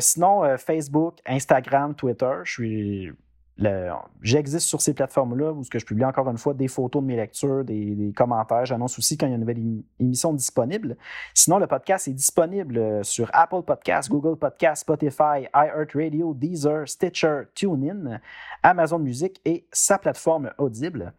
sinon, 0.00 0.58
Facebook, 0.58 1.20
Instagram, 1.24 1.94
Twitter, 1.94 2.34
je 2.44 2.52
suis 2.52 3.12
J'existe 3.56 4.66
sur 4.66 4.80
ces 4.80 4.94
plateformes-là 4.94 5.52
où 5.52 5.62
je 5.62 5.84
publie 5.84 6.04
encore 6.04 6.28
une 6.28 6.38
fois 6.38 6.54
des 6.54 6.66
photos 6.66 7.02
de 7.02 7.06
mes 7.06 7.16
lectures, 7.16 7.64
des, 7.64 8.12
commentaires. 8.16 8.66
J'annonce 8.66 8.98
aussi 8.98 9.16
quand 9.16 9.26
il 9.26 9.30
y 9.30 9.32
a 9.32 9.36
une 9.36 9.42
nouvelle 9.42 9.82
émission 10.00 10.32
disponible. 10.32 10.96
Sinon, 11.34 11.58
le 11.58 11.66
podcast 11.66 12.08
est 12.08 12.12
disponible 12.12 12.78
euh, 12.78 13.02
sur 13.02 13.30
Apple 13.32 13.62
Podcasts, 13.62 14.10
Google 14.10 14.36
Podcasts, 14.36 14.82
Spotify, 14.82 15.46
iHeartRadio, 15.54 16.34
Deezer, 16.34 16.88
Stitcher, 16.88 17.42
TuneIn, 17.54 18.20
Amazon 18.62 18.98
Music 18.98 19.40
et 19.44 19.66
sa 19.70 19.98
plateforme 19.98 20.50
Audible. 20.58 21.12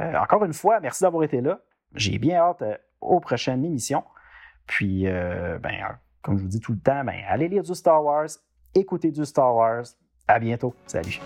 Euh, 0.00 0.14
encore 0.16 0.44
une 0.44 0.52
fois, 0.52 0.80
merci 0.80 1.02
d'avoir 1.02 1.24
été 1.24 1.40
là. 1.40 1.60
J'ai 1.94 2.18
bien 2.18 2.36
hâte 2.36 2.62
euh, 2.62 2.76
aux 3.00 3.20
prochaines 3.20 3.64
émissions. 3.64 4.04
Puis, 4.66 5.04
ben, 5.04 5.98
comme 6.22 6.38
je 6.38 6.42
vous 6.42 6.48
dis 6.48 6.60
tout 6.60 6.72
le 6.72 6.78
temps, 6.78 7.02
ben, 7.02 7.24
allez 7.26 7.48
lire 7.48 7.64
du 7.64 7.74
Star 7.74 8.04
Wars, 8.04 8.28
écoutez 8.72 9.10
du 9.10 9.24
Star 9.24 9.52
Wars. 9.52 9.82
À 10.28 10.38
bientôt. 10.38 10.76
Salut. 10.86 11.18